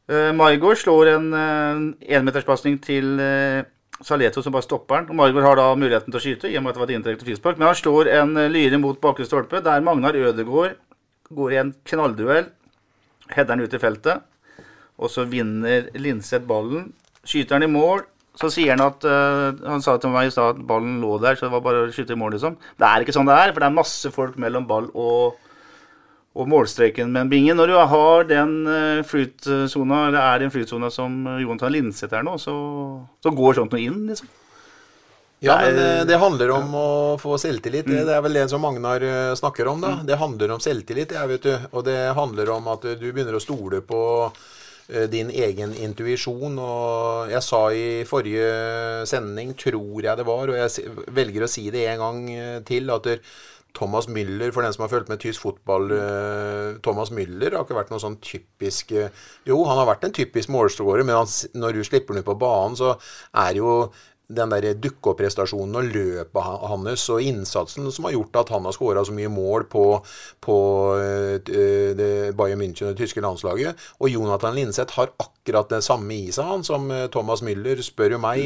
Uh, 0.07 0.31
Maigård 0.39 0.79
slår 0.79 1.09
en 1.17 1.33
enmeterspasning 1.99 2.77
til 2.79 3.17
eh, 3.19 3.65
Saleto 4.07 4.39
som 4.39 4.55
bare 4.55 4.65
stopper 4.65 5.03
den. 5.03 5.17
Maigård 5.19 5.45
har 5.45 5.59
da 5.59 5.73
muligheten 5.75 6.15
til 6.15 6.21
å 6.21 6.23
skyte, 6.23 6.49
i 6.49 6.57
og 6.57 6.63
med 6.63 6.73
at 6.73 6.79
det 6.79 6.85
var 6.85 6.93
et 6.93 7.01
indirekte 7.01 7.27
frispark. 7.27 7.59
Men 7.59 7.73
han 7.73 7.81
slår 7.81 8.15
en 8.17 8.39
lyre 8.55 8.79
mot 8.81 9.01
bakre 9.03 9.27
stolpe, 9.29 9.61
der 9.67 9.83
Magnar 9.85 10.17
Ødegaard 10.17 10.79
går 11.35 11.53
i 11.53 11.59
en 11.61 11.75
knallduell. 11.91 12.55
Header 13.33 13.57
han 13.57 13.65
ut 13.65 13.75
i 13.75 13.81
feltet. 13.83 14.27
Og 14.97 15.13
så 15.13 15.27
vinner 15.29 15.91
Linseth 15.99 16.47
ballen. 16.49 16.93
Skyter 17.27 17.59
han 17.59 17.67
i 17.67 17.73
mål. 17.73 18.05
Så 18.37 18.51
sier 18.53 18.75
han 18.75 18.85
at 18.85 19.05
uh, 19.09 19.57
Han 19.65 19.81
sa 19.85 19.97
til 19.97 20.13
meg 20.13 20.29
i 20.29 20.35
stad 20.35 20.59
at 20.59 20.67
ballen 20.69 20.99
lå 21.01 21.15
der, 21.23 21.39
så 21.39 21.47
det 21.47 21.55
var 21.55 21.65
bare 21.65 21.87
å 21.87 21.93
skyte 21.93 22.13
i 22.13 22.21
mål, 22.21 22.37
liksom. 22.37 22.59
Det 22.77 22.85
er 22.85 23.05
ikke 23.05 23.15
sånn 23.17 23.29
det 23.29 23.37
er, 23.37 23.53
for 23.55 23.65
det 23.65 23.71
er 23.71 23.79
masse 23.79 24.13
folk 24.13 24.39
mellom 24.41 24.69
ball 24.69 24.93
og 24.95 25.43
og 26.37 26.51
målstreken 26.53 27.09
med 27.09 27.23
en 27.23 27.31
binge. 27.33 27.55
Når 27.57 27.71
du 27.71 27.75
har 27.89 28.27
den 28.29 28.51
uh, 28.69 29.05
flytsona, 29.09 30.03
eller 30.11 30.19
er 30.21 30.43
i 30.43 30.45
en 30.45 30.53
flytsone 30.53 30.91
som 30.93 31.15
Jonathan 31.41 31.73
Linseth 31.73 32.13
er 32.13 32.27
nå, 32.27 32.35
så, 32.37 32.57
så 33.25 33.33
går 33.33 33.57
sånt 33.57 33.73
noe 33.73 33.81
inn, 33.81 34.03
liksom. 34.11 34.29
Ja, 35.47 35.57
men 35.63 35.79
eh, 35.79 36.03
det 36.09 36.19
handler 36.21 36.53
om 36.57 36.75
å 36.75 36.89
få 37.23 37.39
selvtillit. 37.41 37.87
Mm. 37.87 37.95
Det, 37.95 38.05
det 38.09 38.15
er 38.17 38.27
vel 38.27 38.39
det 38.41 38.45
som 38.53 38.63
Magnar 38.65 39.05
eh, 39.07 39.33
snakker 39.39 39.71
om, 39.71 39.83
da. 39.85 39.97
Det 40.07 40.21
handler 40.21 40.57
om 40.57 40.63
selvtillit, 40.63 41.15
jeg, 41.17 41.33
vet 41.33 41.47
du. 41.47 41.67
Og 41.73 41.87
det 41.87 41.99
handler 42.19 42.53
om 42.57 42.71
at 42.75 42.87
eh, 42.87 42.99
du 42.99 43.09
begynner 43.11 43.39
å 43.39 43.43
stole 43.43 43.83
på 43.87 44.05
din 45.11 45.33
egen 45.35 45.73
intuisjon. 45.83 46.61
Og 46.63 47.33
jeg 47.33 47.43
sa 47.43 47.61
i 47.75 47.87
forrige 48.07 49.03
sending, 49.11 49.51
tror 49.59 49.99
jeg 49.99 50.15
det 50.21 50.27
var, 50.29 50.53
og 50.53 50.61
jeg 50.61 50.95
velger 51.11 51.43
å 51.43 51.51
si 51.51 51.65
det 51.75 51.89
en 51.91 52.05
gang 52.05 52.21
til, 52.69 52.93
at 52.95 53.09
Thomas 53.75 54.07
Müller, 54.07 54.55
for 54.55 54.63
den 54.63 54.73
som 54.73 54.85
har 54.85 54.93
fulgt 54.93 55.11
med 55.11 55.19
tysk 55.21 55.43
fotball 55.43 55.91
Thomas 56.87 57.11
Müller 57.13 57.59
har 57.59 57.67
ikke 57.67 57.77
vært 57.77 57.91
noen 57.93 58.01
sånn 58.01 58.21
typisk 58.25 58.95
Jo, 58.95 59.59
han 59.67 59.83
har 59.83 59.91
vært 59.91 60.07
en 60.07 60.15
typisk 60.17 60.55
målskårer, 60.55 61.03
men 61.03 61.19
han, 61.19 61.35
når 61.59 61.81
du 61.81 61.83
slipper 61.85 62.15
ham 62.15 62.23
ut 62.23 62.31
på 62.31 62.39
banen, 62.47 62.79
så 62.79 62.95
er 63.43 63.59
jo 63.59 63.75
den 64.27 64.51
der 64.51 64.75
dukke-opp-prestasjonen 64.83 65.79
og 65.79 65.91
løpet 65.95 66.43
ha- 66.43 66.71
hans 66.73 67.05
og 67.15 67.23
innsatsen 67.23 67.87
som 67.95 68.09
har 68.09 68.17
gjort 68.17 68.41
at 68.41 68.51
han 68.57 68.65
har 68.67 68.75
skåra 68.75 69.05
så 69.07 69.15
mye 69.15 69.31
mål 69.31 69.69
på, 69.71 69.85
på 70.43 70.57
uh, 70.99 71.37
Bayern 72.37 72.61
München 72.61 72.89
og 72.89 72.97
det 72.97 73.05
tyske 73.05 73.23
landslaget. 73.23 73.79
Og 74.01 74.11
Jonathan 74.11 74.57
Linseth 74.57 74.99
har 74.99 75.13
akkurat 75.23 75.71
det 75.71 75.83
samme 75.87 76.15
i 76.17 76.33
seg, 76.35 76.49
han 76.49 76.65
som 76.67 76.91
eh, 76.91 77.07
Thomas 77.13 77.43
Müller. 77.47 77.79
Spør 77.87 78.17
jo 78.17 78.19
meg 78.19 78.43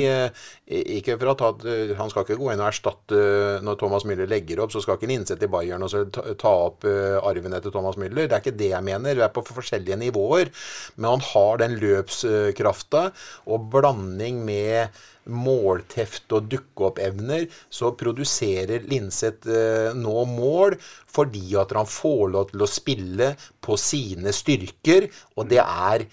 ikke 0.66 1.16
for 1.20 1.32
at 1.32 1.64
han, 1.96 2.10
skal 2.12 2.26
ikke 2.26 2.36
gå 2.40 2.50
inn 2.52 2.60
og 2.60 2.68
erstatte 2.68 3.20
når 3.64 3.78
Thomas 3.80 4.04
Müller 4.08 4.28
legger 4.28 4.60
opp, 4.60 4.74
så 4.74 4.82
skal 4.84 4.98
ikke 4.98 5.08
Linseth 5.08 5.46
i 5.46 5.50
Bayern 5.50 5.86
og 5.86 5.92
så 5.92 6.04
ta, 6.10 6.52
opp 6.52 6.84
arven 6.84 7.56
etter 7.56 7.72
Thomas 7.72 7.96
Müller. 8.00 8.28
Det 8.28 8.36
er 8.36 8.44
ikke 8.44 8.58
det 8.58 8.72
jeg 8.74 8.86
mener. 8.86 9.16
Vi 9.16 9.24
er 9.24 9.32
på 9.32 9.44
forskjellige 9.48 9.96
nivåer. 10.00 10.52
Men 10.96 11.14
han 11.14 11.24
har 11.30 11.62
den 11.62 11.78
løpskrafta 11.80 13.06
og 13.48 13.70
blanding 13.72 14.44
med 14.44 15.00
målteft 15.30 16.32
og 16.36 16.48
dukke-opp-evner, 16.52 17.46
så 17.72 17.92
produserer 17.98 18.86
Linseth 18.90 19.50
eh, 19.50 19.92
nå 19.96 20.24
mål 20.30 20.76
fordi 21.10 21.56
at 21.58 21.74
han 21.76 21.88
får 21.90 22.24
lov 22.34 22.50
til 22.52 22.64
å 22.64 22.70
spille 22.70 23.32
på 23.64 23.78
sine 23.80 24.34
styrker, 24.34 25.08
og 25.36 25.50
det 25.50 25.62
er 25.62 26.06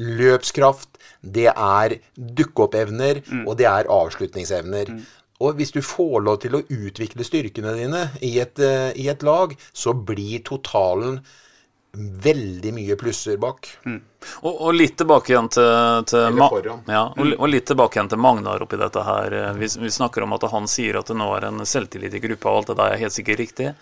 løpskraft, 0.00 0.98
det 1.20 1.50
er 1.50 1.98
dukke-opp-evner, 2.16 3.20
og 3.44 3.56
det 3.60 3.66
er 3.68 3.90
avslutningsevner. 3.90 4.94
Og 5.40 5.56
hvis 5.56 5.72
du 5.72 5.80
får 5.84 6.24
lov 6.24 6.40
til 6.42 6.56
å 6.56 6.64
utvikle 6.64 7.24
styrkene 7.24 7.72
dine 7.78 8.02
i 8.24 8.34
et, 8.42 8.58
eh, 8.60 8.90
i 8.96 9.08
et 9.08 9.22
lag, 9.24 9.54
så 9.72 9.94
blir 9.94 10.42
totalen 10.44 11.20
veldig 11.98 12.72
mye 12.74 12.96
plusser 12.96 13.38
bak. 13.40 13.68
Og, 14.42 14.52
og 14.52 14.74
litt 14.74 14.96
tilbake 15.00 15.32
igjen 15.32 15.48
til, 15.50 16.04
til. 16.10 16.38
Ja, 16.86 17.06
og, 17.10 17.32
og 17.32 17.48
litt 17.50 17.66
tilbake 17.70 17.98
igjen 17.98 18.12
til 18.12 18.22
Magnar 18.22 18.62
oppi 18.62 18.78
dette 18.80 19.02
her. 19.06 19.36
Vi, 19.58 19.70
vi 19.80 19.90
snakker 19.90 20.26
om 20.26 20.36
at 20.36 20.46
han 20.52 20.68
sier 20.70 21.00
at 21.00 21.10
det 21.10 21.18
nå 21.18 21.26
er 21.36 21.48
en 21.50 21.64
selvtillit 21.66 22.14
i 22.14 22.22
gruppa, 22.22 22.52
og 22.52 22.62
alt 22.62 22.72
det 22.72 22.78
der 22.82 22.94
er 22.94 23.04
helt 23.04 23.16
sikkert 23.16 23.42
riktig. 23.42 23.74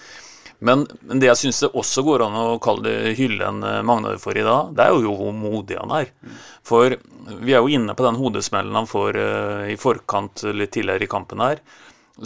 Men, 0.58 0.86
men 1.06 1.20
det 1.22 1.28
jeg 1.28 1.38
syns 1.38 1.60
det 1.62 1.70
også 1.78 2.02
går 2.02 2.24
an 2.24 2.38
å 2.38 2.46
kalle 2.62 2.82
det 2.88 3.12
hylle 3.18 3.46
en 3.46 3.60
eh, 3.62 3.82
Magnar 3.86 4.16
for 4.18 4.34
i 4.34 4.42
dag, 4.42 4.72
det 4.74 4.88
er 4.88 5.04
jo 5.04 5.12
hvor 5.14 5.36
modig 5.36 5.78
han 5.78 5.92
er. 5.94 6.10
For 6.66 6.96
vi 7.28 7.54
er 7.54 7.62
jo 7.62 7.70
inne 7.70 7.94
på 7.94 8.06
den 8.06 8.18
hodesmellen 8.18 8.74
han 8.74 8.88
får 8.88 9.18
uh, 9.20 9.68
i 9.70 9.76
forkant 9.78 10.42
litt 10.56 10.72
tidligere 10.74 11.04
i 11.04 11.10
kampen 11.12 11.44
her 11.44 11.60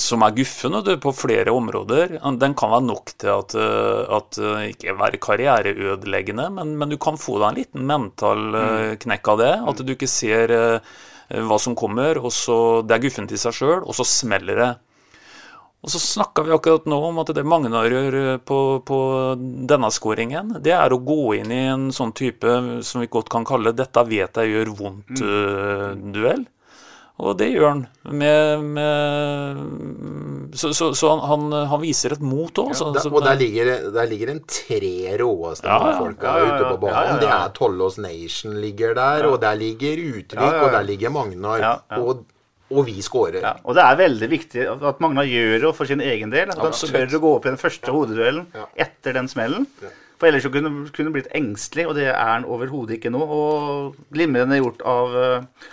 som 0.01 0.23
er 0.25 0.35
guffen 0.37 0.77
på 1.01 1.13
flere 1.13 1.53
områder. 1.53 2.17
Den 2.41 2.55
kan 2.59 2.73
være 2.73 2.87
nok 2.87 3.13
til 3.21 3.33
at, 3.35 3.55
eh, 3.55 4.15
at 4.17 4.39
eh, 4.41 4.69
ikke 4.73 4.97
være 4.99 5.21
karriereødeleggende, 5.23 6.49
men, 6.57 6.77
men 6.79 6.93
du 6.93 6.99
kan 7.01 7.21
få 7.21 7.39
deg 7.39 7.49
en 7.49 7.59
liten 7.61 7.89
mental 7.89 8.55
eh, 8.57 8.95
knekk 9.03 9.33
av 9.35 9.43
det. 9.43 9.53
At 9.73 9.83
du 9.85 9.93
ikke 9.93 10.11
ser 10.11 10.55
hva 11.33 11.57
som 11.61 11.77
kommer, 11.79 12.19
og 12.21 12.33
så 12.35 12.57
det 12.85 12.97
er 12.97 13.05
guffent 13.07 13.33
i 13.33 13.41
seg 13.41 13.55
sjøl, 13.57 13.85
og 13.85 13.97
så 13.97 14.05
smeller 14.09 14.59
det. 14.59 14.73
Og 15.83 15.91
så 15.91 15.99
snakka 15.99 16.45
vi 16.47 16.53
akkurat 16.55 16.85
nå 16.87 16.99
om 17.09 17.17
at 17.19 17.33
det 17.35 17.43
Magnar 17.49 17.89
gjør 17.91 18.39
på, 18.47 18.59
på 18.87 18.99
denne 19.67 19.89
skåringen, 19.91 20.53
det 20.63 20.77
er 20.77 20.95
å 20.95 21.01
gå 21.03 21.33
inn 21.41 21.51
i 21.51 21.63
en 21.73 21.89
sånn 21.95 22.13
type 22.15 22.53
som 22.87 23.03
vi 23.03 23.11
godt 23.11 23.33
kan 23.33 23.49
kalle 23.49 23.73
'dette 23.75 24.05
vet 24.07 24.39
jeg 24.39 24.53
gjør 24.53 24.75
vondt'-duell. 24.79 26.45
Og 27.21 27.37
det 27.39 27.51
gjør 27.53 27.69
han. 27.69 27.83
Med, 28.19 28.63
med 28.75 30.57
Så, 30.59 30.73
så, 30.75 30.95
så 30.97 31.13
han, 31.21 31.53
han, 31.53 31.81
viser 31.83 32.17
et 32.17 32.25
mot 32.25 32.59
òg. 32.59 32.73
Ja, 32.73 33.05
og 33.13 33.21
der 33.25 33.37
ligger, 33.39 33.71
der 33.95 34.09
ligger 34.11 34.33
en 34.33 34.41
tre 34.49 34.95
råeste 35.21 35.69
Ja, 35.69 35.79
ja, 35.93 35.99
folka 36.01 36.27
ja, 36.27 36.39
ja, 36.39 36.47
ja. 36.49 36.57
ute 36.57 36.71
på 36.73 36.81
banen. 36.87 36.97
Ja, 36.97 37.03
ja, 37.05 37.13
ja. 37.13 37.21
Det 37.23 37.31
er 37.37 37.55
Tollås 37.59 37.99
Nation 38.03 38.57
ligger 38.65 38.95
der, 38.99 39.29
og 39.29 39.41
der 39.45 39.55
ligger 39.61 40.03
Utvik, 40.03 40.39
Ja, 40.41 40.49
ja, 40.49 40.57
ja. 40.57 40.63
og 40.67 40.73
der 40.79 40.89
ligger 40.89 41.15
Magnar. 41.15 41.59
Ja, 41.63 41.75
ja. 41.91 42.01
Og, 42.01 42.25
Og 42.73 42.87
vi 42.89 43.03
skårer. 43.05 43.43
Ja, 43.45 43.51
og 43.69 43.77
det 43.77 43.83
er 43.85 43.97
veldig 44.01 44.29
viktig 44.33 44.63
at 44.73 45.01
Magna 45.05 45.23
gjør 45.29 45.67
det 45.67 45.73
for 45.77 45.85
sin 45.91 46.01
egen 46.01 46.31
del. 46.33 46.49
At 46.49 46.57
han 46.57 46.71
Absolutt. 46.73 46.95
tør 47.13 47.19
å 47.19 47.21
gå 47.21 47.33
opp 47.37 47.45
i 47.45 47.51
den 47.53 47.61
første 47.61 47.93
hodeduellen 47.93 48.47
Ja. 48.57 48.65
etter 48.87 49.13
den 49.19 49.29
smellen. 49.29 49.67
For 50.17 50.31
ellers 50.31 50.47
så 50.47 50.53
kunne 50.55 50.71
han 50.71 51.13
blitt 51.13 51.29
engstelig, 51.37 51.85
og 51.91 51.95
det 51.99 52.07
er 52.09 52.17
han 52.17 52.47
overhodet 52.49 52.97
ikke 52.97 53.11
nå. 53.13 53.21
Og 53.21 53.97
glimrende 54.15 54.57
gjort 54.63 54.81
av 54.89 55.17
eh, 55.21 55.69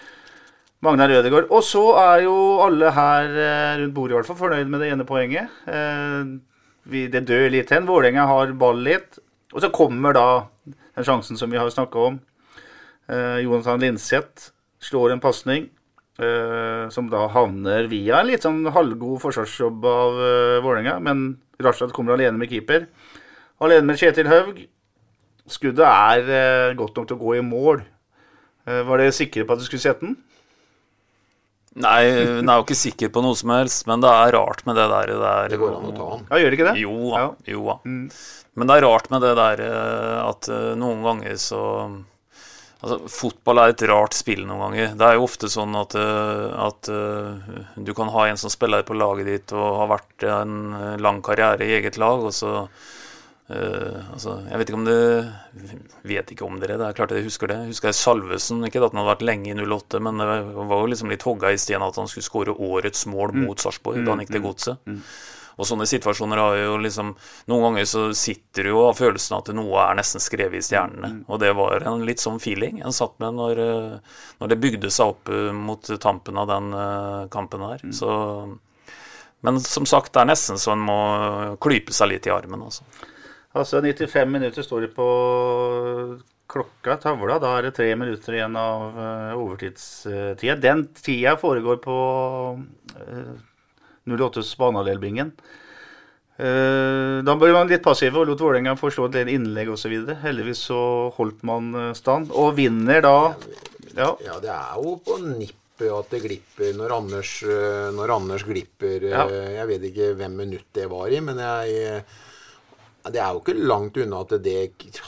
Magnar 0.86 1.12
Ødegaard. 1.12 1.50
Og 1.52 1.64
så 1.68 1.82
er 2.00 2.24
jo 2.24 2.36
alle 2.64 2.92
her 2.96 3.34
eh, 3.34 3.74
rundt 3.82 3.96
bordet 3.96 4.14
i 4.14 4.20
hvert 4.20 4.30
fall 4.30 4.40
fornøyd 4.40 4.70
med 4.72 4.84
det 4.84 4.92
ene 4.94 5.08
poenget. 5.08 5.52
Eh, 5.68 6.38
det 7.12 7.26
dør 7.28 7.50
litt 7.52 7.74
hen. 7.74 7.88
Vålerenga 7.90 8.28
har 8.30 8.54
ball 8.60 8.80
litt. 8.86 9.20
Og 9.54 9.64
så 9.64 9.72
kommer 9.74 10.16
da 10.16 10.28
den 10.70 11.08
sjansen 11.08 11.40
som 11.40 11.52
vi 11.52 11.60
har 11.60 11.70
snakka 11.74 12.06
om. 12.12 12.22
Eh, 13.10 13.42
Jonathan 13.44 13.82
Linseth 13.84 14.54
slår 14.80 15.16
en 15.16 15.24
pasning. 15.24 15.70
eh, 16.20 16.90
som 16.92 17.08
da 17.10 17.28
havner 17.32 17.88
via 17.88 18.20
en 18.20 18.28
litt 18.28 18.44
sånn 18.44 18.66
halvgod 18.76 19.22
forsvarsjobb 19.24 19.86
av 19.88 20.18
uh, 20.20 20.58
Vålerenga. 20.66 20.98
Men 21.00 21.38
Rashad 21.64 21.94
kommer 21.96 22.16
alene 22.16 22.36
med 22.40 22.52
keeper. 22.52 22.88
Alene 23.64 23.88
med 23.88 24.00
Kjetil 24.00 24.28
Haug. 24.28 24.60
Skuddet 25.50 25.86
er 25.86 26.30
eh, 26.30 26.76
godt 26.78 26.98
nok 27.00 27.08
til 27.10 27.18
å 27.18 27.24
gå 27.24 27.38
i 27.40 27.46
mål. 27.46 27.82
Eh, 28.68 28.82
var 28.86 29.02
dere 29.02 29.16
sikre 29.16 29.48
på 29.48 29.56
at 29.56 29.62
du 29.64 29.66
skulle 29.66 29.82
sette 29.82 30.06
den? 30.06 30.18
Nei, 31.78 32.02
hun 32.10 32.50
er 32.50 32.58
jo 32.58 32.66
ikke 32.66 32.78
sikker 32.78 33.12
på 33.14 33.22
noe 33.22 33.38
som 33.38 33.52
helst, 33.54 33.86
men 33.88 34.02
det 34.02 34.10
er 34.10 34.34
rart 34.36 34.64
med 34.66 34.78
det 34.80 34.88
der. 34.90 35.12
Det, 35.14 35.32
er, 35.32 35.50
Det 35.54 35.60
går 35.62 35.76
an 35.78 35.90
å 35.92 35.96
ta 35.96 36.08
han. 36.16 36.24
Ja, 36.32 36.40
gjør 36.42 36.50
det 36.50 36.58
ikke 36.58 36.70
det? 36.72 36.78
Jo 36.82 36.94
da. 36.98 37.20
Ja. 37.22 37.32
Jo 37.54 37.66
da. 37.68 37.76
Men 38.60 38.70
det 38.70 38.76
er 38.76 38.88
rart 38.88 39.10
med 39.14 39.24
det 39.24 39.34
der 39.40 39.62
eh, 39.64 40.16
at 40.26 40.50
eh, 40.52 40.72
noen 40.80 41.04
ganger 41.06 41.36
så 41.42 41.66
Altså, 42.80 42.96
Fotball 43.12 43.60
er 43.60 43.74
et 43.74 43.82
rart 43.92 44.16
spill 44.16 44.46
noen 44.48 44.62
ganger. 44.64 44.94
Det 44.96 45.04
er 45.04 45.18
jo 45.18 45.26
ofte 45.26 45.50
sånn 45.52 45.74
at, 45.76 45.98
eh, 46.00 46.46
at 46.64 46.88
du 47.76 47.92
kan 47.92 48.08
ha 48.14 48.22
en 48.30 48.40
som 48.40 48.52
spiller 48.54 48.86
på 48.88 48.96
laget 48.96 49.28
ditt 49.28 49.52
og 49.52 49.82
har 49.82 49.90
vært 49.98 50.24
en 50.32 50.54
lang 51.04 51.20
karriere 51.20 51.68
i 51.68 51.74
eget 51.76 52.00
lag, 52.00 52.24
og 52.24 52.32
så 52.32 52.54
eh, 53.50 54.12
altså, 54.14 54.36
Jeg 54.50 54.62
vet 54.62 54.70
ikke 54.72 54.80
om 54.80 54.86
det 54.88 55.00
Vet 56.10 56.32
ikke 56.34 56.46
om 56.48 56.60
dere, 56.62 56.78
det 56.80 56.88
er 56.88 56.98
klart 56.98 57.14
jeg 57.16 57.26
husker 57.26 57.52
det. 57.52 57.58
Jeg 57.64 57.74
husker 57.74 57.96
Salvesen, 57.96 58.62
ikke 58.68 58.82
at 58.82 58.94
han 58.94 59.02
hadde 59.02 59.12
vært 59.12 59.26
lenge 59.26 59.52
i 59.52 59.58
08, 59.58 60.00
men 60.06 60.22
det 60.22 60.30
var 60.56 60.78
jo 60.80 60.94
liksom 60.94 61.12
litt 61.12 61.26
hogga 61.28 61.52
i 61.54 61.60
sten 61.60 61.84
at 61.86 62.00
han 62.00 62.08
skulle 62.10 62.28
skåre 62.28 62.56
årets 62.56 63.06
mål 63.10 63.36
mot 63.44 63.60
Sarpsborg 63.60 64.06
da 64.06 64.16
han 64.16 64.24
gikk 64.24 64.38
til 64.38 64.46
godset. 64.46 64.96
Og 65.60 65.68
sånne 65.68 65.84
situasjoner 65.92 66.40
har 66.40 66.56
jo 66.56 66.78
liksom 66.80 67.10
Noen 67.52 67.66
ganger 67.66 67.88
så 67.92 68.06
sitter 68.16 68.64
du 68.64 68.72
jo 68.72 68.86
av 68.88 68.96
følelsen 68.96 69.36
at 69.42 69.52
noe 69.58 69.82
er 69.84 69.98
nesten 70.00 70.24
skrevet 70.24 70.62
i 70.62 70.64
stjernene. 70.64 71.26
Og 71.28 71.42
det 71.44 71.52
var 71.60 71.84
en 71.84 72.06
litt 72.08 72.24
sånn 72.24 72.40
feeling 72.40 72.80
en 72.80 72.96
satt 72.96 73.18
med 73.20 73.36
når, 73.36 73.60
eh, 73.66 74.18
når 74.40 74.54
det 74.54 74.62
bygde 74.64 74.94
seg 74.94 75.12
opp 75.12 75.34
eh, 75.36 75.52
mot 75.52 75.92
tampen 76.00 76.40
av 76.40 76.48
den 76.48 76.72
kampen 77.34 77.68
her. 77.68 77.84
Så 77.92 78.10
Men 79.42 79.60
som 79.60 79.86
sagt, 79.88 80.14
det 80.14 80.22
er 80.24 80.32
nesten 80.32 80.58
så 80.60 80.74
en 80.74 80.82
må 80.84 81.00
klype 81.64 81.94
seg 81.96 82.10
litt 82.12 82.28
i 82.28 82.32
armen, 82.34 82.64
altså. 82.64 82.84
Altså 83.58 83.80
95 83.82 84.30
minutter 84.30 84.62
står 84.66 84.82
det 84.86 84.92
på 84.94 85.06
klokka, 86.50 86.98
tavla. 87.02 87.40
Da 87.42 87.56
er 87.58 87.68
det 87.68 87.76
tre 87.78 87.88
minutter 87.98 88.36
igjen 88.38 88.56
av 88.58 88.98
uh, 88.98 89.32
overtidstida. 89.38 90.56
Den 90.62 90.86
tida 90.98 91.36
foregår 91.42 91.80
på 91.84 91.96
uh, 92.60 93.34
08s 94.10 94.54
banehalvdelbingen. 94.60 95.34
Uh, 96.40 97.20
da 97.28 97.34
ble 97.36 97.52
man 97.52 97.68
litt 97.68 97.84
passive 97.84 98.22
og 98.22 98.30
lot 98.30 98.40
Vålerenga 98.46 98.78
få 98.80 98.92
slå 98.94 99.10
et 99.10 99.28
innlegg 99.34 99.74
osv. 99.74 99.98
Heldigvis 100.24 100.62
så 100.70 100.80
holdt 101.18 101.42
man 101.48 101.74
eh, 101.76 101.90
stand, 101.98 102.30
og 102.32 102.54
vinner 102.58 103.02
da 103.04 103.16
Ja. 103.98 104.14
Ja, 104.24 104.38
det 104.40 104.54
er 104.54 104.78
jo 104.80 104.94
på 105.04 105.18
nippet 105.26 105.90
at 105.92 106.10
det 106.14 106.22
glipper 106.24 106.74
når 106.78 106.94
Anders, 106.96 107.34
eh, 107.44 107.90
når 107.98 108.14
Anders 108.16 108.46
glipper. 108.48 109.04
eh, 109.04 109.12
Ja. 109.12 109.26
Jeg 109.60 109.68
vet 109.74 109.86
ikke 109.90 110.14
hvem 110.16 110.38
minutt 110.46 110.70
det 110.78 110.88
var 110.92 111.12
i, 111.12 111.20
men 111.20 111.38
jeg 111.44 111.76
eh, 111.98 112.18
Det 113.00 113.20
er 113.22 113.32
jo 113.32 113.40
ikke 113.40 113.56
langt 113.56 113.98
unna 113.98 114.20
at 114.26 114.34
det 114.44 114.58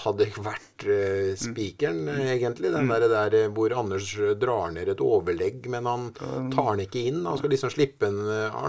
hadde 0.04 0.28
vært 0.40 0.86
uh, 0.88 1.32
spikeren, 1.38 2.06
mm. 2.08 2.22
egentlig. 2.38 2.72
Den 2.74 2.88
der, 2.90 3.06
der 3.12 3.36
eh, 3.38 3.50
hvor 3.52 3.76
Anders 3.78 4.14
eh, 4.16 4.32
drar 4.40 4.72
ned 4.74 4.90
et 4.94 5.04
overlegg, 5.04 5.68
men 5.70 5.90
han 5.90 6.06
tar 6.16 6.72
den 6.72 6.86
ikke 6.86 7.04
inn. 7.12 7.26
Han 7.28 7.38
skal 7.42 7.52
liksom 7.54 7.74
slippe 7.74 8.08
den 8.08 8.22
eh, 8.32 8.62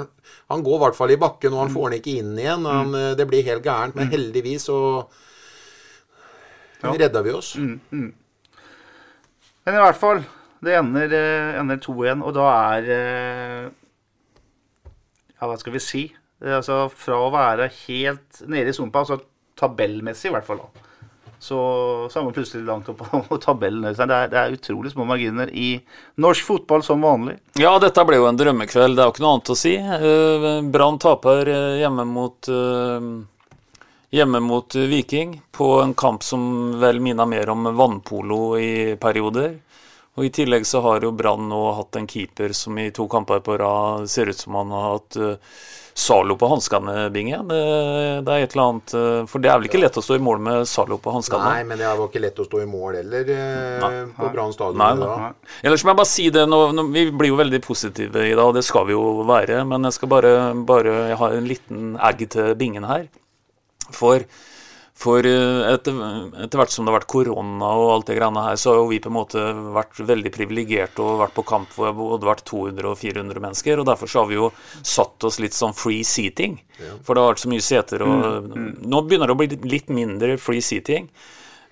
Han, 0.51 0.65
går 0.67 0.77
i 0.77 0.83
hvert 0.85 0.99
fall 0.99 1.15
i 1.15 1.21
bakken, 1.23 1.55
og 1.55 1.65
han 1.65 1.75
får 1.75 1.89
den 1.89 2.01
ikke 2.01 2.17
inn 2.19 2.35
igjen. 2.35 2.67
Han, 2.67 2.95
eh, 2.99 3.13
det 3.19 3.29
blir 3.31 3.47
helt 3.47 3.65
gærent, 3.65 3.97
men 3.99 4.11
heldigvis 4.13 4.67
så 4.69 4.81
redda 6.83 7.23
vi 7.23 7.37
oss. 7.39 7.55
Men 9.63 9.77
i 9.79 9.83
hvert 9.85 9.99
fall, 9.99 10.25
det 10.63 10.75
ender, 10.79 11.15
eh, 11.15 11.61
ender 11.61 11.79
2-1, 11.83 12.23
og 12.23 12.35
da 12.35 12.49
er 12.75 12.91
eh, 12.97 13.71
Ja, 15.39 15.49
hva 15.49 15.57
skal 15.59 15.75
vi 15.75 15.83
si? 15.83 16.03
Er 16.43 16.59
altså 16.59 16.87
Fra 16.91 17.19
å 17.23 17.31
være 17.33 17.71
helt 17.87 18.43
nede 18.51 18.73
i 18.73 18.77
sumpa, 18.77 19.05
altså 19.05 19.21
tabellmessig 19.59 20.31
i 20.31 20.35
hvert 20.35 20.47
fall, 20.49 20.65
da. 20.65 20.89
Så, 21.43 21.57
så 22.11 22.21
er 22.21 22.23
man 22.23 22.35
plutselig 22.37 22.63
langt 22.63 22.87
opp 22.93 23.01
på 23.03 23.37
tabellen. 23.43 23.83
Det 23.83 24.05
er, 24.07 24.29
det 24.31 24.39
er 24.39 24.55
utrolig 24.55 24.93
små 24.93 25.07
marginer 25.09 25.51
i 25.51 25.73
norsk 26.23 26.47
fotball 26.47 26.85
som 26.87 27.03
vanlig. 27.03 27.35
Ja, 27.59 27.73
dette 27.83 28.05
ble 28.07 28.21
jo 28.21 28.29
en 28.29 28.39
drømmekveld. 28.39 28.95
Det 28.95 29.03
er 29.03 29.11
jo 29.11 29.15
ikke 29.17 29.25
noe 29.25 29.33
annet 29.37 29.51
å 29.51 29.59
si. 29.59 29.75
Eh, 29.75 30.47
Brann 30.71 31.01
taper 31.03 31.51
eh, 31.51 31.81
hjemme 31.83 32.07
mot 32.07 32.51
eh, 32.51 33.11
Hjemme 34.13 34.43
mot 34.45 34.75
eh, 34.77 34.87
Viking 34.87 35.35
på 35.51 35.67
en 35.83 35.97
kamp 35.99 36.23
som 36.23 36.43
vel 36.79 37.03
minner 37.03 37.27
mer 37.27 37.51
om 37.51 37.71
vannpolo 37.75 38.41
i 38.61 38.73
perioder. 39.01 39.57
Og 40.15 40.27
I 40.29 40.33
tillegg 40.37 40.67
så 40.69 40.83
har 40.85 41.03
jo 41.03 41.15
Brann 41.17 41.47
nå 41.49 41.61
hatt 41.79 41.97
en 41.97 42.07
keeper 42.07 42.53
som 42.55 42.79
i 42.79 42.91
to 42.93 43.07
kamper 43.09 43.41
på 43.41 43.57
rad 43.59 44.11
ser 44.13 44.29
ut 44.29 44.39
som 44.39 44.59
han 44.61 44.75
har 44.77 44.91
hatt 44.93 45.17
eh, 45.17 45.57
Zalo 45.95 46.37
på 46.41 46.49
hanskene, 46.49 47.11
Binge? 47.13 47.39
Det, 47.49 47.61
det 48.25 48.33
er 48.33 48.47
et 48.47 48.55
eller 48.55 48.65
annet 48.65 48.95
eh, 48.97 49.19
For 49.29 49.45
det 49.45 49.51
er 49.53 49.59
vel 49.61 49.69
ikke 49.69 49.81
lett 49.83 49.99
å 50.01 50.05
stå 50.05 50.17
i 50.17 50.23
mål 50.25 50.41
med 50.45 50.69
Zalo 50.69 50.97
på 51.03 51.13
hanskene? 51.13 51.51
Nei, 51.53 51.67
men 51.69 51.81
det 51.81 51.89
var 51.89 52.07
ikke 52.07 52.23
lett 52.25 52.41
å 52.41 52.47
stå 52.47 52.63
i 52.63 52.69
mål 52.69 52.97
heller 53.03 53.33
nei. 53.83 53.91
på 54.17 54.31
Brann 54.33 54.55
stadion. 54.57 54.81
Nei, 54.81 54.93
da. 55.01 55.11
nei. 55.27 55.57
Ellers 55.69 55.85
må 55.85 55.93
jeg 55.93 56.01
bare 56.01 56.13
si 56.13 56.29
det, 56.33 56.47
nå, 56.49 56.63
nå, 56.77 56.87
Vi 56.95 57.05
blir 57.13 57.33
jo 57.35 57.41
veldig 57.41 57.61
positive 57.65 58.25
i 58.25 58.33
dag, 58.33 58.45
og 58.47 58.57
det 58.57 58.65
skal 58.67 58.89
vi 58.89 58.97
jo 58.97 59.27
være. 59.29 59.61
Men 59.69 59.89
jeg 59.91 59.99
skal 59.99 60.13
bare, 60.15 60.33
bare 60.69 60.97
jeg 61.13 61.21
har 61.21 61.37
en 61.37 61.51
liten 61.51 61.93
egg 62.11 62.25
til 62.33 62.55
bingen 62.59 62.89
her. 62.89 63.07
For, 63.93 64.25
for 65.03 65.27
eh, 65.27 65.63
etter, 65.73 65.99
etter 66.45 66.61
hvert 66.61 66.73
som 66.73 66.87
det 66.87 66.93
har 66.93 67.01
vært 67.01 67.11
korona 67.11 67.71
og 67.81 67.91
alt 67.97 68.09
det 68.11 68.17
greiene 68.19 68.45
her, 68.47 68.59
så 68.61 68.73
har 68.73 68.81
jo 68.81 68.89
vi 68.93 69.01
på 69.03 69.11
en 69.11 69.17
måte 69.17 69.43
vært 69.75 70.01
veldig 70.13 70.33
privilegerte 70.35 71.03
og 71.03 71.23
vært 71.25 71.37
på 71.37 71.47
kamp 71.49 71.75
hvor 71.75 71.91
det 71.91 72.23
har 72.23 72.33
vært 72.35 72.45
200 72.51 72.91
og 72.93 72.99
400 73.01 73.43
mennesker. 73.43 73.83
og 73.83 73.89
Derfor 73.91 74.11
så 74.11 74.23
har 74.23 74.31
vi 74.31 74.39
jo 74.39 74.51
satt 74.81 75.27
oss 75.29 75.41
litt 75.43 75.57
sånn 75.59 75.75
free 75.77 76.07
seating. 76.07 76.61
For 77.03 77.15
det 77.15 77.23
har 77.25 77.35
vært 77.35 77.45
så 77.45 77.53
mye 77.53 77.65
seter. 77.65 78.05
og 78.07 78.53
Nå 78.55 79.05
begynner 79.07 79.31
det 79.31 79.37
å 79.37 79.41
bli 79.41 79.71
litt 79.75 79.91
mindre 79.93 80.37
free 80.43 80.63
seating. 80.65 81.09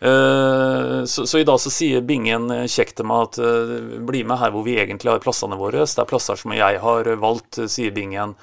Eh, 0.01 0.97
så, 1.05 1.27
så 1.29 1.39
i 1.39 1.45
dag 1.47 1.61
så 1.61 1.71
sier 1.73 2.03
Bingen 2.07 2.49
eh, 2.55 2.65
kjekt 2.73 2.97
til 2.99 3.07
meg 3.11 3.29
at 3.29 4.01
bli 4.09 4.25
med 4.25 4.41
her 4.41 4.55
hvor 4.55 4.65
vi 4.67 4.79
egentlig 4.81 5.13
har 5.13 5.23
plassene 5.23 5.61
våre. 5.61 5.85
Det 5.85 6.03
er 6.03 6.11
plasser 6.11 6.41
som 6.41 6.57
jeg 6.57 6.83
har 6.83 7.15
valgt, 7.21 7.63
sier 7.71 7.95
Bingen. 7.95 8.35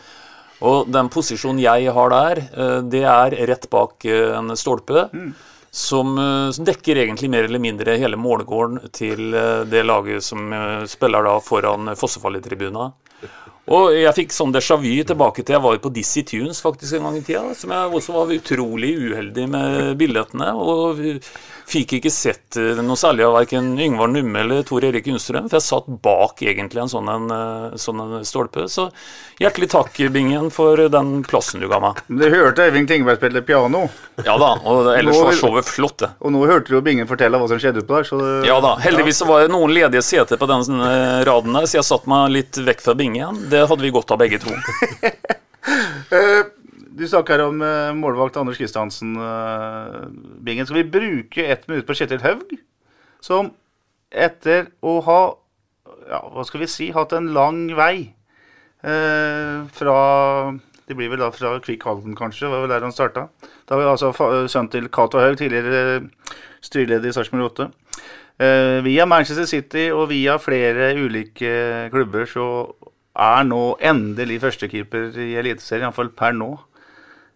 Og 0.66 0.90
den 0.90 1.10
posisjonen 1.14 1.62
jeg 1.62 1.92
har 1.94 2.14
der, 2.14 2.42
eh, 2.50 2.80
det 2.82 3.04
er 3.06 3.36
rett 3.50 3.70
bak 3.70 4.06
eh, 4.06 4.34
en 4.38 4.56
stolpe. 4.58 5.10
Som, 5.78 6.16
eh, 6.18 6.50
som 6.56 6.66
dekker 6.66 6.98
egentlig 7.04 7.30
mer 7.30 7.46
eller 7.46 7.62
mindre 7.62 7.98
hele 8.02 8.18
målgården 8.18 8.90
til 8.92 9.36
det 9.70 9.84
laget 9.86 10.24
som 10.24 10.50
spiller 10.90 11.28
da 11.28 11.38
foran 11.44 11.94
Fossefallet-tribuna. 11.96 12.92
Og 13.68 13.92
jeg 13.98 14.14
fikk 14.16 14.32
sånn 14.32 14.54
déjà 14.56 14.78
vu 14.80 14.94
tilbake 15.04 15.44
til 15.44 15.58
jeg 15.58 15.64
var 15.66 15.78
på 15.84 15.92
Dizzie 15.92 16.24
Tunes 16.24 16.62
faktisk 16.64 16.96
en 16.96 17.04
gang 17.10 17.18
i 17.20 17.24
tida. 17.28 17.44
Som 17.58 17.74
jeg 17.76 17.92
også 18.00 18.14
var 18.16 18.32
utrolig 18.38 18.94
uheldig 18.96 19.48
med 19.52 19.98
billettene. 20.00 20.54
Og 20.56 21.02
fikk 21.68 21.98
ikke 21.98 22.12
sett 22.14 22.56
eh, 22.56 22.80
noe 22.80 22.96
særlig 22.96 23.26
av 23.28 23.34
verken 23.36 23.74
Yngvar 23.84 24.08
Numme 24.14 24.40
eller 24.46 24.64
Tor 24.64 24.86
Erik 24.88 25.10
Unstrøm. 25.12 25.50
For 25.52 25.58
jeg 25.60 25.66
satt 25.68 25.90
bak 26.06 26.40
egentlig 26.48 26.80
en 26.86 26.92
sånn, 26.94 27.10
en, 27.12 27.26
eh, 27.36 27.76
sånn 27.84 28.00
en 28.06 28.24
stolpe. 28.28 28.70
Så 28.72 28.86
hjertelig 29.42 29.68
takk, 29.76 30.00
Bingen, 30.16 30.48
for 30.54 30.80
den 30.88 31.12
plassen 31.28 31.60
du 31.60 31.68
ga 31.68 31.82
meg. 31.84 32.00
Men 32.08 32.24
Du 32.24 32.30
hørte 32.38 32.70
Øyvind 32.70 32.88
Tingberg 32.88 33.20
spille 33.20 33.44
piano, 33.44 33.90
Ja 34.24 34.38
da, 34.40 34.54
og 34.64 34.88
ellers 34.96 35.20
Nå- 35.20 35.26
var 35.28 35.36
showet 35.42 35.68
flott, 35.68 35.98
det. 36.06 36.10
og 36.24 36.32
nå 36.34 36.46
hørte 36.48 36.72
du 36.72 36.78
jo 36.78 36.82
Bingen 36.88 37.06
fortelle 37.10 37.38
hva 37.38 37.48
som 37.52 37.60
skjedde 37.60 37.84
utpå 37.84 38.00
der. 38.00 38.08
Så 38.08 38.22
Ja 38.48 38.62
da, 38.64 38.78
heldigvis 38.82 39.20
så 39.20 39.28
var 39.28 39.44
det 39.44 39.52
noen 39.52 39.76
ledige 39.76 40.02
seter 40.08 40.40
på 40.40 40.48
den 40.50 40.80
eh, 40.80 41.20
raden 41.28 41.52
der, 41.60 41.68
så 41.68 41.82
jeg 41.82 41.90
satte 41.92 42.08
meg 42.10 42.32
litt 42.32 42.58
vekk 42.64 42.82
fra 42.88 42.96
bingen. 42.98 43.44
Det 43.52 43.57
hadde 43.66 43.84
vi 43.86 43.94
godt 43.96 44.12
av 44.14 44.22
begge 44.22 44.42
to. 44.44 44.54
Eh, 45.68 46.46
Du 46.98 47.04
snakker 47.04 47.42
om 47.44 47.60
eh, 47.62 47.90
målvakt 47.94 48.38
Anders 48.40 48.58
Kristiansen, 48.58 49.18
eh, 49.20 49.98
Bingen. 50.40 50.66
Skal 50.66 50.80
vi 50.80 50.92
bruke 50.94 51.44
ett 51.44 51.68
minutt 51.68 51.86
på 51.86 51.94
Kjetil 51.98 52.22
Haug, 52.24 52.54
som 53.20 53.50
etter 54.10 54.70
å 54.80 54.96
ha 55.04 55.20
ja, 56.08 56.22
hva 56.32 56.46
skal 56.48 56.64
vi 56.64 56.70
si, 56.72 56.88
hatt 56.96 57.12
en 57.18 57.34
lang 57.36 57.66
vei 57.76 58.14
fra 58.80 59.98
Det 60.88 60.96
blir 60.96 61.10
vel 61.12 61.20
da 61.20 61.28
fra 61.36 61.58
Kvikk 61.60 61.84
Halden, 61.84 62.16
kanskje, 62.16 62.48
var 62.48 62.64
vel 62.64 62.72
der 62.72 62.86
han 62.86 62.96
starta. 62.96 63.26
Da 63.68 63.76
var 63.76 63.92
altså 63.92 64.14
sønnen 64.48 64.72
til 64.72 64.88
Cato 64.88 65.20
Haug, 65.20 65.36
tidligere 65.42 66.06
styreleder 66.64 67.10
i 67.10 67.16
Sarpsborg 67.18 67.50
8. 67.52 67.68
Eh, 68.40 68.80
via 68.86 69.06
Manchester 69.10 69.48
City 69.50 69.88
og 69.92 70.12
via 70.12 70.38
flere 70.38 70.92
ulike 70.96 71.90
klubber 71.90 72.28
så 72.30 72.46
er 73.18 73.46
nå 73.48 73.62
endelig 73.82 74.42
førstekeeper 74.44 75.18
i 75.24 75.32
Eliteserien, 75.42 75.88
iallfall 75.88 76.12
per 76.16 76.36
nå. 76.38 76.52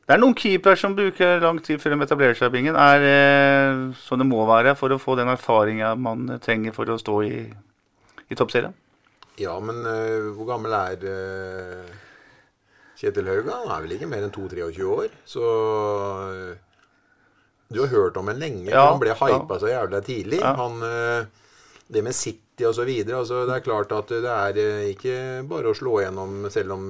Det 0.06 0.16
er 0.16 0.22
noen 0.22 0.36
keepere 0.36 0.78
som 0.80 0.96
bruker 0.98 1.42
lang 1.44 1.62
tid 1.64 1.82
før 1.82 1.96
de 1.96 2.06
etablerer 2.06 2.38
seg 2.38 2.52
i 2.52 2.56
bingen. 2.58 2.78
Er 2.78 3.04
det 3.04 3.98
som 4.02 4.20
det 4.20 4.28
må 4.28 4.44
være 4.50 4.76
for 4.78 4.94
å 4.94 5.00
få 5.02 5.16
den 5.20 5.32
erfaringa 5.32 5.94
man 5.96 6.28
trenger 6.44 6.76
for 6.76 6.90
å 6.90 7.00
stå 7.00 7.20
i, 7.28 7.44
i 8.28 8.38
toppserien? 8.38 8.74
Ja, 9.40 9.56
men 9.64 9.80
uh, 9.88 10.34
hvor 10.36 10.50
gammel 10.50 10.76
er 10.76 11.06
uh, 11.08 11.94
Kjetil 13.00 13.30
Hauga? 13.32 13.62
Han 13.64 13.72
er 13.72 13.86
vel 13.86 13.96
ikke 13.96 14.10
mer 14.12 14.26
enn 14.26 14.34
22-23 14.36 14.90
år. 14.98 15.16
Så 15.26 15.46
uh, 15.48 16.60
du 17.72 17.80
har 17.80 17.88
hørt 17.88 18.18
om 18.18 18.30
en 18.30 18.40
lenge. 18.40 18.70
Ja, 18.70 18.90
han 18.92 19.00
ble 19.00 19.14
hypa 19.16 19.56
ja. 19.56 19.60
så 19.60 19.70
jævlig 19.72 20.04
tidlig. 20.04 20.40
Ja. 20.42 20.54
Han, 20.60 20.82
eh, 20.84 21.41
det 21.92 22.04
med 22.06 22.16
City 22.16 22.66
videre. 22.86 23.20
Altså, 23.20 23.46
det 23.48 23.56
er 23.56 23.66
klart 23.66 23.92
at 23.96 24.12
det 24.12 24.32
er 24.32 24.60
eh, 24.62 24.90
ikke 24.94 25.16
bare 25.50 25.72
å 25.72 25.78
slå 25.78 26.02
gjennom 26.04 26.46
selv 26.54 26.78
om 26.78 26.86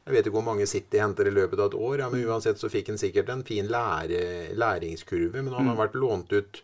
jeg 0.00 0.16
vet 0.16 0.26
ikke 0.26 0.38
hvor 0.38 0.46
mange 0.46 0.66
City 0.66 0.98
henter 0.98 1.28
i 1.28 1.32
løpet 1.34 1.60
av 1.60 1.70
et 1.70 1.78
år. 1.78 2.00
Ja, 2.02 2.08
men 2.10 2.24
uansett 2.26 2.58
så 2.58 2.70
fikk 2.72 2.90
han 2.90 2.98
sikkert 2.98 3.28
en 3.30 3.44
fin 3.46 3.68
lære, 3.70 4.54
læringskurve. 4.58 5.42
Men 5.44 5.54
han 5.54 5.68
har 5.70 5.78
vært 5.78 5.98
lånt 6.00 6.32
ut 6.34 6.62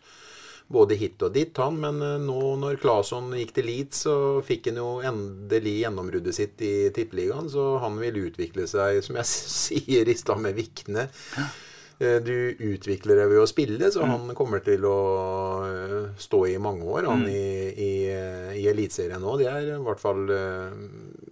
både 0.67 0.97
hit 0.99 1.21
og 1.23 1.31
dit, 1.35 1.53
han. 1.61 1.77
Men 1.83 2.01
eh, 2.03 2.17
nå 2.23 2.55
når 2.61 2.81
Claesson 2.81 3.31
gikk 3.37 3.53
til 3.55 3.69
Leeds, 3.69 4.03
så 4.07 4.17
fikk 4.45 4.71
han 4.71 4.81
jo 4.81 4.89
endelig 5.05 5.77
gjennombruddet 5.83 6.35
sitt 6.35 6.65
i 6.65 6.89
Tippeligaen. 6.95 7.47
Så 7.53 7.77
han 7.83 7.99
vil 8.01 8.19
utvikle 8.25 8.67
seg, 8.69 8.99
som 9.05 9.19
jeg 9.21 9.31
sier 9.61 10.11
i 10.11 10.17
stad 10.19 10.43
med 10.43 10.57
Vikne. 10.57 11.07
Eh, 11.99 12.19
Du 12.21 12.33
utvikler 12.73 13.17
deg 13.17 13.31
ved 13.31 13.41
å 13.41 13.47
spille, 13.49 13.89
så 13.93 14.05
han 14.05 14.29
kommer 14.37 14.61
til 14.65 14.83
å 14.85 14.97
eh, 15.65 15.95
stå 16.21 16.43
i 16.51 16.57
mange 16.61 16.85
år. 16.85 17.07
Han 17.09 17.23
i, 17.29 17.45
i, 17.73 17.91
i 18.61 18.67
Eliteserien 18.69 19.21
nå. 19.23 19.37
Det 19.41 19.47
er 19.49 19.71
i 19.73 19.79
hvert 19.81 20.01
fall 20.01 20.23
eh, 20.29 20.77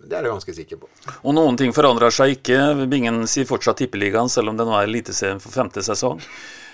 Det 0.02 0.18
er 0.18 0.26
jeg 0.26 0.34
ganske 0.34 0.58
sikker 0.58 0.82
på. 0.82 0.90
Og 1.22 1.38
noen 1.38 1.60
ting 1.62 1.74
forandrer 1.76 2.14
seg 2.14 2.38
ikke. 2.40 2.88
Bingen 2.90 3.24
sier 3.30 3.46
fortsatt 3.50 3.84
Tippeligaen, 3.84 4.32
selv 4.32 4.54
om 4.54 4.58
det 4.58 4.66
nå 4.66 4.74
er 4.80 4.90
Eliteserien 4.90 5.44
for 5.44 5.54
femte 5.54 5.86
sesong. 5.86 6.22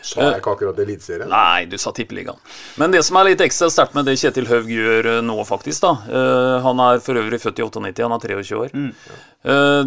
Sa 0.02 0.24
jeg 0.26 0.42
ikke 0.42 0.54
akkurat 0.56 0.80
Eliteserien? 0.82 1.30
Nei, 1.30 1.66
du 1.70 1.78
sa 1.82 1.94
Tippeligaen. 1.96 2.40
Men 2.82 2.94
det 2.94 3.04
som 3.06 3.20
er 3.20 3.30
litt 3.32 3.44
ekstra 3.46 3.70
sterkt 3.74 3.94
med 3.98 4.08
det 4.10 4.18
Kjetil 4.22 4.48
Haug 4.50 4.70
gjør 4.72 5.10
eh, 5.16 5.20
nå, 5.26 5.36
faktisk, 5.48 5.84
da 5.84 5.92
eh, 6.10 6.56
Han 6.66 6.82
er 6.84 7.04
for 7.06 7.22
øvrig 7.22 7.42
født 7.44 7.62
i 7.62 7.68
98, 7.68 8.04
han 8.08 8.18
er 8.18 8.26
23 8.26 8.62
år. 8.62 8.74
Mm. 8.74 8.90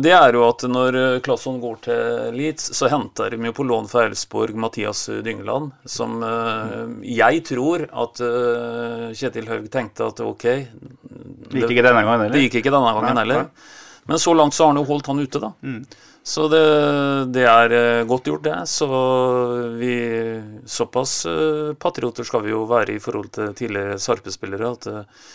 det 0.02 0.10
er 0.10 0.34
jo 0.34 0.40
at 0.48 0.64
når 0.66 0.96
Klasson 1.22 1.60
går 1.62 1.76
til 1.84 2.34
Leeds, 2.34 2.72
så 2.74 2.88
henter 2.90 3.34
de 3.34 3.38
jo 3.46 3.54
på 3.54 3.66
lån 3.66 3.86
fra 3.90 4.06
Elsborg 4.08 4.56
Mathias 4.58 5.06
Dyngeland, 5.24 5.70
som 5.86 6.22
eh, 6.26 6.80
jeg 7.14 7.44
tror 7.50 7.86
at 7.86 8.22
eh, 8.24 9.12
Kjetil 9.14 9.50
Haug 9.50 9.68
tenkte 9.72 10.08
at 10.10 10.22
ok 10.24 10.44
Det 10.44 11.62
gikk 11.62 11.76
ikke 11.76 11.86
denne 11.86 12.02
gangen 12.02 12.26
heller. 12.26 12.34
Det 12.34 12.46
gikk 12.46 12.60
ikke 12.62 12.74
denne 12.74 12.94
gangen 12.96 13.22
heller. 13.22 13.46
Men 14.10 14.20
så 14.20 14.34
langt 14.36 14.54
så 14.54 14.66
har 14.66 14.74
han 14.74 14.82
jo 14.82 14.88
holdt 14.88 15.06
han 15.08 15.22
ute, 15.22 15.40
da. 15.40 15.52
Så 16.24 16.46
det, 16.48 16.64
det 17.36 17.44
er 17.44 17.72
eh, 17.76 18.02
godt 18.08 18.30
gjort, 18.30 18.46
det. 18.46 18.56
Så 18.70 18.88
vi 19.76 19.94
Såpass 20.64 21.26
eh, 21.28 21.74
patrioter 21.76 22.24
skal 22.24 22.46
vi 22.46 22.54
jo 22.54 22.62
være 22.70 22.96
i 22.96 23.02
forhold 23.02 23.28
til 23.36 23.52
tidligere 23.58 23.98
Sarpe-spillere 24.00 24.70
at, 24.72 24.88
eh, 24.88 25.26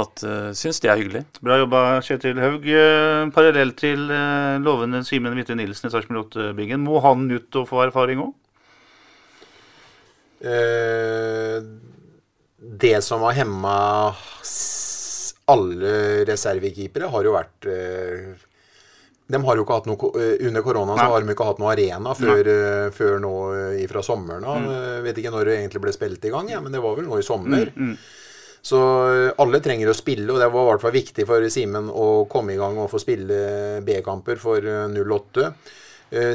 at 0.00 0.24
uh, 0.24 0.48
syns 0.56 0.80
det 0.80 0.88
er 0.88 1.00
hyggelig. 1.02 1.24
Bra 1.44 1.58
jobba, 1.60 1.82
Kjetil 2.06 2.40
Haug. 2.40 2.64
Eh, 2.64 3.28
Parallelt 3.36 3.76
til 3.82 4.08
eh, 4.08 4.56
lovende 4.64 5.02
Simen 5.04 5.36
Hvitte 5.36 5.58
Nilsen 5.58 5.90
i 5.90 5.92
Sarpsborg 5.92 6.30
8-bingen. 6.30 6.86
Må 6.88 7.02
han 7.04 7.28
ut 7.28 7.60
og 7.60 7.68
få 7.68 7.84
erfaring 7.84 8.24
òg? 8.24 8.34
Eh, 10.40 11.58
det 12.80 12.98
som 13.04 13.28
har 13.28 13.42
hemma 13.42 13.74
alle 15.50 15.96
reservekeepere, 16.30 17.10
har 17.12 17.26
jo 17.26 17.34
vært 17.34 17.66
De 19.30 19.38
har 19.46 19.56
jo 19.60 19.62
ikke 19.64 19.76
hatt 19.78 19.86
noe 19.86 20.10
eh, 20.18 20.46
Under 20.48 20.62
korona 20.66 20.96
så 20.98 21.04
har 21.12 21.22
de 21.22 21.34
ikke 21.36 21.46
hatt 21.46 21.60
noe 21.62 21.72
arena 21.74 22.14
før, 22.18 22.40
eh, 22.54 22.88
før 22.96 23.20
nå 23.22 23.34
eh, 23.54 23.84
fra 23.90 24.02
sommeren 24.02 24.44
av. 24.44 24.64
Eh, 24.70 25.02
Vet 25.06 25.20
ikke 25.22 25.30
når 25.36 25.44
det 25.50 25.58
egentlig 25.60 25.82
ble 25.84 25.92
spilt 25.94 26.24
i 26.26 26.32
gang, 26.34 26.48
ja, 26.50 26.60
men 26.60 26.72
det 26.74 26.82
var 26.82 26.96
vel 26.98 27.06
nå 27.08 27.18
i 27.20 27.26
sommer. 27.26 27.70
Så 28.60 28.76
eh, 29.08 29.30
alle 29.40 29.60
trenger 29.64 29.88
å 29.88 29.96
spille, 29.96 30.28
og 30.34 30.40
det 30.42 30.50
var 30.52 30.66
i 30.66 30.70
hvert 30.72 30.82
fall 30.82 30.92
viktig 30.98 31.24
for 31.28 31.46
Simen 31.48 31.86
å 31.88 32.08
komme 32.28 32.52
i 32.52 32.58
gang 32.60 32.76
og 32.82 32.90
få 32.92 32.98
spille 33.00 33.38
B-kamper 33.86 34.36
for 34.42 34.58
eh, 34.60 34.98
08. 35.00 35.46
Eh, 36.10 36.34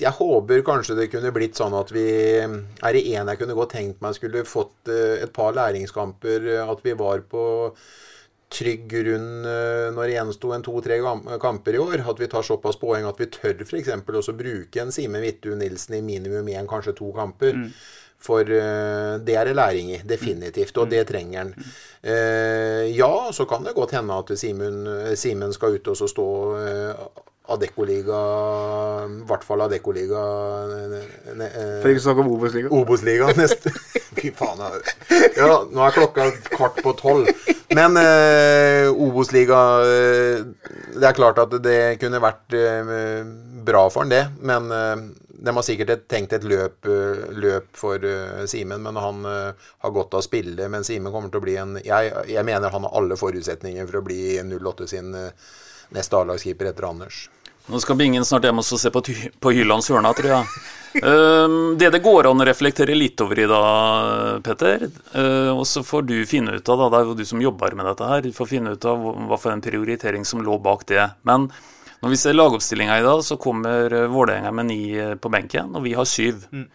Jeg 0.00 0.14
håper 0.16 0.62
kanskje 0.64 0.96
det 0.96 1.10
kunne 1.12 1.30
blitt 1.36 1.58
sånn 1.60 1.74
at 1.76 1.90
vi 1.92 2.06
Er 2.40 2.92
det 2.96 3.02
én 3.12 3.28
jeg 3.28 3.38
kunne 3.42 3.54
godt 3.58 3.74
tenkt 3.76 4.00
meg 4.00 4.16
skulle 4.16 4.46
fått 4.48 4.88
et 4.88 5.30
par 5.36 5.52
læringskamper, 5.52 6.48
at 6.64 6.80
vi 6.82 6.94
var 6.96 7.20
på 7.28 7.44
trygg 8.50 8.88
grunn 8.90 9.46
eh, 9.46 9.88
når 9.94 10.08
det 10.08 10.16
gjensto 10.16 10.52
en 10.54 10.64
to-tre 10.66 10.98
kamper 11.42 11.78
i 11.78 11.82
år. 11.82 12.04
At 12.10 12.20
vi 12.20 12.28
tar 12.30 12.46
såpass 12.46 12.78
poeng 12.80 13.06
at 13.08 13.20
vi 13.20 13.30
tør 13.30 13.64
f.eks. 13.66 13.92
også 13.94 14.36
bruke 14.38 14.82
en 14.82 14.92
Simen 14.94 15.24
Hvittu 15.24 15.54
Nilsen 15.58 16.00
i 16.00 16.04
minimum 16.04 16.50
én, 16.50 16.68
kanskje 16.70 16.96
to 16.98 17.12
kamper. 17.16 17.64
For 18.20 18.44
eh, 18.44 19.14
det 19.24 19.36
er 19.38 19.48
det 19.48 19.56
læring 19.56 19.94
i, 19.94 20.02
definitivt, 20.04 20.76
og 20.76 20.90
det 20.90 21.06
trenger 21.08 21.38
han. 21.40 21.54
Eh, 22.02 22.90
ja, 22.92 23.30
så 23.32 23.46
kan 23.48 23.64
det 23.64 23.76
godt 23.78 23.94
hende 23.96 24.18
at 24.18 24.34
Simen, 24.38 24.84
Simen 25.16 25.54
skal 25.56 25.78
ut 25.78 25.88
og 25.88 25.96
så 25.96 26.08
stå 26.10 26.28
uh, 26.58 27.24
Adeccoliga 27.50 28.18
I 29.08 29.24
hvert 29.26 29.44
fall 29.46 29.64
Adeccoliga 29.64 30.20
uh, 30.68 31.00
For 31.80 31.90
ikke 31.90 32.02
å 32.02 32.04
snakke 32.04 32.22
om 32.22 32.30
Obos-ligaen. 32.36 32.76
Obos-ligaen 32.76 33.40
neste 33.40 33.72
Fy 34.16 34.32
faen. 34.34 34.60
Ja, 35.36 35.62
nå 35.70 35.86
er 35.86 35.94
klokka 35.94 36.30
kvart 36.50 36.82
på 36.82 36.94
tolv. 36.98 37.30
Men 37.70 37.96
eh, 37.96 38.90
Obos-liga 38.90 39.58
eh, 39.86 40.40
Det 40.96 41.06
er 41.06 41.14
klart 41.14 41.38
at 41.38 41.52
det 41.62 42.00
kunne 42.02 42.18
vært 42.22 42.56
eh, 42.58 43.20
bra 43.66 43.84
for 43.92 44.02
han, 44.02 44.10
det. 44.10 44.24
Men 44.42 44.70
eh, 44.74 45.04
de 45.40 45.54
har 45.56 45.64
sikkert 45.64 46.08
tenkt 46.10 46.34
et 46.36 46.44
løp, 46.44 46.88
eh, 46.90 47.22
løp 47.38 47.70
for 47.78 48.02
eh, 48.02 48.42
Simen, 48.50 48.82
men 48.82 48.98
han 48.98 49.22
har 49.24 49.94
godt 49.94 50.18
av 50.18 50.24
å 50.24 50.26
spille. 50.26 50.68
Men 50.72 50.86
Simen 50.86 51.14
kommer 51.14 51.30
til 51.30 51.42
å 51.42 51.46
bli 51.46 51.58
en 51.62 51.78
jeg, 51.84 52.14
jeg 52.34 52.46
mener 52.48 52.74
han 52.74 52.88
har 52.88 52.96
alle 52.98 53.18
forutsetninger 53.20 53.86
for 53.86 54.00
å 54.00 54.06
bli 54.10 54.22
08 54.42 54.90
sin 54.90 55.14
neste 55.94 56.18
A-lagskeeper 56.18 56.72
etter 56.72 56.90
Anders. 56.90 57.28
Nå 57.70 57.78
skal 57.82 57.98
Bingen 57.98 58.24
snart 58.26 58.46
hjem 58.48 58.58
og 58.58 58.66
se 58.66 58.90
på, 58.90 59.02
på 59.38 59.52
Hylands 59.54 59.90
hjørne, 59.90 60.10
tror 60.18 60.32
jeg. 60.32 60.62
Ehm, 60.98 61.78
det 61.78 61.90
det 61.94 62.02
går 62.02 62.26
an 62.30 62.42
å 62.42 62.46
reflektere 62.46 62.96
litt 62.98 63.20
over 63.22 63.38
i 63.38 63.46
da, 63.50 63.60
Petter, 64.42 64.88
eh, 65.14 65.50
og 65.52 65.62
så 65.68 65.84
får 65.86 66.06
du 66.08 66.16
finne 66.26 66.56
ut 66.58 66.68
av, 66.68 66.80
da, 66.82 66.88
det 66.90 67.00
er 67.00 67.10
jo 67.10 67.18
du 67.18 67.24
som 67.28 67.42
jobber 67.42 67.76
med 67.78 67.86
dette 67.86 68.08
her, 68.10 68.30
får 68.34 68.50
finne 68.50 68.74
ut 68.74 68.86
av 68.90 69.04
hva 69.30 69.38
for 69.38 69.54
en 69.54 69.62
prioritering 69.62 70.26
som 70.26 70.42
lå 70.42 70.58
bak 70.58 70.86
det. 70.90 71.04
Men 71.22 71.46
når 72.02 72.14
vi 72.14 72.20
ser 72.20 72.34
lagoppstillinga 72.34 72.98
i 72.98 73.06
dag, 73.06 73.22
så 73.24 73.38
kommer 73.40 73.92
eh, 73.92 74.08
Vålerenga 74.10 74.50
med 74.56 74.70
ni 74.72 74.80
eh, 74.98 75.14
på 75.14 75.30
benken, 75.30 75.74
og 75.76 75.86
vi 75.86 75.94
har 75.94 76.08
syv. 76.08 76.46
Eh, 76.50 76.66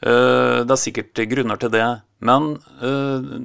Det 0.00 0.72
er 0.72 0.80
sikkert 0.80 1.20
grunner 1.28 1.60
til 1.60 1.74
det, 1.74 1.88
men 2.20 2.50
eh, 2.84 3.38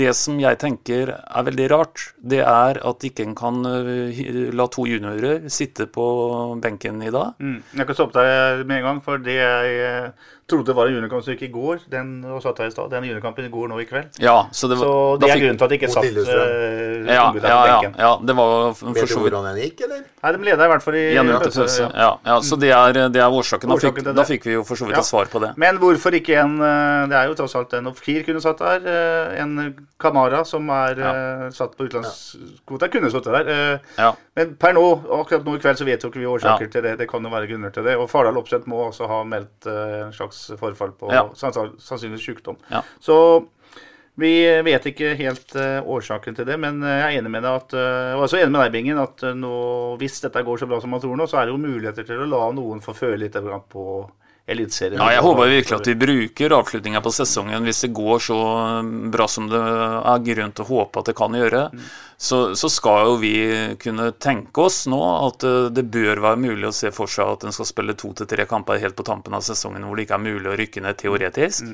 det 0.00 0.10
som 0.18 0.36
jeg 0.42 0.58
tenker 0.60 1.14
er 1.16 1.46
veldig 1.46 1.68
rart, 1.72 2.02
det 2.20 2.42
er 2.44 2.80
at 2.84 3.06
ikke 3.08 3.24
en 3.24 3.34
kan 3.38 3.62
eh, 3.64 4.50
la 4.52 4.66
to 4.72 4.84
juniorer 4.88 5.46
sitte 5.52 5.86
på 5.90 6.04
benken 6.60 7.00
i 7.02 7.10
dag. 7.14 7.32
Mm. 7.40 7.62
Jeg 7.80 7.88
kan 7.88 7.96
stoppe 7.96 8.20
deg 8.20 8.66
med 8.68 8.80
en 8.82 8.86
gang, 8.90 9.00
for 9.04 9.22
det 9.24 9.38
jeg 9.40 9.80
eh, 9.86 10.28
trodde 10.50 10.74
var 10.74 10.88
en 10.90 10.96
juniorkampstyrke 10.98 11.46
i 11.46 11.52
går, 11.54 11.84
den 11.92 12.08
og 12.26 12.40
satt 12.42 12.58
her 12.58 12.68
i 12.68 12.74
stad, 12.74 12.90
den 12.90 13.04
juniorkampen 13.06 13.46
går 13.52 13.68
nå 13.70 13.78
i 13.80 13.86
kveld. 13.86 14.16
Ja, 14.20 14.48
så 14.50 14.66
det, 14.68 14.76
var- 14.80 14.88
Så 14.90 15.18
det 15.22 15.28
er 15.30 15.34
fikk- 15.36 15.44
grunnen 15.44 15.60
til 15.60 15.64
at 15.64 15.70
det 15.70 15.78
ikke 15.78 15.90
satt 15.94 16.08
uh, 16.10 17.06
ja, 17.06 17.26
unggutter 17.28 17.48
ja, 17.48 17.60
ja, 17.70 17.92
ja, 18.02 18.10
det 18.26 18.34
var 18.36 18.74
for 18.74 18.90
Vet 18.96 19.06
du 19.06 19.12
så 19.14 19.20
vidt 19.22 19.30
hvordan 19.30 19.46
den 19.54 19.60
gikk, 19.62 19.84
eller? 19.86 20.00
Nei, 20.24 20.32
de 20.34 20.48
leda 20.50 20.66
i 20.66 20.72
hvert 20.74 20.82
fall 20.84 20.96
i 20.98 21.04
pause, 21.14 21.78
ja. 21.80 21.88
Ja, 21.94 22.10
ja, 22.26 22.38
så 22.44 22.58
det 22.60 22.72
er, 22.74 22.98
det 23.14 23.22
er 23.22 23.36
årsaken. 23.38 23.70
Da 23.70 23.78
fikk, 23.80 24.00
Årsaken 24.02 24.18
da 24.18 24.24
fikk 24.26 24.48
vi 24.50 24.56
jo 24.58 24.64
for 24.66 24.76
så 24.80 24.88
vidt 24.90 24.98
Ja. 24.98 25.04
et 25.04 25.08
svar 25.08 25.30
på 25.32 25.40
det. 25.46 25.52
Men 25.56 25.78
hvorfor 25.80 26.18
ikke 26.18 26.36
en 26.42 26.58
Det 26.60 27.16
er 27.16 27.30
jo 27.30 27.38
tross 27.38 27.54
alt 27.56 27.72
en 27.78 27.86
Ofkir 28.10 28.26
kunne 28.26 28.40
satt 28.44 28.58
der. 28.58 28.86
eh, 28.90 29.40
En 29.42 29.86
Kamara 29.98 30.44
som 30.44 30.68
er 30.70 30.98
ja. 30.98 31.12
satt 31.50 31.76
på 31.78 31.86
utenlandskvota, 31.88 32.88
kunne 32.90 33.10
satt 33.10 33.24
der. 33.30 33.48
eh, 33.48 33.78
Ja. 33.98 34.12
Men 34.36 34.56
per 34.56 34.72
nå, 34.74 34.84
akkurat 35.20 35.44
nå 35.44 35.54
i 35.56 35.62
kveld, 35.62 35.78
så 35.78 35.84
vet 35.86 36.02
jo 36.02 36.10
ikke 36.10 36.20
vi 36.20 36.26
årsaker 36.26 36.66
Ja. 36.66 36.72
til 36.74 36.82
det. 36.82 36.98
Det 36.98 37.08
kan 37.08 37.22
jo 37.22 37.30
være 37.30 37.48
grunner 37.48 37.70
til 37.72 37.84
det. 37.84 37.96
Og 37.96 38.08
Fardal 38.10 38.36
Opseth 38.36 38.66
må 38.68 38.88
også 38.90 39.06
ha 39.08 39.22
meldt 39.24 39.66
eh, 39.66 40.06
en 40.06 40.12
slags 40.12 40.50
forfall 40.58 40.92
på 40.92 41.08
sannsynligvis 41.34 42.26
sykdom. 42.26 42.56
Så 43.00 43.46
vi 44.20 44.44
vet 44.62 44.84
ikke 44.90 45.14
helt 45.16 45.54
eh, 45.56 45.80
årsaken 45.86 46.34
til 46.36 46.44
det, 46.44 46.58
men 46.60 46.82
eh, 46.82 46.98
jeg 46.98 47.14
er 47.14 47.20
enig 47.22 47.30
med 47.30 47.42
deg 47.46 47.54
at, 47.56 47.72
eh, 47.78 48.14
og 48.18 48.24
også 48.26 48.40
enig 48.42 48.50
med 48.52 48.60
deg, 48.66 48.72
Bingen, 48.74 48.98
at 49.00 49.22
eh, 49.22 49.32
nå, 49.38 49.96
hvis 49.96 50.20
dette 50.20 50.42
går 50.44 50.58
så 50.60 50.66
bra 50.68 50.80
som 50.82 50.90
man 50.90 51.00
tror 51.00 51.16
nå, 51.16 51.24
så 51.30 51.38
er 51.40 51.46
det 51.48 51.54
jo 51.54 51.62
muligheter 51.62 52.04
til 52.04 52.20
å 52.20 52.28
la 52.28 52.50
noen 52.52 52.82
få 52.84 52.92
føle 52.92 53.16
litt 53.22 53.38
på 53.70 53.84
Eliteserien. 54.50 54.98
Ja, 54.98 55.12
jeg 55.14 55.22
håper 55.24 55.50
virkelig 55.52 55.76
at 55.76 55.88
vi 55.90 55.96
bruker 56.00 56.54
avslutninga 56.56 57.02
på 57.04 57.12
sesongen 57.14 57.66
hvis 57.68 57.84
det 57.84 57.92
går 57.94 58.22
så 58.24 58.38
bra 59.14 59.28
som 59.30 59.46
det 59.50 59.60
er 59.60 60.24
grunn 60.26 60.54
til 60.56 60.66
å 60.66 60.70
håpe 60.72 61.02
at 61.02 61.10
det 61.10 61.16
kan 61.18 61.36
gjøre. 61.38 61.62
Så, 62.20 62.40
så 62.58 62.68
skal 62.68 63.06
jo 63.06 63.14
vi 63.22 63.34
kunne 63.80 64.10
tenke 64.20 64.66
oss 64.66 64.82
nå 64.90 64.98
at 65.30 65.46
eh, 65.46 65.70
det 65.72 65.86
bør 65.88 66.20
være 66.26 66.42
mulig 66.42 66.68
å 66.68 66.74
se 66.76 66.90
for 66.92 67.08
seg 67.08 67.30
at 67.36 67.46
en 67.46 67.54
skal 67.56 67.68
spille 67.70 67.96
to 67.96 68.12
til 68.18 68.28
tre 68.28 68.44
kamper 68.50 68.82
helt 68.82 68.98
på 68.98 69.06
tampen 69.06 69.36
av 69.38 69.46
sesongen 69.46 69.86
hvor 69.86 69.96
det 69.96 70.04
ikke 70.04 70.18
er 70.18 70.26
mulig 70.26 70.50
å 70.50 70.58
rykke 70.60 70.84
ned 70.84 71.00
teoretisk. 71.00 71.70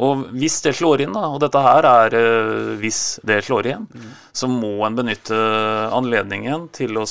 Og 0.00 0.24
hvis 0.32 0.56
det 0.64 0.72
slår 0.78 1.02
inn, 1.04 1.12
da, 1.12 1.26
og 1.34 1.42
dette 1.42 1.60
her 1.60 1.84
er 1.84 2.14
uh, 2.16 2.72
hvis 2.80 3.20
det 3.28 3.42
slår 3.44 3.68
inn, 3.74 3.82
så 4.32 4.48
må 4.48 4.78
en 4.86 4.96
benytte 4.96 5.36
anledningen 5.92 6.70
til 6.72 6.96
å 6.96 7.04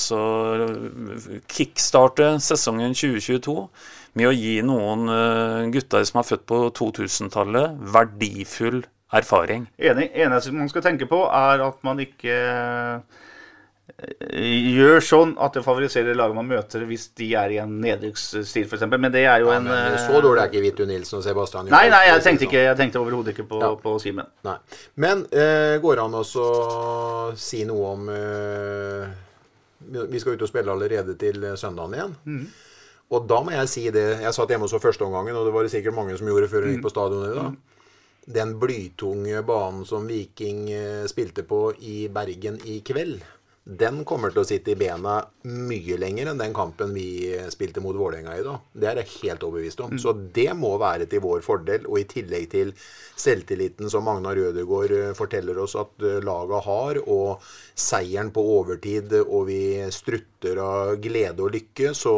kickstarte 1.45 2.33
sesongen 2.41 2.97
2022 2.97 3.53
med 4.19 4.27
å 4.27 4.33
gi 4.35 4.57
noen 4.67 5.07
eh, 5.09 5.69
gutter 5.71 6.03
som 6.07 6.19
er 6.21 6.27
født 6.27 6.45
på 6.49 6.61
2000-tallet, 6.77 7.77
verdifull 7.93 8.81
erfaring. 9.15 9.65
Enig. 9.79 10.09
eneste 10.15 10.51
man 10.55 10.69
skal 10.71 10.83
tenke 10.85 11.07
på, 11.09 11.25
er 11.31 11.63
at 11.65 11.81
man 11.83 11.99
ikke 12.03 12.35
eh, 12.37 13.19
gjør 14.71 15.01
sånn 15.03 15.33
at 15.43 15.57
det 15.57 15.63
favoriserer 15.65 16.15
laget 16.15 16.37
man 16.37 16.47
møter 16.47 16.85
hvis 16.87 17.09
de 17.19 17.27
er 17.35 17.51
i 17.55 17.59
en 17.63 17.73
nedrykksstil, 17.83 18.67
f.eks. 18.69 18.85
Men 18.93 19.11
det 19.13 19.25
er 19.27 19.43
jo 19.43 19.51
Ja, 19.51 19.57
en 19.59 19.67
eh, 19.67 19.97
så 19.99 20.21
dårlig 20.23 20.43
er 20.45 20.51
ikke 20.51 20.63
Vitu 20.63 20.83
Nilsen 20.87 21.19
og 21.19 21.25
Sebastian 21.25 21.67
Nei, 21.71 21.85
nei, 21.91 22.05
jeg 22.07 22.23
tenkte 22.23 22.45
sånn. 22.45 22.51
ikke, 22.53 22.63
jeg 22.69 22.79
tenkte 22.79 23.01
overhodet 23.03 23.35
ikke 23.35 23.47
på, 23.51 23.59
Ja. 23.63 23.73
på 23.83 23.97
Simen. 24.03 24.31
Nei. 24.47 24.55
Men 24.95 25.25
eh, 25.31 25.75
går 25.83 25.99
det 25.99 26.07
an 26.07 26.19
å 26.21 26.25
si 27.37 27.63
noe 27.67 27.91
om 27.97 28.09
eh, 28.15 29.07
Vi 30.07 30.19
skal 30.23 30.35
ut 30.39 30.45
og 30.47 30.51
spille 30.51 30.71
allerede 30.71 31.17
til 31.19 31.43
søndagen 31.59 31.95
igjen. 31.99 32.15
Mm. 32.25 32.45
Og 33.11 33.27
da 33.27 33.41
må 33.43 33.51
jeg 33.51 33.67
si 33.67 33.83
det 33.91 34.05
Jeg 34.21 34.33
satt 34.33 34.53
hjemme 34.53 34.69
og 34.69 34.71
så 34.71 34.79
førsteomgangen, 34.79 35.35
og 35.35 35.45
det 35.45 35.53
var 35.55 35.67
det 35.67 35.73
sikkert 35.73 35.97
mange 35.97 36.15
som 36.17 36.27
gjorde 36.31 36.47
før 36.51 36.63
de 36.63 36.71
Mm. 36.71 36.73
gikk 36.77 36.85
på 36.87 36.93
stadionet 36.93 37.33
i 37.33 37.39
dag. 37.41 37.59
Den 38.31 38.55
blytunge 38.61 39.43
banen 39.43 39.85
som 39.85 40.07
Viking 40.07 40.69
eh, 40.71 41.05
spilte 41.09 41.43
på 41.43 41.73
i 41.81 42.07
Bergen 42.07 42.59
i 42.69 42.79
kveld, 42.85 43.23
den 43.65 44.03
kommer 44.05 44.31
til 44.33 44.41
å 44.41 44.45
sitte 44.47 44.71
i 44.71 44.75
bena 44.75 45.19
mye 45.45 45.97
lenger 45.97 46.31
enn 46.31 46.39
den 46.39 46.53
kampen 46.53 46.93
vi 46.93 47.33
eh, 47.33 47.49
spilte 47.53 47.81
mot 47.81 47.97
Vålerenga 47.97 48.37
i 48.37 48.45
dag. 48.45 48.63
Det 48.73 48.87
er 48.89 49.01
jeg 49.01 49.11
helt 49.23 49.43
overbevist 49.43 49.83
om. 49.85 49.97
Så 50.01 50.13
det 50.33 50.47
må 50.57 50.77
være 50.81 51.05
til 51.09 51.21
vår 51.21 51.43
fordel. 51.45 51.85
Og 51.89 51.99
i 51.99 52.07
tillegg 52.09 52.49
til 52.53 52.73
selvtilliten 53.21 53.89
som 53.89 54.05
Magnar 54.07 54.37
Rødegård 54.37 54.95
eh, 54.97 55.13
forteller 55.17 55.59
oss 55.61 55.75
at 55.75 55.93
laget 55.99 56.65
har, 56.65 57.01
og 57.05 57.41
seieren 57.75 58.31
på 58.33 58.41
overtid, 58.59 59.13
og 59.27 59.47
vi 59.49 59.61
strutter 59.93 60.61
av 60.61 60.95
glede 61.01 61.41
og 61.41 61.53
lykke, 61.57 61.93
så 61.97 62.15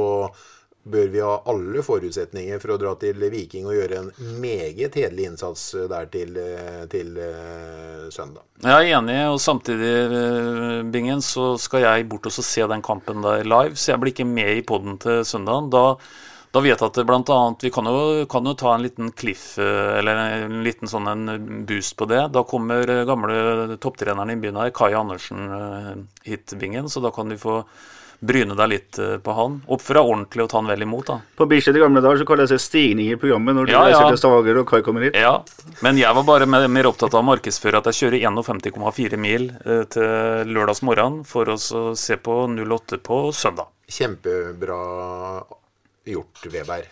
bør 0.84 1.08
vi 1.08 1.22
ha 1.24 1.36
alle 1.48 1.84
forutsetninger 1.84 2.60
for 2.60 2.74
å 2.74 2.80
dra 2.80 2.92
til 3.00 3.22
Viking 3.32 3.68
og 3.70 3.78
gjøre 3.78 4.02
en 4.02 4.10
meget 4.42 4.98
hederlig 5.00 5.30
innsats 5.30 5.70
eh, 5.78 5.88
der 5.92 6.10
til, 6.12 6.36
eh, 6.40 6.84
til 6.92 7.16
eh, 7.24 8.10
søndag. 8.12 8.44
Jeg 8.64 8.92
er 8.92 8.98
enig, 8.98 9.18
og 9.32 9.40
samtidig, 9.44 9.94
Bingen, 10.92 11.24
så 11.24 11.54
skal 11.60 11.86
jeg 11.86 12.10
bort 12.12 12.28
og 12.28 12.36
se 12.36 12.68
den 12.68 12.84
kampen 12.84 13.24
der 13.24 13.48
live. 13.48 13.80
Så 13.80 13.94
jeg 13.94 14.04
blir 14.04 14.14
ikke 14.14 14.28
med 14.28 14.60
i 14.60 14.68
poden 14.68 15.00
til 15.04 15.24
søndagen. 15.28 15.72
Da, 15.74 15.98
da 16.54 16.64
vet 16.64 16.76
jeg 16.76 16.92
at 16.92 17.00
det 17.00 17.06
annet 17.08 17.66
Vi 17.66 17.72
kan 17.74 17.88
jo, 17.88 18.26
kan 18.30 18.48
jo 18.48 18.56
ta 18.60 18.76
en 18.76 18.86
liten 18.86 19.12
cliff, 19.12 19.58
eller 19.58 20.22
en 20.44 20.62
liten 20.64 20.92
sånn 20.92 21.10
en 21.12 21.66
boost 21.68 21.98
på 22.00 22.08
det. 22.12 22.28
Da 22.36 22.46
kommer 22.48 22.88
gamle 23.08 23.80
topptreneren 23.84 24.36
i 24.36 24.40
byen 24.40 24.60
her, 24.62 24.72
Kai 24.76 24.94
Andersen, 24.96 26.08
hit, 26.24 26.56
Bingen. 26.60 26.92
Så 26.92 27.04
da 27.04 27.12
kan 27.12 27.32
vi 27.32 27.40
få 27.40 27.62
bryne 28.24 28.56
deg 28.56 28.70
litt 28.72 29.00
eh, 29.04 29.18
på 29.24 29.34
han. 29.38 29.58
Oppføre 29.68 30.00
deg 30.02 30.12
ordentlig 30.14 30.46
og 30.46 30.50
ta 30.54 30.60
han 30.62 30.70
vel 30.72 30.86
imot, 30.86 31.10
da. 31.12 31.18
På 31.40 31.48
Bislett 31.52 31.76
i 31.78 31.84
gamle 31.84 32.02
dager 32.04 32.22
så 32.24 32.28
kalles 32.30 32.54
det 32.54 32.60
stigning 32.64 33.12
i 33.12 33.18
programmet 33.20 33.58
når 33.58 33.68
du 33.68 33.74
Ja, 33.76 33.82
ja. 33.84 33.90
reiser 34.00 34.14
til 34.16 34.22
Stavanger 34.24 34.62
og 34.64 34.68
Kai 34.72 34.82
kommer 34.86 35.06
hit. 35.08 35.18
Ja, 35.20 35.36
men 35.86 36.00
jeg 36.02 36.16
var 36.18 36.24
bare 36.28 36.48
mer, 36.50 36.68
mer 36.72 36.90
opptatt 36.92 37.14
av 37.14 37.22
å 37.24 37.28
markedsføre 37.34 37.82
at 37.84 37.92
jeg 37.92 38.00
kjører 38.02 38.26
51,4 38.32 39.20
mil 39.20 39.50
eh, 39.66 39.84
til 39.94 40.54
lørdags 40.56 40.82
morgen 40.88 41.22
for 41.28 41.52
å 41.54 41.58
se 41.60 42.18
på 42.24 42.40
08 42.56 43.02
på 43.06 43.22
søndag. 43.36 43.68
Kjempebra 43.92 44.82
gjort, 46.08 46.46
Weber. 46.52 46.88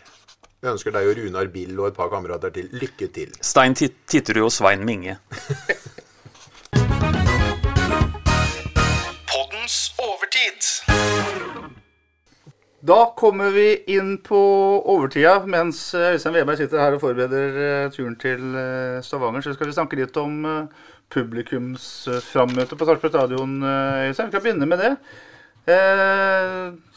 Vi 0.61 0.69
ønsker 0.69 0.93
deg 0.93 1.07
og 1.09 1.17
Runar 1.17 1.47
Bill 1.49 1.79
og 1.81 1.87
et 1.89 1.95
par 1.97 2.11
kamerater 2.11 2.51
til 2.53 2.67
lykke 2.77 3.07
til. 3.15 3.31
Stein 3.41 3.73
Tit- 3.73 4.03
Titterud 4.05 4.45
og 4.45 4.53
Svein 4.53 4.83
Minge. 4.85 5.17
Da 12.81 13.13
kommer 13.17 13.51
vi 13.53 13.83
inn 13.93 14.15
på 14.17 14.37
overtida. 14.89 15.43
Mens 15.45 15.93
eh, 15.93 16.15
Øystein 16.15 16.33
Weberg 16.33 16.57
sitter 16.57 16.81
her 16.81 16.95
og 16.97 17.03
forbereder 17.03 17.59
eh, 17.61 17.89
turen 17.93 18.15
til 18.17 18.55
eh, 18.57 19.01
Stavanger, 19.05 19.43
så 19.45 19.53
skal 19.53 19.69
vi 19.69 19.75
snakke 19.75 19.99
litt 19.99 20.17
om 20.17 20.47
publikumsframmøte 21.13 22.77
på 22.79 22.87
Sarpsborg 22.87 23.13
stadion. 23.13 23.59
Øystein, 23.61 24.31
vi 24.31 24.33
kan 24.33 24.45
begynne 24.47 24.69
med 24.69 24.81
det. 24.81 24.95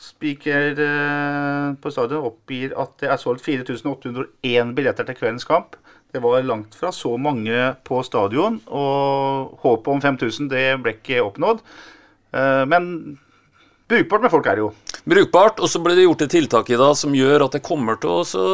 Speaker 0.01 0.79
på 1.83 1.93
stadion 1.93 2.31
oppgir 2.31 2.73
at 2.81 2.95
det 3.03 3.11
er 3.13 3.21
solgt 3.21 3.45
4801 3.45 4.73
billetter 4.79 5.05
til 5.05 5.19
kveldens 5.19 5.45
kamp. 5.45 5.77
Det 6.15 6.23
var 6.25 6.47
langt 6.47 6.79
fra 6.79 6.95
så 6.95 7.13
mange 7.21 7.75
på 7.85 8.01
stadion, 8.07 8.61
og 8.71 9.59
håpet 9.67 9.93
om 9.99 10.01
5000 10.01 10.49
det 10.49 10.67
ble 10.81 10.97
ikke 10.97 11.21
oppnådd. 11.27 11.61
Men 12.71 12.89
brukbart 13.91 14.25
med 14.25 14.33
folk 14.33 14.49
er 14.49 14.57
det 14.57 14.69
jo. 14.69 14.73
Brukbart, 15.05 15.59
og 15.61 15.69
så 15.69 15.83
ble 15.85 15.93
det 15.99 16.07
gjort 16.07 16.23
et 16.25 16.33
tiltak 16.33 16.71
i 16.73 16.79
dag 16.81 16.95
som 16.97 17.13
gjør 17.13 17.43
at 17.45 17.59
det 17.59 17.65
kommer 17.67 17.99
til 18.01 18.09
å 18.09 18.23
så 18.25 18.45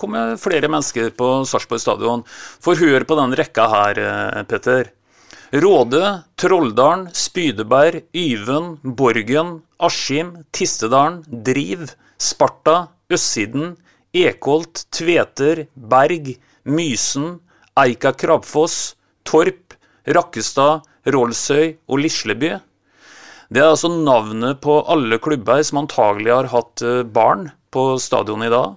komme 0.00 0.38
flere 0.40 0.70
mennesker 0.72 1.10
på 1.12 1.28
Sarpsborg 1.44 1.82
stadion. 1.82 2.22
For 2.64 2.78
hør 2.80 3.04
på 3.04 3.18
den 3.18 3.36
rekka 3.36 3.66
her, 3.68 4.00
eh, 4.00 4.42
Petter. 4.48 4.94
Råde, 5.52 6.22
Trolldalen, 6.40 7.08
Spydeberg, 7.12 8.04
Yven, 8.16 8.78
Borgen, 8.82 9.60
Askim, 9.78 10.46
Tistedalen, 10.52 11.20
Driv, 11.28 11.90
Sparta, 12.16 12.88
Østsiden, 13.10 13.76
Ekholt, 14.14 14.86
Tveter, 14.90 15.66
Berg, 15.76 16.32
Mysen, 16.64 17.40
Eika 17.76 18.14
Krabfoss, 18.16 18.94
Torp, 19.24 19.74
Rakkestad, 20.06 20.86
Rollsøy 21.04 21.76
og 21.88 21.98
Lisleby. 22.06 22.56
Det 23.50 23.58
er 23.58 23.72
altså 23.72 23.88
navnet 23.90 24.60
på 24.62 24.76
alle 24.86 25.18
klubber 25.18 25.62
som 25.66 25.80
antagelig 25.80 26.30
har 26.30 26.48
hatt 26.52 26.82
eh, 26.86 27.02
barn 27.02 27.48
på 27.74 27.96
stadionet 27.98 28.46
i 28.46 28.54
dag. 28.54 28.76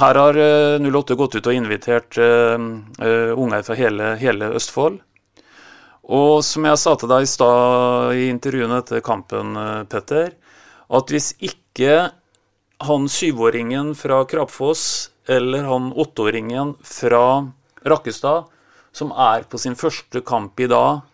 Her 0.00 0.18
har 0.18 0.38
eh, 0.40 0.82
08 0.82 1.14
gått 1.20 1.36
ut 1.38 1.46
og 1.46 1.54
invitert 1.54 2.18
eh, 2.18 2.56
eh, 3.06 3.30
unger 3.38 3.62
fra 3.62 3.76
hele, 3.78 4.14
hele 4.18 4.50
Østfold. 4.58 4.98
Og 6.10 6.42
som 6.44 6.66
jeg 6.66 6.80
sa 6.82 6.96
til 6.98 7.12
deg 7.12 7.24
i 7.24 7.30
stad 7.30 8.18
i 8.18 8.26
intervjuene 8.32 8.80
etter 8.82 9.04
kampen, 9.04 9.54
eh, 9.62 9.84
Petter, 9.86 10.34
at 10.90 11.14
hvis 11.14 11.30
ikke 11.38 12.08
han 12.84 13.06
syvåringen 13.08 13.94
fra 13.96 14.24
Krapfoss 14.28 15.12
eller 15.30 15.70
han 15.70 15.92
åtteåringen 15.94 16.74
fra 16.82 17.46
Rakkestad, 17.86 18.50
som 18.90 19.14
er 19.14 19.46
på 19.46 19.62
sin 19.62 19.78
første 19.78 20.20
kamp 20.26 20.58
i 20.60 20.68
dag 20.70 21.04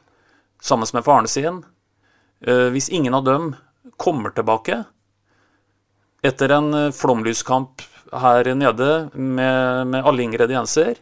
sammen 0.65 0.89
med 0.97 1.05
faren 1.05 1.29
sin, 1.29 1.61
eh, 1.61 1.70
hvis 2.41 2.89
ingen 2.89 3.15
av 3.15 3.27
dem 3.27 3.51
kommer 4.01 4.33
tilbake 4.33 4.83
etter 6.27 6.53
en 6.57 6.75
eh, 6.75 6.93
flomlyskamp 6.95 7.83
her 8.21 8.53
nede 8.59 8.93
med, 9.15 9.87
med 9.93 10.07
alle 10.07 10.25
ingredienser, 10.25 10.99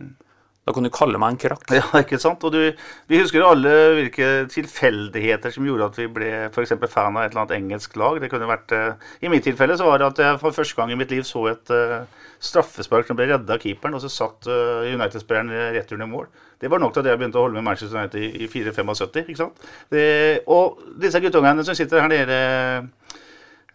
da 0.68 0.74
kan 0.76 0.84
du 0.84 0.90
kalle 0.92 1.18
meg 1.20 1.34
en 1.34 1.40
krakk. 1.40 1.64
Ja, 1.78 1.86
ikke 2.02 2.20
sant? 2.20 2.44
Og 2.44 2.52
du, 2.52 2.60
vi 3.08 3.20
husker 3.22 3.46
alle 3.46 3.72
hvilke 3.96 4.28
tilfeldigheter 4.52 5.54
som 5.54 5.66
gjorde 5.66 5.88
at 5.88 5.98
vi 5.98 6.08
ble 6.12 6.32
eksempel 6.52 6.90
fan 6.92 7.16
av 7.16 7.24
et 7.24 7.32
eller 7.32 7.46
annet 7.46 7.56
engelsk 7.56 7.96
lag. 8.00 8.20
Det 8.20 8.30
kunne 8.32 8.50
vært, 8.50 8.74
eh, 8.76 9.10
I 9.24 9.32
mitt 9.32 9.46
tilfelle 9.48 9.78
så 9.80 9.88
var 9.88 10.02
det 10.02 10.10
at 10.12 10.24
jeg 10.24 10.42
for 10.42 10.56
første 10.60 10.78
gang 10.78 10.92
i 10.92 11.00
mitt 11.00 11.14
liv 11.14 11.24
så 11.26 11.46
et 11.54 11.74
eh, 11.74 12.17
straffespark 12.40 13.08
som 13.08 13.16
ble 13.18 13.26
redda 13.32 13.56
av 13.56 13.62
keeperen, 13.62 13.96
og 13.98 14.02
så 14.04 14.10
satt 14.12 14.46
eh, 14.46 14.92
United-spilleren 14.94 15.50
returen 15.74 16.06
i 16.06 16.10
mål. 16.10 16.28
Det 16.58 16.70
var 16.70 16.82
nok 16.82 16.94
til 16.94 17.04
at 17.04 17.12
jeg 17.12 17.20
begynte 17.20 17.38
å 17.40 17.46
holde 17.46 17.58
med 17.58 17.66
Manchester 17.66 17.98
United 17.98 18.22
i, 18.22 18.44
i 18.44 18.50
4-75. 18.50 19.24
ikke 19.24 19.40
sant? 19.42 19.68
Det, 19.90 20.04
og 20.50 20.78
disse 21.02 21.20
guttungene 21.22 21.64
som 21.66 21.76
sitter 21.78 22.02
her 22.02 22.10
nede 22.12 22.38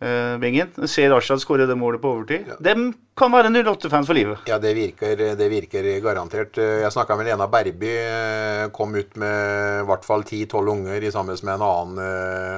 eh, 0.03 0.33
Bingen, 0.41 0.71
ser 0.89 1.11
Rashad 1.13 1.39
skåre 1.43 1.67
det 1.69 1.77
målet 1.79 2.01
på 2.03 2.11
overtid. 2.11 2.49
Dem 2.63 2.89
kan 3.19 3.31
være 3.31 3.51
08-fans 3.53 4.09
for 4.09 4.17
livet. 4.17 4.43
Ja, 4.49 4.57
det 4.59 4.73
virker, 4.75 5.15
det 5.39 5.47
virker 5.51 5.87
garantert. 6.03 6.57
Jeg 6.59 6.91
snakka 6.91 7.15
med 7.19 7.29
Lena 7.29 7.47
Berby. 7.51 7.93
eh, 8.01 8.65
Kom 8.75 8.95
ut 8.95 9.15
med 9.19 9.83
i 9.83 9.87
hvert 9.87 10.07
fall 10.07 10.23
10-12 10.27 10.73
unger 10.75 11.03
i 11.07 11.11
sammen 11.13 11.39
med 11.43 11.55
en 11.55 11.67
annen, 11.67 12.03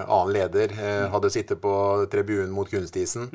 annen 0.06 0.34
leder. 0.34 0.74
Mm. 0.74 1.10
Hadde 1.14 1.34
sittet 1.34 1.62
på 1.62 1.74
tribunen 2.14 2.54
mot 2.54 2.70
kunstisen. 2.70 3.30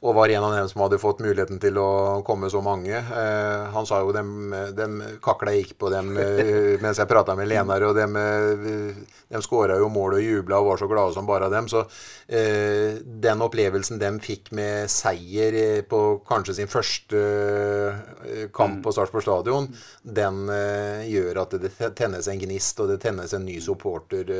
Og 0.00 0.14
var 0.16 0.32
en 0.32 0.44
av 0.46 0.54
dem 0.56 0.68
som 0.68 0.80
hadde 0.80 0.96
fått 0.96 1.18
muligheten 1.20 1.58
til 1.60 1.76
å 1.76 2.22
komme 2.24 2.48
så 2.48 2.62
mange. 2.64 2.94
Eh, 2.96 3.64
han 3.74 3.84
sa 3.84 3.98
jo 4.00 4.14
dem, 4.16 4.54
dem 4.72 4.94
kakla 5.20 5.52
gikk 5.52 5.74
på 5.76 5.90
dem 5.92 6.14
eh, 6.16 6.78
mens 6.80 6.96
jeg 6.96 7.10
prata 7.10 7.34
med 7.36 7.50
Lenar, 7.50 7.84
og 7.84 7.98
dem, 7.98 8.16
eh, 8.16 8.94
dem 9.28 9.44
skåra 9.44 9.76
jo 9.76 9.90
mål 9.92 10.16
og 10.16 10.24
jubla 10.24 10.62
og 10.62 10.70
var 10.70 10.80
så 10.80 10.88
glade 10.88 11.12
som 11.12 11.28
bare 11.28 11.50
dem. 11.52 11.68
Så 11.68 11.82
eh, 12.32 12.96
den 13.04 13.44
opplevelsen 13.44 14.00
dem 14.00 14.22
fikk 14.24 14.48
med 14.56 14.88
seier 14.88 15.58
eh, 15.60 15.82
på 15.84 16.00
kanskje 16.24 16.56
sin 16.62 16.72
første 16.72 17.20
kamp 18.56 18.80
på 18.84 18.94
Sarpsborg 18.96 19.26
stadion, 19.26 19.68
den 20.00 20.48
eh, 20.54 21.04
gjør 21.10 21.42
at 21.44 21.58
det 21.60 21.74
tennes 21.98 22.24
en 22.30 22.40
gnist, 22.40 22.80
og 22.80 22.88
det 22.88 23.02
tennes 23.04 23.36
en 23.36 23.44
ny 23.44 23.58
supporter, 23.60 24.32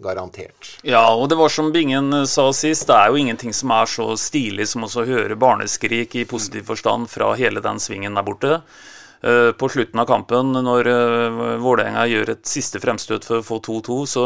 garantert. 0.00 0.78
Ja, 0.86 1.04
og 1.12 1.28
det 1.28 1.36
var 1.36 1.52
som 1.52 1.68
Bingen 1.74 2.24
sa 2.30 2.48
sist, 2.56 2.86
det 2.88 2.96
er 2.96 3.12
jo 3.12 3.20
ingenting 3.20 3.52
som 3.52 3.72
er 3.74 3.88
så 3.90 4.08
stilig 4.20 4.70
som 4.70 4.86
også 4.86 4.93
å 4.96 5.06
høre 5.08 5.38
barneskrik 5.40 6.14
i 6.20 6.26
positiv 6.28 6.68
forstand 6.70 7.10
fra 7.10 7.32
hele 7.38 7.62
den 7.64 7.80
svingen 7.82 8.14
der 8.14 8.26
borte. 8.26 8.60
Eh, 9.24 9.52
på 9.56 9.68
slutten 9.72 10.00
av 10.02 10.06
kampen, 10.10 10.52
når 10.52 10.88
uh, 10.90 11.44
Vålerenga 11.62 12.04
gjør 12.10 12.34
et 12.34 12.44
siste 12.44 12.80
fremstøt 12.82 13.24
for 13.24 13.40
å 13.40 13.46
få 13.46 13.56
2-2, 13.64 13.96
så, 14.10 14.24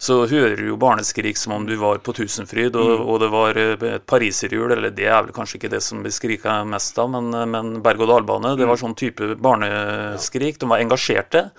så 0.00 0.16
hører 0.30 0.54
du 0.56 0.70
jo 0.70 0.78
barneskrik 0.80 1.36
som 1.36 1.52
om 1.58 1.66
du 1.68 1.74
var 1.76 2.00
på 2.00 2.14
Tusenfryd, 2.16 2.72
og, 2.72 2.88
Mm. 2.94 3.02
og 3.04 3.20
det 3.20 3.28
var 3.34 3.58
eh, 3.60 3.84
et 3.90 4.06
pariserhjul, 4.08 4.72
eller 4.72 4.94
det 4.96 5.10
er 5.10 5.26
vel 5.26 5.34
kanskje 5.36 5.58
ikke 5.58 5.72
det 5.74 5.82
som 5.84 6.00
blir 6.00 6.14
skrika 6.16 6.62
mest 6.64 6.96
av, 6.98 7.10
men, 7.12 7.28
eh, 7.36 7.44
men 7.52 7.82
berg-og-dal-bane, 7.84 8.54
det 8.56 8.68
var 8.70 8.80
sånn 8.80 8.96
type 8.96 9.34
barneskrik. 9.36 10.56
De 10.58 10.70
var 10.72 10.80
engasjerte. 10.80 11.50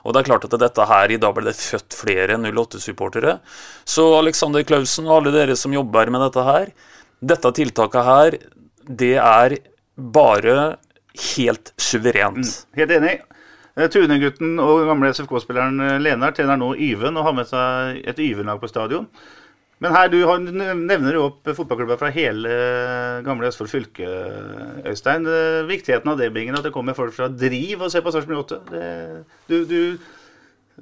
Og 0.00 0.14
det 0.14 0.22
er 0.22 0.30
klart 0.30 0.46
at 0.48 0.56
dette 0.62 0.86
her, 0.88 1.12
i 1.12 1.20
dag 1.20 1.34
ble 1.36 1.44
det 1.44 1.58
født 1.60 1.92
flere 1.92 2.40
08-supportere. 2.40 3.36
Så 3.84 4.06
Alexander 4.16 4.64
Klausen 4.64 5.04
og 5.10 5.18
alle 5.18 5.34
dere 5.34 5.56
som 5.60 5.76
jobber 5.76 6.08
med 6.08 6.24
dette 6.24 6.46
her, 6.46 6.72
dette 7.20 7.52
tiltaket 7.56 8.06
her, 8.06 8.38
det 9.00 9.16
er 9.20 9.56
bare 9.96 10.56
helt 11.34 11.72
suverent. 11.80 12.64
Helt 12.78 12.94
enig. 12.96 13.18
Eh, 13.76 13.90
Tunegutten 13.92 14.56
og 14.62 14.86
gamle 14.88 15.12
SFK-spilleren 15.14 16.00
Lenar 16.02 16.34
tjener 16.36 16.58
nå 16.60 16.72
Yven 16.80 17.18
og 17.20 17.28
har 17.28 17.36
med 17.36 17.50
seg 17.50 18.00
et 18.08 18.22
Yven-lag 18.24 18.62
på 18.62 18.70
stadion. 18.70 19.06
Men 19.80 19.94
her, 19.96 20.10
du 20.12 20.18
nevner 20.76 21.16
jo 21.16 21.22
opp 21.30 21.48
fotballklubber 21.56 21.96
fra 21.96 22.10
hele 22.12 22.50
eh, 22.52 23.20
gamle 23.24 23.48
Østfold 23.48 23.70
fylke, 23.72 24.08
Øystein. 24.90 25.24
Eh, 25.24 25.62
Viktigheten 25.70 26.12
av 26.12 26.20
det, 26.20 26.28
Bingen, 26.34 26.58
at 26.58 26.66
det 26.66 26.72
kommer 26.74 26.96
folk 26.96 27.14
fra 27.16 27.30
Driv 27.32 27.86
og 27.86 27.92
ser 27.92 28.04
på 28.04 28.12
Sarpsborg 28.12 28.42
8. 28.44 28.58
Det, 28.68 28.90
du, 29.48 29.56
du 29.64 29.80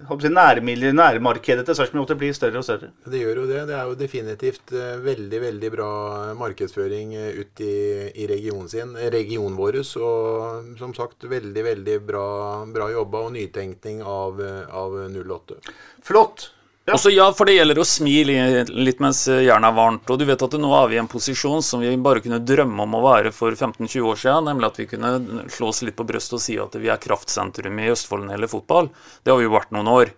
Nærmarkedet 0.06 1.64
til 1.66 1.74
Sarpsborg 1.74 2.04
8 2.06 2.16
blir 2.20 2.34
større 2.36 2.60
og 2.60 2.64
større. 2.66 2.90
Det 3.04 3.18
gjør 3.18 3.40
jo 3.42 3.46
det. 3.50 3.62
Det 3.68 3.74
er 3.76 3.88
jo 3.88 3.96
definitivt 3.98 4.72
eh, 4.72 5.00
veldig 5.02 5.40
veldig 5.42 5.70
bra 5.74 5.88
markedsføring 6.38 7.14
eh, 7.18 7.40
ut 7.42 7.62
i, 7.64 7.72
i 8.22 8.28
regionen 8.30 8.68
sin, 8.70 8.94
eh, 8.96 9.10
regionen 9.10 9.56
vår. 9.58 9.80
Og 9.98 10.78
som 10.78 10.94
sagt, 10.94 11.26
veldig 11.28 11.64
veldig 11.64 11.98
bra, 12.06 12.28
bra 12.70 12.90
jobba 12.94 13.24
og 13.26 13.34
nytenkning 13.34 14.04
av, 14.06 14.40
eh, 14.40 14.62
av 14.70 14.94
08. 15.18 15.58
Flott! 16.06 16.52
Og 16.94 17.00
så 17.02 17.10
ja, 17.12 17.26
for 17.36 17.48
det 17.48 17.56
gjelder 17.58 17.80
å 17.82 17.86
smile 17.86 18.62
litt 18.68 19.02
mens 19.04 19.24
jernet 19.28 19.70
er 19.70 19.76
varmt. 19.76 20.08
Og 20.08 20.20
du 20.20 20.24
vet 20.28 20.44
at 20.44 20.56
nå 20.60 20.70
er 20.78 20.86
vi 20.90 20.98
i 20.98 21.02
en 21.02 21.10
posisjon 21.10 21.64
som 21.64 21.82
vi 21.84 21.90
bare 22.00 22.22
kunne 22.24 22.40
drømme 22.40 22.86
om 22.86 22.96
å 22.98 23.02
være 23.04 23.32
for 23.34 23.52
15-20 23.52 24.06
år 24.08 24.22
siden, 24.22 24.48
nemlig 24.48 24.70
at 24.70 24.80
vi 24.80 24.88
kunne 24.92 25.12
slå 25.52 25.72
oss 25.72 25.82
litt 25.84 25.98
på 25.98 26.06
brystet 26.08 26.38
og 26.38 26.44
si 26.44 26.56
at 26.60 26.78
vi 26.78 26.92
er 26.92 27.02
kraftsentrum 27.02 27.82
i 27.82 27.90
Østfold 27.92 28.24
når 28.24 28.32
det 28.32 28.38
gjelder 28.38 28.54
fotball. 28.54 28.90
Det 29.22 29.34
har 29.34 29.40
vi 29.42 29.48
jo 29.48 29.54
vært 29.58 29.76
noen 29.76 29.92
år. 29.96 30.16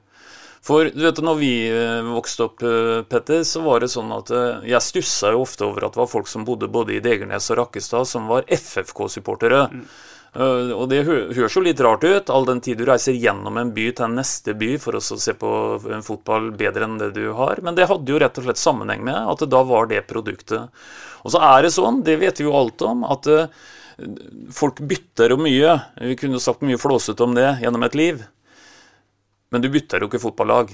For 0.61 0.91
du 0.93 1.01
vet, 1.07 1.21
når 1.25 1.39
vi 1.41 1.53
eh, 1.73 2.03
vokste 2.05 2.45
opp, 2.45 2.63
eh, 2.67 3.01
Petter, 3.09 3.41
så 3.49 3.63
var 3.65 3.81
det 3.81 3.89
sånn 3.93 4.13
at 4.13 4.29
eh, 4.35 4.67
jeg 4.69 4.85
stussa 4.85 5.33
jo 5.33 5.47
ofte 5.47 5.65
over 5.65 5.87
at 5.87 5.97
det 5.97 6.03
var 6.03 6.11
folk 6.11 6.29
som 6.29 6.45
bodde 6.45 6.69
både 6.69 6.99
i 6.99 7.03
Degernes 7.05 7.49
og 7.55 7.63
Rakkestad, 7.63 8.09
som 8.09 8.29
var 8.29 8.45
FFK-supportere. 8.45 9.63
Uh, 9.73 10.10
og 10.31 10.85
det 10.91 11.01
høres 11.09 11.57
jo 11.57 11.63
litt 11.65 11.81
rart 11.83 12.05
ut, 12.07 12.31
all 12.31 12.45
den 12.47 12.61
tid 12.63 12.79
du 12.79 12.85
reiser 12.87 13.17
gjennom 13.19 13.57
en 13.59 13.73
by 13.75 13.89
til 13.91 14.07
en 14.07 14.15
neste 14.21 14.55
by 14.55 14.77
for 14.79 14.95
å 14.95 15.03
se 15.03 15.35
på 15.35 15.51
fotball 16.07 16.53
bedre 16.59 16.87
enn 16.87 17.01
det 17.01 17.11
du 17.17 17.33
har. 17.35 17.59
Men 17.67 17.75
det 17.75 17.89
hadde 17.91 18.13
jo 18.13 18.21
rett 18.23 18.39
og 18.39 18.47
slett 18.47 18.61
sammenheng 18.63 19.03
med 19.07 19.19
at 19.19 19.43
da 19.51 19.63
var 19.67 19.91
det 19.91 20.05
produktet. 20.07 20.71
Og 21.27 21.35
så 21.35 21.43
er 21.43 21.67
det 21.67 21.75
sånn, 21.75 22.05
det 22.07 22.21
vet 22.23 22.39
vi 22.39 22.47
jo 22.47 22.55
alt 22.57 22.83
om, 22.87 23.03
at 23.11 23.27
uh, 23.27 23.49
folk 24.55 24.79
bytter 24.87 25.35
jo 25.35 25.41
mye. 25.43 25.75
Vi 25.99 26.17
kunne 26.21 26.43
sagt 26.43 26.63
mye 26.65 26.79
flåsete 26.81 27.27
om 27.27 27.35
det 27.35 27.49
gjennom 27.65 27.89
et 27.89 27.99
liv. 27.99 28.23
Men 29.51 29.65
du 29.65 29.69
bytter 29.73 30.01
jo 30.01 30.09
ikke 30.13 30.23
fotballag. 30.23 30.71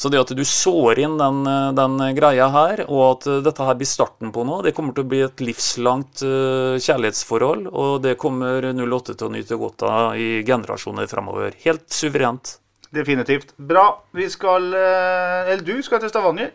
Så 0.00 0.08
det 0.08 0.20
at 0.22 0.30
du 0.32 0.40
sår 0.48 1.02
inn 1.02 1.18
den, 1.20 1.42
eh, 1.44 1.72
den 1.76 2.00
greia 2.16 2.46
her, 2.54 2.86
og 2.86 3.02
at 3.04 3.26
eh, 3.28 3.42
dette 3.44 3.66
her 3.66 3.76
blir 3.76 3.88
starten 3.88 4.30
på 4.32 4.46
noe, 4.48 4.62
det 4.64 4.72
kommer 4.76 4.96
til 4.96 5.04
å 5.04 5.10
bli 5.10 5.20
et 5.26 5.42
livslangt 5.44 6.22
eh, 6.24 6.78
kjærlighetsforhold, 6.80 7.66
og 7.68 7.98
det 8.06 8.16
kommer 8.20 8.64
08 8.70 9.12
til 9.12 9.28
å 9.28 9.34
nyte 9.34 9.58
godt 9.60 9.84
av 9.84 10.16
i 10.16 10.40
generasjoner 10.48 11.10
framover. 11.10 11.58
Helt 11.66 11.84
suverent. 11.92 12.56
Definitivt. 12.90 13.52
Bra. 13.60 13.84
Vi 14.16 14.24
skal 14.32 14.72
Eller 14.74 15.60
du 15.62 15.76
skal 15.84 16.00
til 16.02 16.10
Stavanger 16.10 16.48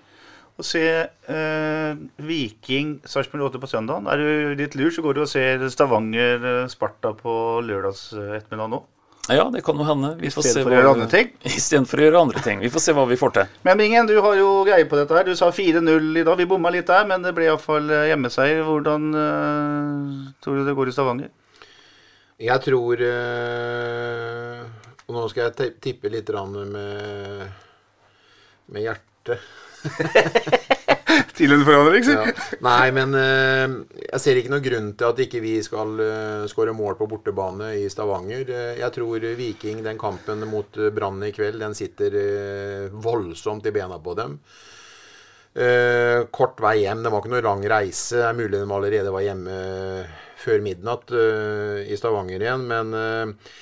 og 0.56 0.66
se 0.68 0.82
eh, 1.06 2.02
Viking 2.28 2.98
Sarpsborg 3.08 3.46
8 3.52 3.62
på 3.62 3.70
søndag. 3.70 4.10
Er 4.10 4.20
du 4.20 4.58
litt 4.60 4.76
lur, 4.80 4.90
så 4.92 5.06
går 5.06 5.16
du 5.16 5.22
og 5.24 5.30
ser 5.32 5.64
Stavanger-Sparta 5.72 7.14
på 7.22 7.38
lørdags 7.68 8.10
ettermiddag 8.16 8.74
nå. 8.74 8.82
Ja, 9.30 9.50
det 9.54 9.62
kan 9.66 9.78
jo 9.78 9.86
hende. 9.88 10.12
Vi 10.20 10.30
får 10.30 10.42
se 10.42 10.50
Istedenfor 10.52 10.74
å 10.74 10.76
gjøre 10.78 10.92
andre 10.94 11.08
ting. 11.10 11.30
Istedenfor 11.58 12.02
å 12.02 12.06
gjøre 12.06 12.20
andre 12.28 12.44
ting. 12.46 12.60
Vi 12.62 12.70
får 12.74 12.84
se 12.84 12.94
hva 12.94 13.06
vi 13.10 13.18
får 13.18 13.34
til. 13.38 13.56
Men 13.66 13.80
Bingen, 13.80 14.10
du 14.10 14.20
har 14.22 14.36
jo 14.38 14.50
greie 14.68 14.86
på 14.90 15.00
dette 15.00 15.18
her. 15.18 15.26
Du 15.26 15.34
sa 15.40 15.50
4-0 15.50 16.22
i 16.22 16.26
dag. 16.28 16.38
Vi 16.38 16.48
bomma 16.50 16.74
litt 16.74 16.90
der, 16.92 17.08
men 17.10 17.26
det 17.26 17.34
ble 17.38 17.48
iallfall 17.48 17.90
hjemmeseier. 18.10 18.62
Hvordan 18.68 19.10
uh, 19.18 20.30
tror 20.46 20.62
du 20.62 20.70
det 20.70 20.78
går 20.78 20.92
i 20.92 20.96
Stavanger? 20.96 21.34
Jeg 22.46 22.60
tror 22.66 23.00
uh, 23.00 24.62
Og 25.08 25.16
nå 25.16 25.22
skal 25.32 25.48
jeg 25.48 25.74
tippe 25.82 26.12
litt 26.12 26.30
med, 26.36 27.50
med 28.76 28.88
hjertet. 28.90 29.40
Til 31.36 31.52
en 31.52 31.66
forandring, 31.68 32.06
si. 32.08 32.14
Ja. 32.16 32.32
Nei, 32.64 32.92
men 32.96 33.16
eh, 33.20 33.66
jeg 34.06 34.22
ser 34.24 34.40
ikke 34.40 34.54
noen 34.54 34.64
grunn 34.64 34.92
til 34.96 35.10
at 35.10 35.20
ikke 35.26 35.42
vi 35.44 35.56
skal 35.66 36.00
uh, 36.00 36.46
skåre 36.48 36.76
mål 36.76 36.96
på 37.00 37.10
bortebane 37.12 37.74
i 37.82 37.90
Stavanger. 37.92 38.48
Eh, 38.48 38.72
jeg 38.80 38.94
tror 38.96 39.28
Viking, 39.36 39.84
den 39.84 40.00
kampen 40.00 40.46
mot 40.48 40.80
eh, 40.80 40.94
Brann 40.96 41.20
i 41.28 41.34
kveld, 41.36 41.60
den 41.60 41.76
sitter 41.76 42.16
eh, 42.22 42.88
voldsomt 43.04 43.68
i 43.68 43.76
bena 43.76 44.00
på 44.00 44.16
dem. 44.16 44.40
Eh, 45.56 46.24
kort 46.36 46.60
vei 46.64 46.78
hjem. 46.86 47.04
Det 47.04 47.12
var 47.12 47.24
ikke 47.24 47.36
noe 47.36 47.46
lang 47.46 47.68
reise. 47.72 48.20
Det 48.20 48.26
er 48.30 48.40
mulig 48.40 48.60
de 48.60 48.66
allerede 48.80 49.14
var 49.16 49.28
hjemme 49.28 49.60
før 50.40 50.64
midnatt 50.64 51.12
eh, 51.16 51.86
i 51.92 52.00
Stavanger 52.00 52.44
igjen, 52.44 52.68
men 52.70 52.96
eh, 52.96 53.54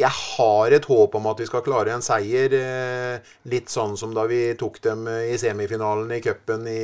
jeg 0.00 0.10
har 0.16 0.74
et 0.76 0.86
håp 0.90 1.14
om 1.18 1.26
at 1.30 1.40
vi 1.42 1.46
skal 1.48 1.64
klare 1.66 1.92
en 1.94 2.04
seier. 2.04 2.54
eh, 2.56 3.32
Litt 3.52 3.72
sånn 3.72 3.96
som 4.00 4.14
da 4.16 4.24
vi 4.30 4.40
tok 4.60 4.80
dem 4.84 5.06
eh, 5.10 5.30
i 5.34 5.38
semifinalen 5.40 6.10
i 6.16 6.20
cupen 6.24 6.66
i 6.70 6.80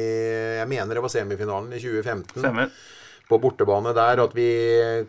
Jeg 0.60 0.68
mener 0.70 0.94
det 0.98 1.04
var 1.04 1.12
semifinalen 1.12 1.72
i 1.72 1.80
2015. 1.82 2.40
Stemmer. 2.44 2.70
På 3.27 3.39
bortebane 3.43 3.91
der. 3.97 4.22
At 4.22 4.35
vi 4.37 4.49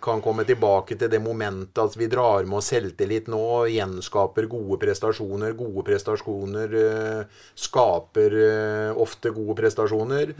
kan 0.01 0.21
komme 0.25 0.45
tilbake 0.47 0.97
til 0.97 1.11
det 1.11 1.19
momentet 1.21 1.77
at 1.83 1.97
vi 1.99 2.09
drar 2.09 2.47
med 2.49 2.59
oss 2.59 2.71
selvtillit 2.73 3.29
nå. 3.29 3.43
Gjenskaper 3.69 4.47
gode 4.49 4.79
prestasjoner. 4.81 5.53
Gode 5.57 5.85
prestasjoner 5.85 6.73
eh, 6.81 7.43
skaper 7.67 8.39
eh, 8.41 9.03
ofte 9.05 9.33
gode 9.35 9.57
prestasjoner. 9.61 10.33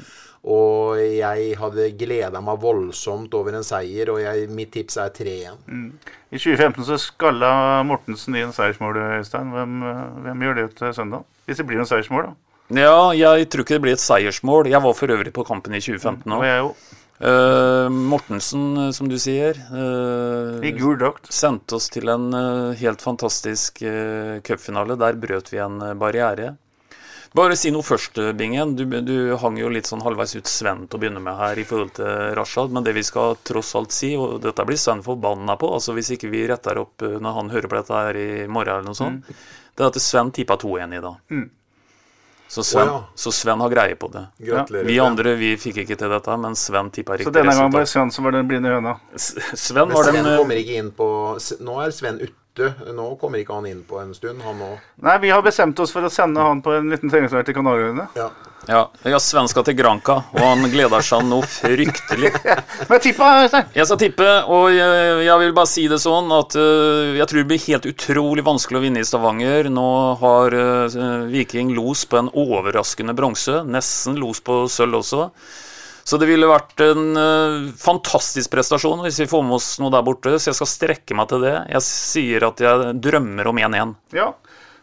Og 0.47 0.97
jeg 1.01 1.53
hadde 1.59 1.89
gleda 1.99 2.41
meg 2.41 2.59
voldsomt 2.61 3.33
over 3.35 3.57
en 3.57 3.65
seier, 3.67 4.09
og 4.13 4.21
jeg, 4.21 4.47
mitt 4.53 4.71
tips 4.71 4.99
er 5.03 5.11
3-1. 5.11 5.57
Mm. 5.67 5.87
I 6.31 6.39
2015 6.39 6.87
så 6.87 6.99
skalla 7.01 7.49
Mortensen 7.87 8.37
i 8.37 8.45
en 8.45 8.53
seiersmål, 8.55 8.99
Øystein. 9.19 9.51
Hvem, 9.51 9.79
hvem 10.23 10.45
gjør 10.45 10.61
det 10.61 10.67
til 10.77 10.93
søndag? 10.95 11.25
Hvis 11.45 11.59
det 11.59 11.67
blir 11.67 11.81
en 11.83 11.89
seiersmål, 11.89 12.29
da. 12.29 12.35
Ja, 12.75 13.11
jeg 13.15 13.47
tror 13.47 13.63
ikke 13.63 13.77
det 13.77 13.83
blir 13.85 13.95
et 13.95 14.03
seiersmål. 14.03 14.67
Jeg 14.67 14.83
var 14.83 14.95
for 14.95 15.11
øvrig 15.15 15.31
på 15.35 15.45
kampen 15.47 15.75
i 15.75 15.79
2015 15.79 16.33
Og 16.35 16.43
òg. 16.43 16.71
Jo. 17.19 17.89
Mortensen, 17.89 18.77
eh, 18.77 18.91
som 18.91 19.09
du 19.09 19.17
sier, 19.19 19.57
uh, 19.71 20.65
I 20.65 20.71
gul 20.71 20.97
drakt. 20.97 21.31
sendte 21.33 21.75
oss 21.75 21.89
til 21.89 22.09
en 22.09 22.29
uh, 22.33 22.73
helt 22.77 23.01
fantastisk 23.01 23.81
uh, 23.81 24.39
cupfinale. 24.41 24.97
Der 24.97 25.13
brøt 25.13 25.53
vi 25.53 25.61
en 25.61 25.79
barriere. 25.99 26.55
Bare 27.35 27.57
si 27.59 27.69
noe 27.71 27.83
først, 27.83 28.17
Bingen. 28.39 28.75
Du, 28.75 28.85
du 28.85 29.35
hang 29.37 29.57
jo 29.59 29.69
litt 29.69 29.85
sånn 29.85 30.01
halvveis 30.01 30.37
ut 30.37 30.47
Sven 30.47 30.85
til 30.87 30.97
å 30.97 31.01
begynne 31.01 31.21
med 31.21 31.37
her 31.37 31.59
i 31.59 31.65
forhold 31.67 31.93
til 31.99 32.31
Rashad, 32.37 32.71
men 32.73 32.85
det 32.85 32.95
vi 32.95 33.03
skal 33.05 33.35
tross 33.45 33.75
alt 33.77 33.93
si, 33.93 34.13
og 34.17 34.39
dette 34.41 34.65
blir 34.65 34.79
Sven 34.79 35.03
forbanna 35.05 35.57
på, 35.59 35.69
altså 35.75 35.93
hvis 35.93 36.13
ikke 36.15 36.31
vi 36.31 36.47
retter 36.49 36.79
opp 36.81 37.03
når 37.03 37.37
han 37.37 37.51
hører 37.53 37.69
på 37.69 37.77
dette 37.77 37.99
her 37.99 38.21
i 38.21 38.29
morgen 38.47 38.79
eller 38.79 38.87
noe 38.87 38.97
sånt, 38.97 39.27
det 39.75 39.85
er 39.85 39.91
at 39.91 39.99
Sven 40.01 40.31
tippa 40.33 40.57
2-1 40.57 40.97
i 40.97 41.03
dag. 41.03 41.19
Mm. 41.35 41.45
Så 42.47 42.63
Sven, 42.63 42.87
oh, 42.87 42.93
ja. 42.93 42.99
så 43.15 43.31
Sven 43.35 43.59
har 43.59 43.69
greie 43.69 43.95
på 43.99 44.07
det. 44.11 44.21
Gratulerer. 44.39 44.85
Vi 44.87 44.99
andre 45.03 45.33
vi 45.35 45.49
fikk 45.59 45.81
ikke 45.83 45.97
til 45.99 46.09
dette, 46.13 46.37
men 46.39 46.55
Sven 46.55 46.89
tippa 46.95 47.17
Så 47.19 47.31
denne 47.35 47.51
gangen 47.51 47.73
var 47.73 47.83
det. 47.83 47.89
Sven 47.91 48.11
som 48.15 48.23
var 48.23 48.31
den 48.37 48.47
blinde 48.47 48.71
høna. 48.71 48.93
S- 49.19 49.35
Sven 49.67 49.89
var 49.91 50.07
Sven 50.07 50.21
den 50.23 50.31
eh, 50.31 50.37
kommer 50.39 50.61
ikke 50.61 50.77
inn 50.79 50.91
på 50.95 51.07
Nå 51.59 51.79
er 51.83 51.91
Sven 51.91 52.21
ute. 52.23 52.33
Nå 52.97 53.07
kommer 53.21 53.41
ikke 53.41 53.57
han 53.57 53.69
inn 53.69 53.83
på 53.87 53.99
en 54.01 54.13
stund, 54.17 54.41
han 54.45 54.61
òg. 54.63 54.83
Nei, 55.05 55.17
vi 55.23 55.31
har 55.33 55.45
bestemt 55.45 55.79
oss 55.83 55.93
for 55.93 56.05
å 56.05 56.11
sende 56.13 56.43
han 56.43 56.63
på 56.65 56.73
en 56.77 56.91
liten 56.93 57.11
treningsleir 57.11 57.47
til 57.47 57.57
Kanariøyene. 57.57 58.09
Ja. 58.17 58.31
Ja, 58.67 58.91
Vi 59.03 59.11
har 59.11 59.19
svenska 59.23 59.61
til 59.63 59.77
Granca, 59.79 60.17
og 60.33 60.41
han 60.43 60.65
gleder 60.67 61.03
seg 61.05 61.23
nå 61.23 61.37
fryktelig. 61.47 62.33
Men 62.89 62.99
tippa, 62.99 63.29
Øystein! 63.45 63.69
Jeg 63.77 63.87
skal 63.87 63.99
tippe, 64.01 64.27
og 64.51 64.73
jeg, 64.75 65.21
jeg 65.23 65.39
vil 65.39 65.53
bare 65.55 65.71
si 65.71 65.85
det 65.87 66.01
sånn 66.03 66.33
at 66.35 66.57
uh, 66.59 67.15
jeg 67.15 67.29
tror 67.29 67.39
det 67.39 67.47
blir 67.47 67.63
helt 67.63 67.87
utrolig 67.93 68.43
vanskelig 68.43 68.81
å 68.81 68.83
vinne 68.83 69.03
i 69.03 69.07
Stavanger. 69.07 69.71
Nå 69.71 69.87
har 70.19 70.57
uh, 70.57 71.29
Viking 71.31 71.71
los 71.77 72.03
på 72.11 72.19
en 72.19 72.31
overraskende 72.33 73.15
bronse, 73.15 73.61
nesten 73.63 74.19
los 74.19 74.43
på 74.43 74.65
sølv 74.71 74.99
også. 74.99 75.29
Så 76.07 76.15
det 76.21 76.29
ville 76.29 76.47
vært 76.47 76.79
en 76.85 77.17
uh, 77.19 77.65
fantastisk 77.75 78.53
prestasjon 78.53 79.01
hvis 79.03 79.19
vi 79.25 79.27
får 79.27 79.41
med 79.43 79.57
oss 79.57 79.73
noe 79.81 79.91
der 79.91 80.05
borte, 80.07 80.37
så 80.39 80.53
jeg 80.53 80.59
skal 80.61 80.69
strekke 80.71 81.17
meg 81.19 81.27
til 81.27 81.43
det. 81.43 81.55
Jeg 81.73 81.83
sier 81.83 82.45
at 82.47 82.63
jeg 82.63 82.93
drømmer 83.03 83.49
om 83.51 83.59
1-1. 83.59 83.91
Ja. 84.15 84.29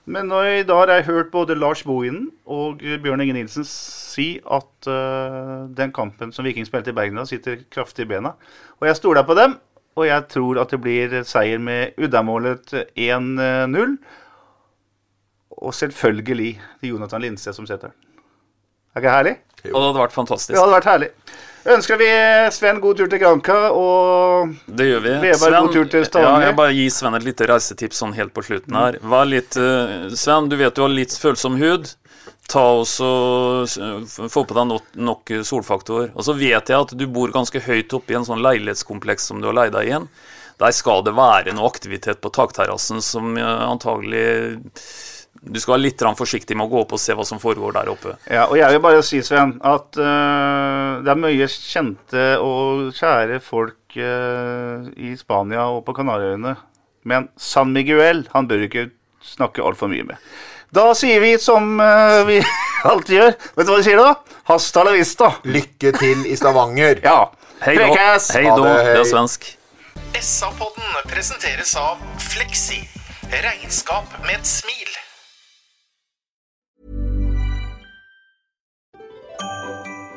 Men 0.05 0.29
i 0.29 0.67
dag 0.69 0.83
har 0.83 0.91
jeg 0.99 1.07
hørt 1.07 1.31
både 1.33 1.57
Lars 1.57 1.81
Bohinen 1.89 2.27
og 2.45 2.83
Bjørn 3.01 3.23
Inge 3.25 3.39
Nilsen 3.39 3.65
si 3.65 4.35
at 4.45 4.89
uh, 4.91 5.65
den 5.73 5.95
kampen 5.97 6.35
som 6.35 6.45
Viking 6.45 6.69
spilte 6.69 6.93
i 6.93 6.99
Bergen, 6.99 7.17
da, 7.17 7.25
sitter 7.25 7.63
kraftig 7.73 8.05
i 8.05 8.11
bena. 8.13 8.35
Og 8.83 8.91
jeg 8.91 9.01
stoler 9.01 9.25
på 9.25 9.39
dem. 9.39 9.57
Og 9.97 10.09
jeg 10.09 10.27
tror 10.29 10.61
at 10.61 10.75
det 10.75 10.81
blir 10.83 11.17
seier 11.25 11.63
med 11.63 11.97
uddamålet 11.97 12.75
1-0. 12.99 13.97
Og 15.55 15.75
selvfølgelig 15.81 16.53
det 16.83 16.93
Jonathan 16.93 17.25
Lindstedt 17.25 17.57
som 17.57 17.69
setter 17.71 17.95
den. 17.95 17.99
Er 18.93 19.01
ikke 19.01 19.19
det 19.31 19.37
Og 19.73 19.79
det 19.81 19.87
hadde 19.89 20.03
vært 20.05 20.13
fantastisk. 20.17 20.53
Det 20.55 20.61
hadde 20.61 20.77
vært 20.77 20.89
herlig. 20.93 21.11
Ønsker 21.75 21.97
vi 21.97 22.09
Sven 22.53 22.81
god 22.85 22.99
tur 22.99 23.09
til 23.09 23.21
Granca 23.23 23.55
og 23.73 24.51
Det 24.69 24.85
gjør 24.91 25.01
vi. 25.07 25.13
Veberg 25.23 25.55
god 25.65 25.73
tur 25.73 25.87
til 25.95 26.03
ja, 26.03 26.09
Stavanger. 26.11 26.47
jeg 26.51 26.57
bare 26.59 26.75
gir 26.77 26.91
Sven 26.93 27.17
et 27.17 27.25
lite 27.25 27.47
reisetips 27.49 28.03
sånn 28.03 28.13
helt 28.19 28.35
på 28.37 28.45
slutten 28.45 28.77
her. 28.77 28.99
Vær 29.01 29.25
litt, 29.31 29.57
uh, 29.57 30.11
Sven, 30.13 30.51
du 30.53 30.59
vet 30.61 30.77
du 30.77 30.83
har 30.85 30.93
litt 30.93 31.17
følsom 31.17 31.57
hud. 31.63 31.89
Ta 32.53 32.61
også, 32.83 33.09
s- 33.65 34.19
Få 34.29 34.45
på 34.45 34.53
deg 34.59 34.69
nok, 34.69 34.91
nok 35.01 35.33
solfaktor. 35.49 36.11
Og 36.13 36.27
så 36.29 36.35
vet 36.37 36.69
jeg 36.69 36.77
at 36.77 36.93
du 37.01 37.07
bor 37.09 37.33
ganske 37.33 37.63
høyt 37.65 37.97
oppe 37.97 38.13
i 38.13 38.19
en 38.21 38.29
sånn 38.29 38.45
leilighetskompleks 38.45 39.31
som 39.33 39.41
du 39.41 39.49
har 39.49 39.57
leid 39.57 39.73
deg 39.73 39.89
inn. 39.97 40.11
Der 40.61 40.71
skal 40.77 41.01
det 41.03 41.17
være 41.17 41.57
noe 41.57 41.67
aktivitet 41.73 42.21
på 42.23 42.29
takterrassen 42.31 43.01
som 43.03 43.33
eh, 43.41 43.65
antagelig 43.65 44.61
Du 45.45 45.61
skal 45.61 45.77
være 45.77 45.85
litt 45.85 46.03
forsiktig 46.17 46.57
med 46.57 46.67
å 46.67 46.73
gå 46.73 46.83
opp 46.85 46.95
og 46.97 47.01
se 47.01 47.15
hva 47.17 47.25
som 47.29 47.41
foregår 47.43 47.75
der 47.77 47.91
oppe. 47.93 48.15
Ja, 48.33 48.47
og 48.47 48.57
jeg 48.57 48.73
vil 48.73 48.83
bare 48.85 49.03
si, 49.05 49.21
Sven, 49.25 49.59
at 49.61 49.99
uh, 50.01 51.03
det 51.05 51.13
er 51.13 51.21
mye 51.21 51.49
kjente 51.53 52.25
og 52.41 52.95
kjære 52.97 53.41
folk 53.45 53.99
uh, 53.99 54.89
i 54.97 55.13
Spania 55.21 55.69
og 55.75 55.85
på 55.85 55.97
Kanariøyene. 55.99 56.57
Men 57.05 57.29
San 57.37 57.75
Miguel 57.77 58.25
han 58.33 58.49
bør 58.49 58.65
ikke 58.65 58.89
snakke 59.25 59.65
altfor 59.65 59.93
mye 59.93 60.07
med. 60.09 60.33
Da 60.75 60.89
sier 60.97 61.21
vi 61.23 61.35
som 61.39 61.77
uh, 61.79 62.25
vi 62.27 62.41
alltid 62.91 63.19
gjør. 63.19 63.37
Vet 63.59 63.69
du 63.69 63.75
hva 63.75 63.79
de 63.83 63.87
sier 63.87 64.01
da? 64.01 64.39
Hasta 64.49 64.87
la 64.89 64.97
vista. 64.97 65.35
Lykke 65.45 65.93
til 65.99 66.25
i 66.31 66.39
Stavanger. 66.41 67.05
Ja. 67.05 67.29
Hei 67.65 67.77
da. 67.79 67.93
Hei 68.35 68.49
da. 68.49 68.57
det, 68.65 68.97
er 68.97 69.07
svensk. 69.09 69.47
SA-podden 70.19 70.99
presenteres 71.13 71.77
av 71.81 72.03
Fleksi. 72.33 72.83
Regnskap 73.45 74.19
med 74.27 74.37
et 74.41 74.49
smil. 74.49 74.84